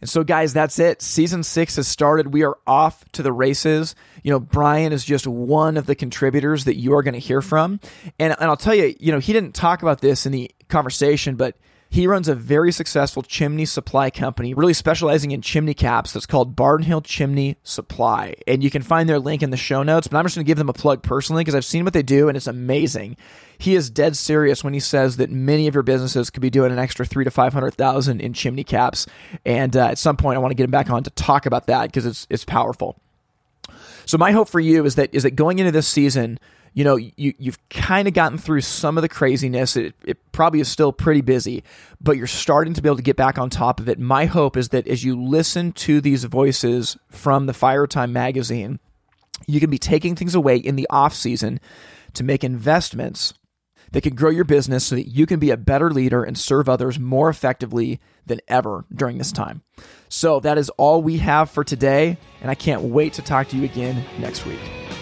and 0.00 0.08
so, 0.08 0.24
guys, 0.24 0.52
that's 0.52 0.78
it. 0.78 1.02
Season 1.02 1.42
six 1.42 1.76
has 1.76 1.86
started. 1.86 2.32
We 2.32 2.42
are 2.42 2.56
off 2.66 3.04
to 3.12 3.22
the 3.22 3.32
races. 3.32 3.94
You 4.22 4.30
know, 4.30 4.40
Brion 4.40 4.92
is 4.92 5.04
just 5.04 5.26
one 5.26 5.76
of 5.76 5.86
the 5.86 5.94
contributors 5.94 6.64
that 6.64 6.76
you 6.76 6.94
are 6.94 7.02
going 7.02 7.14
to 7.14 7.20
hear 7.20 7.42
from. 7.42 7.80
And, 8.18 8.34
and 8.38 8.44
I'll 8.48 8.56
tell 8.56 8.74
you, 8.74 8.94
you 8.98 9.12
know, 9.12 9.18
he 9.18 9.32
didn't 9.32 9.54
talk 9.54 9.82
about 9.82 10.00
this 10.00 10.24
in 10.24 10.32
the 10.32 10.50
conversation, 10.68 11.36
but 11.36 11.56
he 11.90 12.06
runs 12.06 12.28
a 12.28 12.36
very 12.36 12.70
successful 12.70 13.20
chimney 13.22 13.64
supply 13.64 14.10
company, 14.10 14.54
really 14.54 14.74
specializing 14.74 15.32
in 15.32 15.42
chimney 15.42 15.74
caps 15.74 16.12
that's 16.12 16.24
called 16.24 16.54
Barnhill 16.54 17.04
Chimney 17.04 17.56
Supply. 17.64 18.34
And 18.46 18.62
you 18.62 18.70
can 18.70 18.82
find 18.82 19.08
their 19.08 19.18
link 19.18 19.42
in 19.42 19.50
the 19.50 19.56
show 19.56 19.82
notes, 19.82 20.06
but 20.06 20.16
I'm 20.16 20.24
just 20.24 20.36
going 20.36 20.44
to 20.44 20.48
give 20.48 20.56
them 20.56 20.68
a 20.68 20.72
plug 20.72 21.02
personally 21.02 21.40
because 21.40 21.56
I've 21.56 21.64
seen 21.64 21.82
what 21.82 21.92
they 21.92 22.04
do 22.04 22.28
and 22.28 22.36
it's 22.36 22.46
amazing. 22.46 23.16
He 23.58 23.74
is 23.74 23.90
dead 23.90 24.16
serious 24.16 24.62
when 24.62 24.72
he 24.72 24.78
says 24.78 25.16
that 25.16 25.30
many 25.30 25.66
of 25.66 25.74
your 25.74 25.82
businesses 25.82 26.30
could 26.30 26.42
be 26.42 26.48
doing 26.48 26.70
an 26.70 26.78
extra 26.78 27.04
three 27.04 27.24
to 27.24 27.30
500,000 27.30 28.20
in 28.20 28.32
chimney 28.34 28.64
caps. 28.64 29.06
And 29.44 29.76
uh, 29.76 29.86
at 29.86 29.98
some 29.98 30.16
point, 30.16 30.36
I 30.36 30.38
want 30.38 30.52
to 30.52 30.54
get 30.56 30.64
him 30.64 30.70
back 30.70 30.90
on 30.90 31.02
to 31.02 31.10
talk 31.10 31.44
about 31.44 31.66
that 31.66 31.86
because 31.86 32.06
it's, 32.06 32.24
it's 32.30 32.44
powerful. 32.44 33.00
So 34.06 34.16
my 34.16 34.30
hope 34.30 34.48
for 34.48 34.60
you 34.60 34.84
is 34.84 34.94
that 34.94 35.12
is 35.12 35.24
that 35.24 35.32
going 35.32 35.58
into 35.58 35.72
this 35.72 35.88
season, 35.88 36.38
you 36.72 36.84
know, 36.84 36.96
you, 36.96 37.34
you've 37.38 37.68
kind 37.68 38.06
of 38.06 38.14
gotten 38.14 38.38
through 38.38 38.60
some 38.60 38.96
of 38.96 39.02
the 39.02 39.08
craziness. 39.08 39.76
It, 39.76 39.94
it 40.04 40.32
probably 40.32 40.60
is 40.60 40.68
still 40.68 40.92
pretty 40.92 41.20
busy, 41.20 41.64
but 42.00 42.16
you're 42.16 42.26
starting 42.26 42.74
to 42.74 42.82
be 42.82 42.88
able 42.88 42.96
to 42.96 43.02
get 43.02 43.16
back 43.16 43.38
on 43.38 43.50
top 43.50 43.80
of 43.80 43.88
it. 43.88 43.98
My 43.98 44.26
hope 44.26 44.56
is 44.56 44.68
that 44.70 44.86
as 44.86 45.04
you 45.04 45.20
listen 45.20 45.72
to 45.72 46.00
these 46.00 46.24
voices 46.24 46.96
from 47.10 47.46
the 47.46 47.54
Fire 47.54 47.86
Time 47.86 48.12
magazine, 48.12 48.78
you 49.46 49.60
can 49.60 49.70
be 49.70 49.78
taking 49.78 50.14
things 50.14 50.34
away 50.34 50.56
in 50.56 50.76
the 50.76 50.86
off 50.90 51.14
season 51.14 51.60
to 52.14 52.24
make 52.24 52.44
investments 52.44 53.34
that 53.92 54.02
can 54.02 54.14
grow 54.14 54.30
your 54.30 54.44
business 54.44 54.84
so 54.86 54.94
that 54.94 55.08
you 55.08 55.26
can 55.26 55.40
be 55.40 55.50
a 55.50 55.56
better 55.56 55.90
leader 55.90 56.22
and 56.22 56.38
serve 56.38 56.68
others 56.68 56.98
more 56.98 57.28
effectively 57.28 58.00
than 58.26 58.40
ever 58.46 58.84
during 58.94 59.18
this 59.18 59.32
time. 59.32 59.62
So 60.08 60.38
that 60.40 60.58
is 60.58 60.70
all 60.70 61.02
we 61.02 61.18
have 61.18 61.50
for 61.50 61.64
today, 61.64 62.16
and 62.40 62.50
I 62.50 62.54
can't 62.54 62.82
wait 62.82 63.14
to 63.14 63.22
talk 63.22 63.48
to 63.48 63.56
you 63.56 63.64
again 63.64 64.04
next 64.20 64.46
week. 64.46 64.60